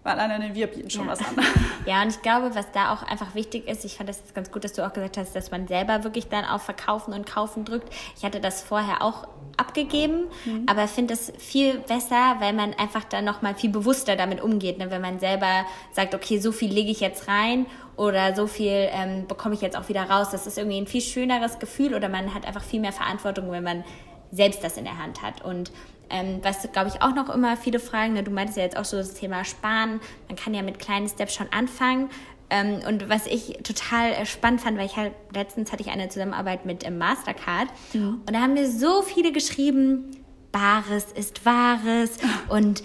weil 0.06 0.20
alleine 0.20 0.54
wir 0.54 0.68
bieten 0.68 0.90
schon 0.92 1.08
ja. 1.08 1.12
was 1.12 1.20
an. 1.20 1.36
Ja, 1.88 2.02
und 2.02 2.10
ich 2.10 2.22
glaube, 2.22 2.56
was 2.56 2.72
da 2.72 2.94
auch 2.94 3.04
einfach 3.04 3.36
wichtig 3.36 3.68
ist, 3.68 3.86
ich 3.86 3.98
fand 3.98 4.08
das 4.10 4.20
jetzt 4.20 4.34
ganz 4.34 4.52
gut, 4.52 4.64
dass 4.64 4.74
du 4.74 4.86
auch 4.86 4.94
gesagt 4.94 5.18
hast, 5.18 5.36
dass 5.36 5.52
man 5.52 5.68
selber 5.68 6.04
wirklich 6.04 6.30
dann 6.30 6.46
auf 6.46 6.64
Verkaufen 6.64 7.14
und 7.14 7.28
Kaufen 7.28 7.66
drückt. 7.66 7.94
Ich 8.18 8.24
hatte 8.24 8.40
das 8.40 8.64
vorher 8.64 9.02
auch 9.02 9.28
abgegeben, 9.58 10.26
mhm. 10.46 10.64
aber 10.68 10.88
finde 10.88 11.14
es 11.14 11.34
viel 11.38 11.80
besser, 11.80 12.38
weil 12.40 12.54
man 12.54 12.74
einfach 12.76 13.04
dann 13.04 13.26
nochmal 13.26 13.56
viel 13.56 13.72
bewusster 13.72 14.16
damit 14.16 14.42
umgeht, 14.42 14.78
ne? 14.78 14.90
wenn 14.92 15.02
man 15.02 15.20
selber 15.20 15.66
sagt, 15.92 16.14
okay, 16.16 16.40
so 16.40 16.52
viel 16.52 16.72
lege 16.72 16.92
ich 16.92 17.00
jetzt 17.00 17.28
rein 17.28 17.66
oder 17.96 18.36
so 18.36 18.48
viel 18.48 18.90
ähm, 18.92 19.28
bekomme 19.28 19.56
ich 19.56 19.62
jetzt 19.62 19.78
auch 19.78 19.90
wieder 19.90 20.04
raus. 20.04 20.30
Das 20.32 20.46
ist 20.46 20.58
irgendwie 20.58 20.82
ein 20.82 20.88
viel 20.88 21.02
schöneres 21.02 21.60
Gefühl 21.60 21.96
oder 21.96 22.10
man 22.10 22.34
hat 22.34 22.46
einfach 22.46 22.64
viel 22.64 22.80
mehr 22.80 22.94
Verantwortung, 22.94 23.52
wenn 23.52 23.64
man 23.64 23.84
selbst 24.32 24.64
das 24.64 24.78
in 24.78 24.84
der 24.84 24.98
Hand 24.98 25.22
hat. 25.22 25.44
Und 25.44 25.72
ähm, 26.10 26.40
was, 26.42 26.72
glaube 26.72 26.90
ich, 26.90 27.02
auch 27.02 27.14
noch 27.14 27.30
immer 27.30 27.58
viele 27.58 27.80
fragen, 27.80 28.14
ne, 28.14 28.24
du 28.24 28.32
meintest 28.32 28.58
ja 28.58 28.64
jetzt 28.64 28.78
auch 28.78 28.86
so 28.86 28.98
das 28.98 29.14
Thema 29.14 29.44
Sparen, 29.46 30.00
man 30.28 30.36
kann 30.36 30.54
ja 30.54 30.62
mit 30.62 30.80
kleinen 30.80 31.08
Steps 31.08 31.36
schon 31.36 31.48
anfangen. 31.52 32.10
Ähm, 32.50 32.82
und 32.88 33.10
was 33.10 33.26
ich 33.26 33.58
total 33.64 34.12
äh, 34.12 34.26
spannend 34.26 34.62
fand, 34.62 34.78
weil 34.78 34.86
ich 34.86 34.98
halt, 34.98 35.14
letztens 35.34 35.72
hatte 35.72 35.82
ich 35.82 35.90
eine 35.90 36.10
Zusammenarbeit 36.10 36.66
mit 36.66 36.86
ähm, 36.86 37.00
Mastercard 37.00 37.70
mhm. 37.94 38.22
und 38.26 38.34
da 38.34 38.42
haben 38.42 38.54
mir 38.54 38.70
so 38.70 39.02
viele 39.02 39.32
geschrieben, 39.32 40.12
Bares 40.52 41.08
ist 41.16 41.46
Wahres 41.46 42.18
und 42.50 42.84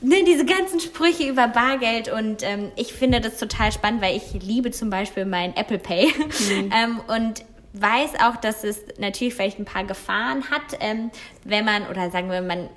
ne, 0.00 0.24
diese 0.26 0.46
ganzen 0.46 0.80
Sprüche 0.80 1.28
über 1.28 1.48
Bargeld 1.48 2.10
und 2.10 2.42
ähm, 2.42 2.72
ich 2.76 2.94
finde 2.94 3.20
das 3.20 3.38
total 3.38 3.72
spannend, 3.72 4.00
weil 4.00 4.16
ich 4.16 4.32
liebe 4.42 4.70
zum 4.70 4.90
Beispiel 4.90 5.26
mein 5.26 5.54
Apple 5.54 5.78
Pay 5.78 6.06
mhm. 6.06 6.70
ähm, 6.74 7.00
und 7.06 7.44
weiß 7.74 8.12
auch, 8.22 8.36
dass 8.36 8.64
es 8.64 8.80
natürlich 8.98 9.34
vielleicht 9.34 9.58
ein 9.58 9.64
paar 9.64 9.84
Gefahren 9.84 10.50
hat, 10.50 10.78
ähm, 10.80 11.10
wenn 11.44 11.64
man, 11.64 11.86
oder 11.88 12.10
sagen 12.10 12.30
wir, 12.30 12.40
man 12.40 12.68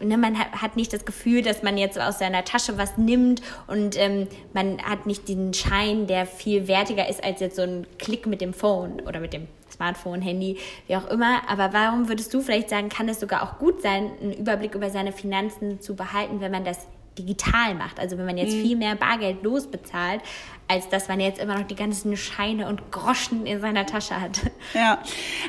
ne, 0.00 0.16
man 0.16 0.38
hat 0.38 0.76
nicht 0.76 0.92
das 0.92 1.04
Gefühl, 1.04 1.42
dass 1.42 1.62
man 1.62 1.76
jetzt 1.76 1.98
aus 1.98 2.18
seiner 2.18 2.44
Tasche 2.44 2.78
was 2.78 2.96
nimmt 2.96 3.42
und 3.66 3.98
ähm, 3.98 4.28
man 4.52 4.82
hat 4.82 5.06
nicht 5.06 5.28
den 5.28 5.52
Schein, 5.54 6.06
der 6.06 6.26
viel 6.26 6.68
wertiger 6.68 7.08
ist 7.08 7.22
als 7.22 7.40
jetzt 7.40 7.56
so 7.56 7.62
ein 7.62 7.86
Klick 7.98 8.26
mit 8.26 8.40
dem 8.40 8.54
Phone 8.54 9.00
oder 9.06 9.20
mit 9.20 9.32
dem 9.32 9.48
Smartphone, 9.70 10.22
Handy, 10.22 10.58
wie 10.86 10.96
auch 10.96 11.06
immer. 11.08 11.48
Aber 11.48 11.72
warum 11.72 12.08
würdest 12.08 12.32
du 12.32 12.40
vielleicht 12.40 12.70
sagen, 12.70 12.88
kann 12.88 13.08
es 13.08 13.20
sogar 13.20 13.42
auch 13.42 13.58
gut 13.58 13.82
sein, 13.82 14.10
einen 14.20 14.32
Überblick 14.32 14.74
über 14.74 14.90
seine 14.90 15.12
Finanzen 15.12 15.80
zu 15.80 15.94
behalten, 15.94 16.40
wenn 16.40 16.52
man 16.52 16.64
das 16.64 16.86
digital 17.18 17.74
macht? 17.74 18.00
Also 18.00 18.16
wenn 18.16 18.26
man 18.26 18.38
jetzt 18.38 18.54
mhm. 18.54 18.62
viel 18.62 18.76
mehr 18.76 18.94
Bargeld 18.94 19.42
losbezahlt, 19.42 20.22
als 20.68 20.88
dass 20.88 21.08
man 21.08 21.20
jetzt 21.20 21.38
immer 21.38 21.58
noch 21.58 21.66
die 21.66 21.76
ganzen 21.76 22.16
Scheine 22.16 22.68
und 22.68 22.90
Groschen 22.90 23.46
in 23.46 23.60
seiner 23.60 23.86
Tasche 23.86 24.20
hat. 24.20 24.40
Ja, 24.74 24.98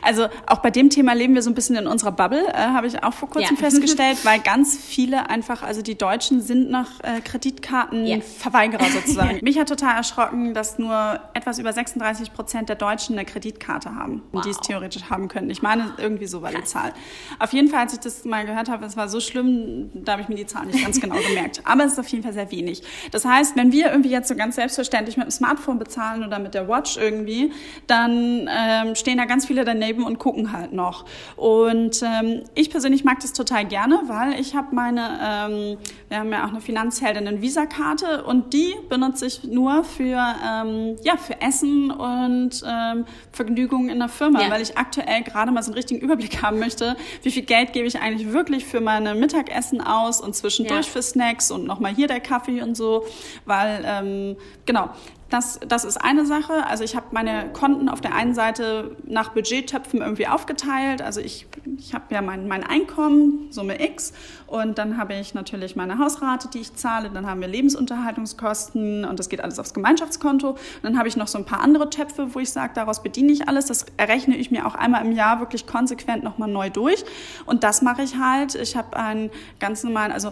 also 0.02 0.28
auch 0.46 0.60
bei 0.60 0.70
dem 0.70 0.90
Thema 0.90 1.14
leben 1.14 1.34
wir 1.34 1.42
so 1.42 1.50
ein 1.50 1.56
bisschen 1.56 1.76
in 1.76 1.88
unserer 1.88 2.12
Bubble, 2.12 2.48
äh, 2.48 2.54
habe 2.54 2.88
ich 2.88 3.04
auch 3.04 3.14
vor 3.14 3.30
kurzem 3.30 3.56
ja. 3.56 3.62
festgestellt, 3.62 4.20
weil 4.24 4.40
ganz 4.40 4.78
viele 4.78 5.30
einfach, 5.30 5.64
also 5.64 5.82
die 5.82 5.98
Deutschen 5.98 6.42
sind 6.42 6.70
nach 6.70 7.00
äh, 7.02 7.22
Kreditkartenverweigerer 7.22 8.84
ja. 8.84 8.92
sozusagen. 8.92 9.40
Mich 9.44 9.58
hat 9.58 9.70
total 9.70 9.96
erschrocken, 9.96 10.54
dass 10.54 10.78
nur 10.78 11.20
etwas 11.34 11.58
über 11.58 11.74
36 11.74 12.34
Prozent 12.34 12.70
der 12.70 12.76
Deutschen 12.76 13.18
eine 13.18 13.26
Kreditkarte 13.26 13.96
haben, 13.96 14.22
wow. 14.32 14.44
die 14.44 14.52
es 14.52 14.60
theoretisch 14.60 15.10
haben 15.10 15.28
können. 15.28 15.50
Ich 15.50 15.62
meine, 15.62 15.94
irgendwie 15.98 16.28
so 16.28 16.42
war 16.42 16.52
die 16.52 16.64
Zahl. 16.64 16.94
Auf 17.40 17.54
jeden 17.54 17.70
Fall, 17.70 17.82
als 17.82 17.94
ich 17.94 18.00
das 18.00 18.24
mal 18.24 18.46
gehört 18.46 18.70
habe, 18.70 18.86
es 18.86 18.96
war 18.96 19.10
so 19.10 19.20
schlimm, 19.20 19.90
da 19.94 20.14
habe 20.14 20.22
ich 20.22 20.30
mir 20.30 20.36
die 20.36 20.46
Zahl 20.46 20.68
nicht 20.68 20.84
ganz 20.84 21.02
genau 21.02 21.16
gemerkt. 21.16 21.62
Aber 21.64 21.86
es 21.86 21.94
ist 21.94 22.00
auf 22.00 22.08
jeden 22.08 22.24
Fall 22.24 22.34
sehr 22.34 22.52
wenig. 22.52 22.84
Das 23.12 23.26
heißt, 23.26 23.56
wenn 23.56 23.72
wir 23.72 23.90
irgendwie 23.90 24.10
jetzt 24.10 24.28
so 24.28 24.36
ganz 24.36 24.56
selbstverständlich 24.56 25.07
ich 25.10 25.18
mit 25.18 25.28
dem 25.28 25.32
Smartphone 25.32 25.80
bezahlen 25.80 26.26
oder 26.26 26.40
mit 26.40 26.54
der 26.54 26.68
Watch 26.68 26.98
irgendwie, 26.98 27.52
dann 27.88 28.50
ähm, 28.52 28.96
stehen 28.96 29.18
da 29.18 29.26
ganz 29.26 29.46
viele 29.46 29.64
daneben 29.64 30.04
und 30.04 30.20
gucken 30.20 30.52
halt 30.52 30.74
noch. 30.74 31.06
Und 31.36 32.02
ähm, 32.04 32.44
ich 32.56 32.70
persönlich 32.70 33.04
mag 33.04 33.20
das 33.20 33.34
total 33.34 33.66
gerne, 33.66 34.02
weil 34.08 34.40
ich 34.40 34.56
habe 34.56 34.74
meine, 34.76 35.20
ähm, 35.22 35.78
wir 36.10 36.20
haben 36.20 36.32
ja 36.32 36.46
auch 36.46 36.50
eine 36.50 36.62
Finanzheldin 36.62 37.42
Visa-Karte 37.42 38.24
und 38.24 38.54
die 38.54 38.74
benutze 38.90 39.26
ich 39.26 39.44
nur 39.44 39.84
für, 39.84 40.36
ähm, 40.46 40.96
ja, 41.04 41.18
für 41.18 41.42
Essen 41.42 41.92
und 41.92 42.64
ähm, 42.66 43.06
Vergnügungen 43.32 43.90
in 43.90 44.00
der 44.00 44.10
Firma, 44.10 44.42
ja. 44.42 44.50
weil 44.50 44.62
ich 44.62 44.78
aktuell 44.78 45.24
gerade 45.24 45.52
mal 45.52 45.64
so 45.64 45.72
einen 45.72 45.76
richtigen 45.76 46.00
Überblick 46.00 46.42
haben 46.42 46.60
möchte, 46.60 46.96
wie 47.24 47.32
viel 47.32 47.44
Geld 47.44 47.74
gebe 47.74 47.88
ich 47.88 48.00
eigentlich 48.00 48.32
wirklich 48.32 48.66
für 48.66 48.82
meine 48.82 49.16
Mittagessen 49.16 49.82
aus 49.82 50.22
und 50.22 50.36
zwischendurch 50.36 50.86
ja. 50.86 50.92
für 50.92 51.02
Snacks 51.02 51.52
und 51.52 51.66
nochmal 51.66 51.94
hier 51.94 52.08
der 52.08 52.20
Kaffee 52.20 52.62
und 52.62 52.76
so, 52.76 53.06
weil 53.46 53.84
ähm, 53.86 54.38
genau, 54.66 54.90
das, 55.30 55.60
das 55.68 55.84
ist 55.84 55.98
eine 55.98 56.26
Sache. 56.26 56.66
Also 56.68 56.84
ich 56.84 56.96
habe 56.96 57.08
meine 57.12 57.50
Konten 57.52 57.90
auf 57.90 58.02
der 58.02 58.16
einen 58.16 58.34
Seite 58.34 58.96
nach 59.06 59.30
Budgettöpfen 59.30 60.02
irgendwie 60.02 60.28
aufgeteilt. 60.28 61.02
Also 61.02 61.20
ich, 61.20 61.48
ich 61.78 61.94
habe 61.94 62.06
ja 62.14 62.22
mein, 62.22 62.48
mein 62.48 62.64
Einkommen, 62.64 63.48
Summe 63.52 63.84
X, 63.84 64.14
und 64.48 64.78
dann 64.78 64.98
habe 64.98 65.14
ich 65.14 65.34
natürlich 65.34 65.76
meine 65.76 66.00
Hausrate, 66.00 66.48
die 66.48 66.60
ich 66.60 66.74
zahle. 66.76 67.10
Dann 67.10 67.28
haben 67.28 67.42
wir 67.42 67.50
Lebensunterhaltungskosten 67.50 69.04
und 69.04 69.20
das 69.20 69.28
geht 69.28 69.42
alles 69.42 69.60
aufs 69.60 69.74
Gemeinschaftskonto. 69.74 70.52
Und 70.52 70.58
dann 70.84 70.98
habe 70.98 71.10
ich 71.10 71.18
noch 71.18 71.28
so 71.28 71.38
ein 71.38 71.46
paar 71.46 71.60
andere 71.60 71.90
Töpfe, 71.90 72.34
wo 72.34 72.40
ich 72.40 72.50
sage, 72.50 72.72
daraus 72.74 73.04
bediene 73.04 73.34
ich 73.34 73.50
alles. 73.50 73.66
Das 73.66 73.86
errechne 73.98 74.38
ich 74.38 74.50
mir 74.50 74.66
auch 74.66 74.76
einmal 74.76 75.06
im 75.06 75.12
Jahr 75.12 75.42
wirklich 75.42 75.68
konsequent 75.68 76.24
nochmal 76.24 76.50
neu 76.50 76.70
durch. 76.70 77.04
Und 77.46 77.66
das 77.66 77.82
mache 77.82 78.04
ich 78.04 78.18
halt. 78.18 78.56
Ich 78.56 78.78
habe 78.78 78.96
einen 78.96 79.30
ganz 79.60 79.84
normalen, 79.84 80.14
also 80.14 80.32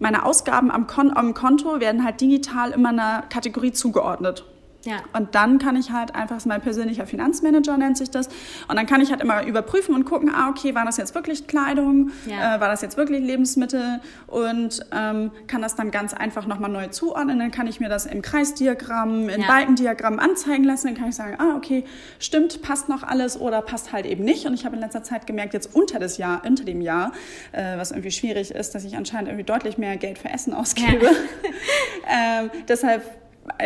meine 0.00 0.24
Ausgaben 0.24 0.70
am, 0.70 0.86
Kon 0.86 1.16
am 1.16 1.34
Konto 1.34 1.80
werden 1.80 2.04
halt 2.04 2.20
digital 2.20 2.70
immer 2.72 2.90
einer 2.90 3.22
Kategorie 3.28 3.72
zugeordnet. 3.72 4.44
Ja. 4.86 4.98
Und 5.12 5.34
dann 5.34 5.58
kann 5.58 5.76
ich 5.76 5.90
halt 5.90 6.14
einfach, 6.14 6.44
mein 6.46 6.60
persönlicher 6.60 7.06
Finanzmanager 7.06 7.76
nennt 7.76 7.98
sich 7.98 8.10
das, 8.10 8.28
und 8.68 8.76
dann 8.76 8.86
kann 8.86 9.00
ich 9.00 9.10
halt 9.10 9.20
immer 9.20 9.44
überprüfen 9.44 9.94
und 9.94 10.04
gucken, 10.04 10.30
ah, 10.32 10.48
okay, 10.48 10.74
war 10.74 10.84
das 10.84 10.96
jetzt 10.96 11.14
wirklich 11.14 11.46
Kleidung, 11.46 12.10
ja. 12.26 12.56
äh, 12.56 12.60
war 12.60 12.68
das 12.68 12.82
jetzt 12.82 12.96
wirklich 12.96 13.20
Lebensmittel 13.20 14.00
und 14.26 14.80
ähm, 14.92 15.32
kann 15.48 15.60
das 15.62 15.74
dann 15.74 15.90
ganz 15.90 16.14
einfach 16.14 16.46
nochmal 16.46 16.70
neu 16.70 16.86
zuordnen. 16.88 17.38
Dann 17.38 17.50
kann 17.50 17.66
ich 17.66 17.80
mir 17.80 17.88
das 17.88 18.06
im 18.06 18.22
Kreisdiagramm, 18.22 19.28
in 19.28 19.42
ja. 19.42 19.46
Balkendiagramm 19.46 20.18
anzeigen 20.18 20.64
lassen. 20.64 20.88
Dann 20.88 20.96
kann 20.96 21.08
ich 21.08 21.16
sagen, 21.16 21.36
ah, 21.38 21.56
okay, 21.56 21.84
stimmt, 22.18 22.62
passt 22.62 22.88
noch 22.88 23.02
alles 23.02 23.40
oder 23.40 23.62
passt 23.62 23.92
halt 23.92 24.06
eben 24.06 24.24
nicht. 24.24 24.46
Und 24.46 24.54
ich 24.54 24.64
habe 24.64 24.76
in 24.76 24.82
letzter 24.82 25.02
Zeit 25.02 25.26
gemerkt, 25.26 25.54
jetzt 25.54 25.74
unter, 25.74 25.98
das 25.98 26.16
Jahr, 26.16 26.42
unter 26.46 26.64
dem 26.64 26.80
Jahr, 26.80 27.12
äh, 27.52 27.76
was 27.76 27.90
irgendwie 27.90 28.12
schwierig 28.12 28.52
ist, 28.52 28.74
dass 28.74 28.84
ich 28.84 28.96
anscheinend 28.96 29.28
irgendwie 29.28 29.44
deutlich 29.44 29.78
mehr 29.78 29.96
Geld 29.96 30.18
für 30.18 30.28
Essen 30.28 30.54
ausgebe. 30.54 31.06
ähm, 32.08 32.50
deshalb 32.68 33.02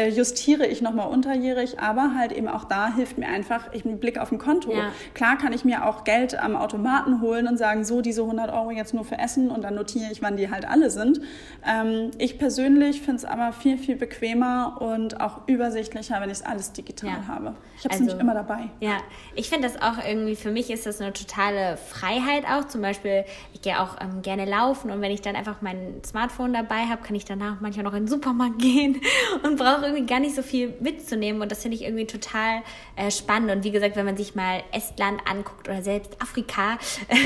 justiere 0.09 0.67
ich 0.67 0.83
nochmal 0.83 1.09
unterjährig, 1.09 1.79
aber 1.79 2.15
halt 2.17 2.33
eben 2.33 2.49
auch 2.49 2.65
da 2.65 2.95
hilft 2.95 3.19
mir 3.19 3.29
einfach 3.29 3.73
ich 3.73 3.85
einen 3.85 3.99
Blick 3.99 4.19
auf 4.19 4.33
ein 4.33 4.39
Konto. 4.39 4.73
Ja. 4.73 4.93
Klar 5.15 5.39
kann 5.39 5.53
ich 5.53 5.65
mir 5.65 5.87
auch 5.87 6.05
Geld 6.05 6.39
am 6.39 6.57
Automaten 6.57 7.21
holen 7.21 7.47
und 7.49 7.57
sagen, 7.57 7.85
so 7.85 8.01
diese 8.01 8.23
100 8.23 8.53
Euro 8.53 8.71
jetzt 8.71 8.95
nur 8.95 9.05
für 9.05 9.19
Essen 9.19 9.51
und 9.51 9.63
dann 9.63 9.75
notiere 9.75 10.11
ich, 10.13 10.23
wann 10.23 10.37
die 10.37 10.51
halt 10.51 10.69
alle 10.69 10.91
sind. 10.91 11.21
Ähm, 11.67 12.11
ich 12.19 12.39
persönlich 12.39 13.01
finde 13.01 13.17
es 13.17 13.25
aber 13.25 13.53
viel, 13.53 13.79
viel 13.79 13.97
bequemer 13.97 14.79
und 14.81 15.21
auch 15.21 15.47
übersichtlicher, 15.47 16.21
wenn 16.21 16.31
ich 16.31 16.39
es 16.39 16.43
alles 16.43 16.73
digital 16.73 17.11
ja. 17.11 17.27
habe. 17.29 17.55
Ich 17.77 17.85
habe 17.85 17.95
es 17.95 18.01
also, 18.01 18.05
nämlich 18.05 18.21
immer 18.21 18.35
dabei. 18.35 18.71
Ja, 18.81 18.99
ich 19.35 19.49
finde 19.49 19.69
das 19.69 19.81
auch 19.81 20.05
irgendwie, 20.07 20.37
für 20.37 20.51
mich 20.51 20.71
ist 20.71 20.87
das 20.87 21.01
eine 21.01 21.13
totale 21.13 21.77
Freiheit 21.77 22.45
auch. 22.45 22.67
Zum 22.67 22.83
Beispiel, 22.83 23.25
ich 23.55 23.63
gehe 23.63 23.81
auch 23.81 24.01
ähm, 24.01 24.23
gerne 24.23 24.45
laufen 24.45 24.91
und 24.91 25.01
wenn 25.01 25.13
ich 25.13 25.23
dann 25.23 25.37
einfach 25.37 25.63
mein 25.63 26.03
Smartphone 26.05 26.53
dabei 26.53 26.87
habe, 26.87 27.03
kann 27.03 27.17
ich 27.17 27.25
danach 27.25 27.61
manchmal 27.61 27.85
noch 27.85 27.95
in 27.95 28.05
den 28.05 28.09
Supermarkt 28.09 28.59
gehen 28.59 29.01
und 29.43 29.57
brauche 29.57 29.70
auch 29.79 29.83
irgendwie 29.83 30.07
gar 30.07 30.21
nicht 30.21 30.35
so 30.35 30.43
viel 30.43 30.75
mitzunehmen 30.81 31.43
und 31.43 31.51
das 31.51 31.63
finde 31.63 31.77
ich 31.77 31.85
irgendwie 31.85 32.07
total 32.07 32.63
äh, 32.97 33.11
spannend. 33.11 33.51
Und 33.51 33.65
wie 33.65 33.71
gesagt, 33.71 33.97
wenn 33.97 34.07
man 34.07 34.17
sich 34.17 34.35
mal 34.35 34.63
Estland 34.73 35.21
anguckt 35.29 35.69
oder 35.69 35.83
selbst 35.83 36.21
Afrika, 36.21 36.79
äh, 37.09 37.17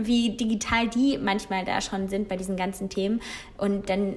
wie 0.00 0.36
digital 0.36 0.88
die 0.88 1.18
manchmal 1.18 1.64
da 1.64 1.80
schon 1.80 2.08
sind 2.08 2.28
bei 2.28 2.36
diesen 2.36 2.56
ganzen 2.56 2.88
Themen 2.88 3.20
und 3.56 3.88
dann 3.90 4.14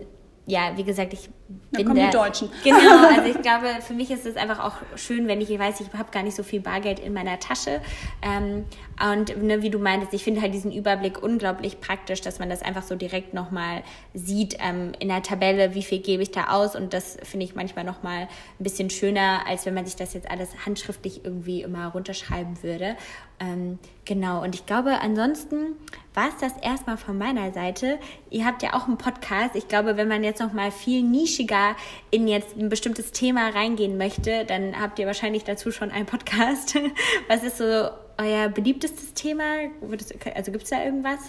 ja, 0.47 0.75
wie 0.75 0.83
gesagt, 0.83 1.13
ich 1.13 1.29
bin 1.47 1.61
da 1.71 1.83
kommen 1.83 1.95
der, 1.95 2.09
die 2.09 2.17
Deutschen. 2.17 2.49
Genau, 2.63 3.07
also 3.15 3.29
ich 3.29 3.41
glaube, 3.41 3.67
für 3.81 3.93
mich 3.93 4.11
ist 4.11 4.25
es 4.25 4.35
einfach 4.35 4.59
auch 4.59 4.73
schön, 4.97 5.27
wenn 5.27 5.39
ich, 5.39 5.49
ich 5.49 5.59
weiß, 5.59 5.79
ich 5.79 5.93
habe 5.93 6.11
gar 6.11 6.23
nicht 6.23 6.35
so 6.35 6.43
viel 6.43 6.61
Bargeld 6.61 6.99
in 6.99 7.13
meiner 7.13 7.39
Tasche. 7.39 7.81
Ähm, 8.21 8.65
und 9.09 9.41
ne, 9.41 9.61
wie 9.61 9.69
du 9.69 9.79
meintest, 9.79 10.13
ich 10.13 10.23
finde 10.23 10.41
halt 10.41 10.53
diesen 10.53 10.71
Überblick 10.71 11.21
unglaublich 11.23 11.79
praktisch, 11.79 12.21
dass 12.21 12.39
man 12.39 12.49
das 12.49 12.61
einfach 12.61 12.83
so 12.83 12.95
direkt 12.95 13.33
nochmal 13.33 13.83
sieht 14.13 14.57
ähm, 14.59 14.91
in 14.99 15.07
der 15.07 15.23
Tabelle, 15.23 15.73
wie 15.73 15.81
viel 15.81 15.99
gebe 15.99 16.21
ich 16.21 16.31
da 16.31 16.49
aus. 16.49 16.75
Und 16.75 16.93
das 16.93 17.17
finde 17.23 17.45
ich 17.45 17.55
manchmal 17.55 17.83
nochmal 17.83 18.23
ein 18.23 18.63
bisschen 18.63 18.89
schöner, 18.89 19.47
als 19.47 19.65
wenn 19.65 19.73
man 19.73 19.85
sich 19.85 19.95
das 19.95 20.13
jetzt 20.13 20.29
alles 20.29 20.65
handschriftlich 20.65 21.25
irgendwie 21.25 21.61
immer 21.61 21.87
runterschreiben 21.87 22.61
würde. 22.61 22.95
Ähm, 23.39 23.79
genau, 24.05 24.43
und 24.43 24.53
ich 24.53 24.67
glaube, 24.67 24.99
ansonsten 25.01 25.75
war 26.13 26.27
es 26.27 26.37
das 26.37 26.61
erstmal 26.61 26.97
von 26.97 27.17
meiner 27.17 27.51
Seite. 27.53 27.97
Ihr 28.29 28.45
habt 28.45 28.61
ja 28.61 28.73
auch 28.73 28.87
einen 28.87 28.99
Podcast. 28.99 29.55
Ich 29.55 29.67
glaube, 29.67 29.97
wenn 29.97 30.07
man 30.07 30.23
jetzt 30.23 30.41
nochmal 30.41 30.71
viel 30.71 31.01
nischiger 31.01 31.75
in 32.11 32.27
jetzt 32.27 32.55
ein 32.55 32.69
bestimmtes 32.69 33.11
Thema 33.11 33.49
reingehen 33.49 33.97
möchte, 33.97 34.45
dann 34.45 34.79
habt 34.79 34.99
ihr 34.99 35.07
wahrscheinlich 35.07 35.43
dazu 35.43 35.71
schon 35.71 35.89
einen 35.89 36.05
Podcast. 36.05 36.77
Was 37.27 37.43
ist 37.43 37.57
so 37.57 37.89
euer 38.21 38.49
beliebtestes 38.49 39.13
Thema? 39.13 39.43
Also 40.35 40.51
gibt 40.51 40.63
es 40.63 40.69
da 40.69 40.83
irgendwas? 40.83 41.19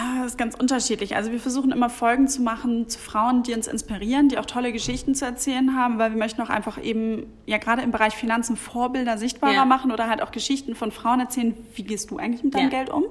Ah, 0.00 0.18
das 0.18 0.32
ist 0.32 0.38
ganz 0.38 0.54
unterschiedlich. 0.54 1.16
Also 1.16 1.32
wir 1.32 1.40
versuchen 1.40 1.72
immer 1.72 1.90
Folgen 1.90 2.28
zu 2.28 2.42
machen 2.42 2.88
zu 2.88 2.98
Frauen, 2.98 3.42
die 3.42 3.54
uns 3.54 3.66
inspirieren, 3.66 4.28
die 4.28 4.38
auch 4.38 4.46
tolle 4.46 4.72
Geschichten 4.72 5.14
zu 5.14 5.24
erzählen 5.24 5.74
haben, 5.74 5.98
weil 5.98 6.12
wir 6.12 6.18
möchten 6.18 6.40
auch 6.42 6.50
einfach 6.50 6.82
eben, 6.82 7.26
ja 7.46 7.58
gerade 7.58 7.82
im 7.82 7.90
Bereich 7.90 8.14
Finanzen 8.14 8.56
Vorbilder 8.56 9.18
sichtbarer 9.18 9.52
ja. 9.52 9.64
machen 9.64 9.90
oder 9.90 10.08
halt 10.08 10.22
auch 10.22 10.30
Geschichten 10.30 10.74
von 10.74 10.92
Frauen 10.92 11.20
erzählen, 11.20 11.54
wie 11.74 11.82
gehst 11.82 12.10
du 12.10 12.18
eigentlich 12.18 12.44
mit 12.44 12.54
deinem 12.54 12.70
ja. 12.70 12.78
Geld 12.78 12.90
um? 12.90 13.04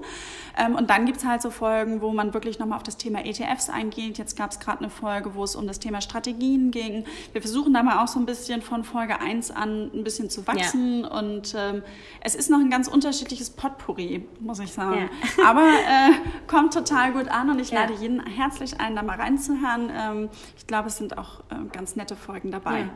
Ähm, 0.58 0.76
und 0.76 0.90
dann 0.90 1.06
gibt 1.06 1.18
es 1.18 1.26
halt 1.26 1.42
so 1.42 1.50
Folgen, 1.50 2.02
wo 2.02 2.12
man 2.12 2.34
wirklich 2.34 2.60
nochmal 2.60 2.78
auf 2.78 2.84
das 2.84 2.98
Thema 2.98 3.26
ETFs 3.26 3.70
eingeht. 3.70 4.18
Jetzt 4.18 4.38
gab 4.38 4.52
es 4.52 4.60
gerade 4.60 4.80
eine 4.80 4.90
Folge, 4.90 5.36
wo 5.36 5.44
es 5.44 5.56
um 5.56 5.68
das 5.68 5.80
Thema 5.80 6.02
Strategien 6.02 6.72
ging. 6.72 7.06
Wir 7.34 7.42
versuchen 7.42 7.74
da 7.74 7.84
mal 7.84 8.04
auch 8.04 8.08
so 8.08 8.20
ein 8.20 8.26
bisschen 8.26 8.62
von 8.62 8.84
Folge 8.84 9.20
1 9.20 9.52
an 9.52 9.92
ein 9.94 10.04
bisschen 10.04 10.30
zu 10.30 10.48
wachsen 10.48 11.02
ja. 11.02 11.20
und 11.20 11.54
ähm, 11.58 11.84
es 12.22 12.34
ist 12.34 12.50
noch 12.50 12.60
ein 12.60 12.70
ganz 12.70 12.88
unterschiedliches 12.88 13.50
Potpourri, 13.50 14.26
muss 14.40 14.60
ich 14.60 14.72
sagen. 14.72 15.10
Aber 15.46 15.62
äh, 15.62 16.14
kommt 16.48 16.68
kommt 16.68 16.77
total 16.78 17.14
gut 17.14 17.28
an 17.30 17.50
und 17.50 17.60
ich 17.60 17.72
ja. 17.72 17.82
lade 17.82 17.94
jeden 17.94 18.26
herzlich 18.26 18.80
ein, 18.80 18.96
da 18.96 19.04
mal 19.04 19.20
reinzuhören. 19.20 19.92
Ähm, 19.96 20.30
ich 20.58 20.68
glaube, 20.68 20.88
es 20.88 20.98
sind 20.98 21.18
auch 21.18 21.44
ähm, 21.52 21.70
ganz 21.72 21.96
nette 21.96 22.16
Folgen 22.16 22.52
dabei. 22.52 22.80
Ja. 22.82 22.90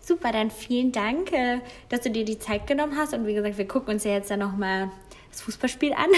Super, 0.00 0.32
dann 0.32 0.50
vielen 0.50 0.92
Dank, 0.92 1.32
äh, 1.32 1.60
dass 1.88 2.00
du 2.00 2.10
dir 2.10 2.24
die 2.24 2.38
Zeit 2.38 2.66
genommen 2.66 2.96
hast. 2.96 3.14
Und 3.14 3.26
wie 3.26 3.34
gesagt, 3.34 3.58
wir 3.58 3.66
gucken 3.66 3.94
uns 3.94 4.04
ja 4.04 4.12
jetzt 4.12 4.30
dann 4.30 4.40
nochmal 4.40 4.90
das 5.30 5.40
Fußballspiel 5.42 5.94
an 5.94 6.10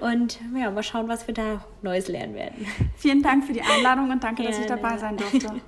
und 0.00 0.40
ja, 0.56 0.70
mal 0.70 0.82
schauen, 0.82 1.08
was 1.08 1.26
wir 1.26 1.34
da 1.34 1.64
Neues 1.82 2.08
lernen 2.08 2.34
werden. 2.34 2.66
Vielen 2.96 3.22
Dank 3.22 3.44
für 3.44 3.52
die 3.52 3.62
Einladung 3.62 4.10
und 4.10 4.24
danke, 4.24 4.42
dass 4.42 4.58
ich 4.58 4.66
dabei 4.66 4.96
sein 4.96 5.16
durfte. 5.16 5.60